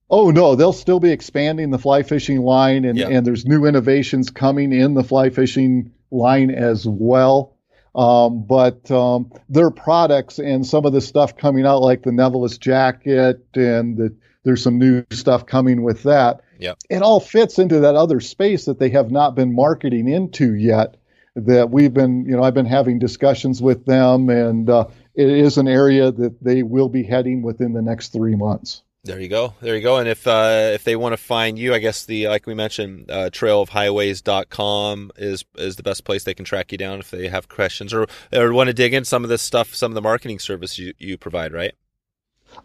Oh 0.09 0.31
no, 0.31 0.55
they'll 0.55 0.73
still 0.73 0.99
be 0.99 1.11
expanding 1.11 1.71
the 1.71 1.77
fly 1.79 2.03
fishing 2.03 2.41
line, 2.41 2.85
and, 2.85 2.97
Yeah. 2.97 3.09
and 3.09 3.25
there's 3.25 3.45
new 3.45 3.65
innovations 3.65 4.29
coming 4.29 4.71
in 4.73 4.93
the 4.93 5.03
fly 5.03 5.29
fishing 5.29 5.91
line 6.11 6.49
as 6.51 6.87
well. 6.87 7.55
Um, 7.95 8.43
but 8.43 8.89
um, 8.91 9.31
their 9.49 9.71
products 9.71 10.39
and 10.39 10.65
some 10.65 10.85
of 10.85 10.93
the 10.93 11.01
stuff 11.01 11.35
coming 11.37 11.65
out, 11.65 11.81
like 11.81 12.03
the 12.03 12.11
Nevalis 12.11 12.57
jacket, 12.57 13.45
and 13.55 13.97
the, 13.97 14.15
there's 14.43 14.63
some 14.63 14.77
new 14.77 15.03
stuff 15.11 15.45
coming 15.45 15.83
with 15.83 16.03
that. 16.03 16.41
Yep. 16.59 16.79
It 16.89 17.01
all 17.01 17.19
fits 17.19 17.57
into 17.57 17.79
that 17.79 17.95
other 17.95 18.19
space 18.19 18.65
that 18.65 18.79
they 18.79 18.89
have 18.89 19.11
not 19.11 19.33
been 19.33 19.55
marketing 19.55 20.07
into 20.07 20.55
yet. 20.55 20.95
That 21.35 21.69
we've 21.69 21.93
been, 21.93 22.25
you 22.25 22.35
know, 22.35 22.43
I've 22.43 22.53
been 22.53 22.65
having 22.65 22.99
discussions 22.99 23.61
with 23.61 23.85
them, 23.85 24.29
and 24.29 24.69
uh, 24.69 24.87
it 25.15 25.29
is 25.29 25.57
an 25.57 25.67
area 25.67 26.11
that 26.11 26.43
they 26.43 26.63
will 26.63 26.89
be 26.89 27.03
heading 27.03 27.43
within 27.43 27.73
the 27.73 27.81
next 27.81 28.09
three 28.11 28.35
months. 28.35 28.83
There 29.05 29.19
you 29.19 29.29
go. 29.29 29.53
There 29.61 29.75
you 29.77 29.81
go. 29.81 29.97
And 29.97 30.09
if 30.09 30.27
uh, 30.27 30.71
if 30.73 30.83
they 30.83 30.97
want 30.97 31.13
to 31.13 31.17
find 31.17 31.57
you, 31.57 31.73
I 31.73 31.79
guess 31.79 32.05
the 32.05 32.27
like 32.27 32.45
we 32.45 32.53
mentioned, 32.53 33.09
uh, 33.09 33.29
trailofhighways.com 33.29 35.11
is 35.15 35.45
is 35.55 35.77
the 35.77 35.83
best 35.83 36.03
place 36.03 36.25
they 36.25 36.33
can 36.33 36.43
track 36.43 36.73
you 36.73 36.77
down 36.77 36.99
if 36.99 37.09
they 37.09 37.29
have 37.29 37.47
questions 37.47 37.93
or 37.93 38.07
or 38.33 38.51
want 38.51 38.67
to 38.67 38.73
dig 38.73 38.93
in 38.93 39.05
some 39.05 39.23
of 39.23 39.29
this 39.29 39.41
stuff, 39.41 39.73
some 39.73 39.91
of 39.91 39.95
the 39.95 40.01
marketing 40.01 40.39
service 40.39 40.77
you, 40.77 40.93
you 40.97 41.17
provide, 41.17 41.53
right? 41.53 41.75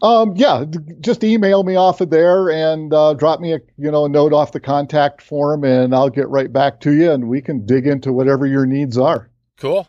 Um, 0.01 0.35
yeah, 0.35 0.65
just 0.99 1.23
email 1.23 1.63
me 1.63 1.75
off 1.75 2.01
of 2.01 2.09
there 2.09 2.49
and 2.49 2.93
uh, 2.93 3.13
drop 3.13 3.39
me 3.39 3.53
a 3.53 3.59
you 3.77 3.89
know 3.91 4.05
a 4.05 4.09
note 4.09 4.33
off 4.33 4.51
the 4.51 4.59
contact 4.59 5.21
form, 5.21 5.63
and 5.63 5.95
I'll 5.95 6.09
get 6.09 6.27
right 6.29 6.51
back 6.51 6.81
to 6.81 6.93
you, 6.93 7.11
and 7.11 7.29
we 7.29 7.41
can 7.41 7.65
dig 7.65 7.87
into 7.87 8.11
whatever 8.11 8.45
your 8.45 8.65
needs 8.65 8.97
are. 8.97 9.29
Cool. 9.57 9.87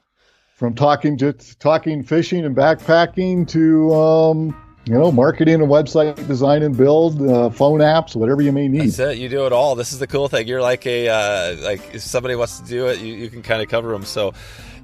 From 0.54 0.74
talking 0.74 1.18
just 1.18 1.60
talking 1.60 2.02
fishing 2.02 2.44
and 2.44 2.56
backpacking 2.56 3.48
to 3.48 3.94
um, 3.94 4.56
you 4.86 4.94
know, 4.94 5.10
marketing 5.10 5.54
and 5.54 5.64
website 5.64 6.14
design 6.28 6.62
and 6.62 6.76
build, 6.76 7.20
uh, 7.20 7.50
phone 7.50 7.80
apps, 7.80 8.14
whatever 8.14 8.40
you 8.40 8.52
may 8.52 8.68
need. 8.68 8.82
That's 8.82 8.98
it. 9.00 9.18
You 9.18 9.28
do 9.28 9.44
it 9.44 9.52
all. 9.52 9.74
This 9.74 9.92
is 9.92 9.98
the 9.98 10.06
cool 10.06 10.28
thing. 10.28 10.46
You're 10.46 10.62
like 10.62 10.86
a 10.86 11.08
uh, 11.08 11.56
like 11.60 11.94
if 11.96 12.02
somebody 12.02 12.36
wants 12.36 12.60
to 12.60 12.66
do 12.66 12.86
it, 12.86 13.00
you, 13.00 13.14
you 13.14 13.28
can 13.28 13.42
kind 13.42 13.60
of 13.60 13.68
cover 13.68 13.90
them. 13.90 14.04
So 14.04 14.32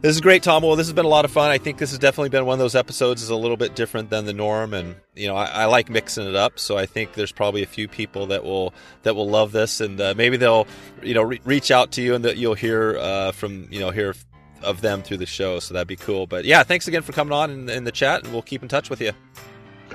this 0.02 0.14
is 0.14 0.20
great, 0.20 0.42
Tom. 0.42 0.62
Well, 0.62 0.76
this 0.76 0.86
has 0.88 0.92
been 0.92 1.04
a 1.04 1.08
lot 1.08 1.24
of 1.24 1.30
fun. 1.30 1.50
I 1.50 1.58
think 1.58 1.78
this 1.78 1.90
has 1.90 1.98
definitely 1.98 2.28
been 2.30 2.44
one 2.44 2.54
of 2.54 2.58
those 2.58 2.74
episodes 2.74 3.22
is 3.22 3.30
a 3.30 3.36
little 3.36 3.56
bit 3.56 3.74
different 3.76 4.10
than 4.10 4.24
the 4.26 4.32
norm, 4.32 4.74
and 4.74 4.96
you 5.14 5.28
know, 5.28 5.36
I, 5.36 5.46
I 5.46 5.64
like 5.66 5.88
mixing 5.88 6.26
it 6.28 6.34
up. 6.34 6.58
So 6.58 6.76
I 6.76 6.86
think 6.86 7.14
there's 7.14 7.32
probably 7.32 7.62
a 7.62 7.66
few 7.66 7.88
people 7.88 8.26
that 8.26 8.44
will 8.44 8.74
that 9.04 9.14
will 9.14 9.28
love 9.28 9.52
this, 9.52 9.80
and 9.80 10.00
uh, 10.00 10.14
maybe 10.16 10.36
they'll 10.36 10.66
you 11.02 11.14
know 11.14 11.22
re- 11.22 11.40
reach 11.44 11.70
out 11.70 11.92
to 11.92 12.02
you, 12.02 12.14
and 12.14 12.24
that 12.24 12.36
you'll 12.36 12.54
hear 12.54 12.98
uh, 12.98 13.32
from 13.32 13.68
you 13.70 13.80
know 13.80 13.90
hear 13.90 14.14
of 14.62 14.80
them 14.80 15.02
through 15.02 15.16
the 15.18 15.26
show. 15.26 15.58
So 15.60 15.74
that'd 15.74 15.88
be 15.88 15.96
cool. 15.96 16.26
But 16.26 16.44
yeah, 16.44 16.62
thanks 16.62 16.86
again 16.88 17.02
for 17.02 17.12
coming 17.12 17.32
on 17.32 17.50
in, 17.50 17.68
in 17.68 17.84
the 17.84 17.92
chat, 17.92 18.24
and 18.24 18.32
we'll 18.32 18.42
keep 18.42 18.62
in 18.62 18.68
touch 18.68 18.90
with 18.90 19.00
you. 19.00 19.12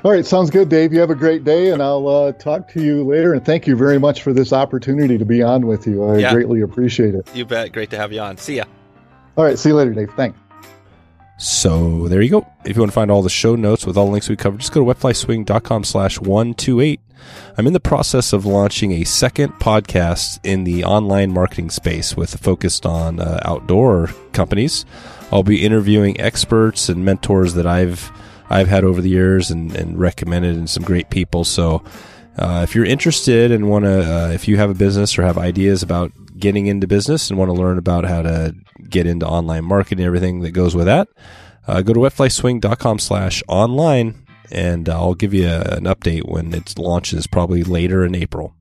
All 0.04 0.12
right, 0.12 0.26
sounds 0.26 0.52
good, 0.52 0.70
Dave. 0.70 0.94
You 0.94 1.00
have 1.00 1.10
a 1.10 1.16
great 1.16 1.44
day, 1.44 1.72
and 1.72 1.82
I'll 1.82 2.08
uh, 2.08 2.32
talk 2.34 2.68
to 2.74 2.82
you 2.84 3.04
later. 3.04 3.34
And 3.34 3.44
thank 3.44 3.66
you 3.66 3.76
very 3.76 3.98
much 3.98 4.22
for 4.22 4.32
this 4.32 4.54
opportunity 4.54 5.18
to 5.18 5.26
be 5.26 5.42
on 5.42 5.66
with 5.66 5.88
you. 5.88 6.04
I 6.06 6.20
Yeah. 6.20 6.34
greatly 6.34 6.62
appreciate 6.62 7.16
it. 7.16 7.28
You 7.36 7.46
bet. 7.46 7.74
Great 7.74 7.90
to 7.90 7.98
have 7.98 8.14
you 8.14 8.20
on. 8.20 8.38
See 8.38 8.58
ya. 8.58 8.66
All 9.38 9.44
right, 9.44 9.58
see 9.58 9.70
you 9.70 9.76
later, 9.76 9.94
Dave. 9.94 10.12
Thanks. 10.16 10.38
So 11.38 12.08
there 12.08 12.24
you 12.24 12.32
go. 12.32 12.48
If 12.66 12.76
you 12.76 12.82
want 12.82 12.92
to 12.92 12.96
find 12.96 13.12
all 13.12 13.22
the 13.22 13.30
show 13.30 13.56
notes 13.56 13.86
with 13.86 13.96
all 13.96 14.08
the 14.08 14.12
links 14.12 14.28
we 14.28 14.36
covered, 14.36 14.60
just 14.60 14.74
go 14.74 14.84
to 14.84 14.94
wetflyswing.com 14.94 15.84
slash 15.84 16.20
128. 16.20 17.00
I'm 17.58 17.68
in 17.68 17.74
the 17.74 17.80
process 17.80 18.34
of 18.34 18.46
launching 18.46 18.92
a 18.94 19.04
second 19.04 19.54
podcast 19.54 20.40
in 20.44 20.64
the 20.64 20.84
online 20.84 21.32
marketing 21.32 21.70
space 21.70 22.18
with 22.18 22.34
a 22.34 22.40
focus 22.40 22.82
on 22.82 23.20
uh, 23.20 23.40
outdoor 23.46 24.08
companies. 24.34 24.86
I'll 25.32 25.44
be 25.44 25.64
interviewing 25.64 26.20
experts 26.20 26.90
and 26.90 27.06
mentors 27.06 27.54
that 27.54 27.68
I've 27.68 28.12
I've 28.50 28.70
had 28.70 28.84
over 28.84 29.02
the 29.02 29.10
years 29.10 29.52
and, 29.52 29.76
and 29.76 30.00
recommended 30.00 30.56
and 30.56 30.70
some 30.70 30.84
great 30.84 31.10
people. 31.10 31.44
So 31.44 31.84
uh, 32.38 32.62
if 32.64 32.76
you're 32.76 32.86
interested 32.86 33.52
and 33.52 33.70
want 33.70 33.86
to, 33.86 34.02
uh, 34.02 34.30
if 34.30 34.48
you 34.48 34.58
have 34.58 34.70
a 34.70 34.76
business 34.76 35.18
or 35.18 35.24
have 35.24 35.38
ideas 35.38 35.82
about 35.82 36.12
getting 36.38 36.68
into 36.68 36.86
business 36.86 37.30
and 37.30 37.40
want 37.40 37.50
to 37.50 37.54
learn 37.54 37.78
about 37.78 38.06
how 38.06 38.22
to 38.22 38.54
get 38.90 39.08
into 39.08 39.26
online 39.26 39.66
marketing 39.66 40.06
everything 40.06 40.42
that 40.42 40.52
goes 40.52 40.76
with 40.76 40.86
that, 40.86 41.08
uh, 41.68 41.82
go 41.82 41.94
to 41.94 42.00
wetflyswing.com 42.00 43.00
slash 43.00 43.42
online 43.48 44.24
and 44.52 44.88
I'll 44.88 45.16
give 45.16 45.34
you 45.34 45.48
a, 45.48 45.62
an 45.62 45.86
update 45.86 46.30
when 46.30 46.54
it 46.54 46.78
launches 46.78 47.28
probably 47.28 47.64
later 47.64 48.06
in 48.06 48.16
April. 48.16 48.54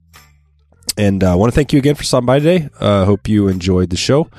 And 0.96 1.22
uh, 1.22 1.32
I 1.32 1.34
want 1.34 1.52
to 1.52 1.54
thank 1.54 1.72
you 1.72 1.78
again 1.78 1.94
for 1.94 2.02
stopping 2.02 2.26
by 2.26 2.38
today. 2.38 2.70
I 2.80 2.84
uh, 2.84 3.04
hope 3.04 3.28
you 3.28 3.48
enjoyed 3.48 3.90
the 3.90 3.96
show 3.96 4.30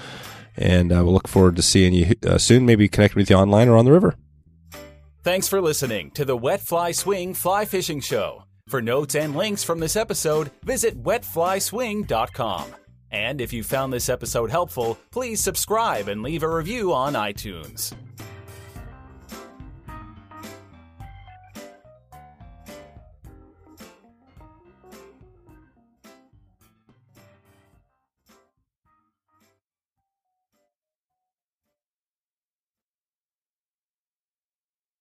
and 0.57 0.91
uh, 0.91 1.03
we'll 1.03 1.13
look 1.13 1.27
forward 1.27 1.55
to 1.57 1.61
seeing 1.61 1.93
you 1.93 2.15
uh, 2.25 2.39
soon, 2.39 2.65
maybe 2.65 2.87
connecting 2.87 3.19
with 3.19 3.29
you 3.29 3.35
online 3.35 3.69
or 3.69 3.77
on 3.77 3.85
the 3.85 3.91
river. 3.91 4.15
Thanks 5.23 5.47
for 5.47 5.61
listening 5.61 6.09
to 6.11 6.25
the 6.25 6.35
Wet 6.35 6.61
Fly 6.61 6.91
Swing 6.91 7.35
Fly 7.35 7.65
Fishing 7.65 7.99
Show. 7.99 8.46
For 8.67 8.81
notes 8.81 9.15
and 9.15 9.33
links 9.33 9.63
from 9.63 9.79
this 9.79 9.95
episode, 9.95 10.51
visit 10.65 11.01
wetflyswing.com. 11.01 12.65
And 13.09 13.39
if 13.39 13.53
you 13.53 13.63
found 13.63 13.93
this 13.93 14.09
episode 14.09 14.49
helpful, 14.49 14.97
please 15.09 15.41
subscribe 15.41 16.09
and 16.09 16.21
leave 16.21 16.43
a 16.43 16.53
review 16.53 16.93
on 16.93 17.13
iTunes. 17.13 17.93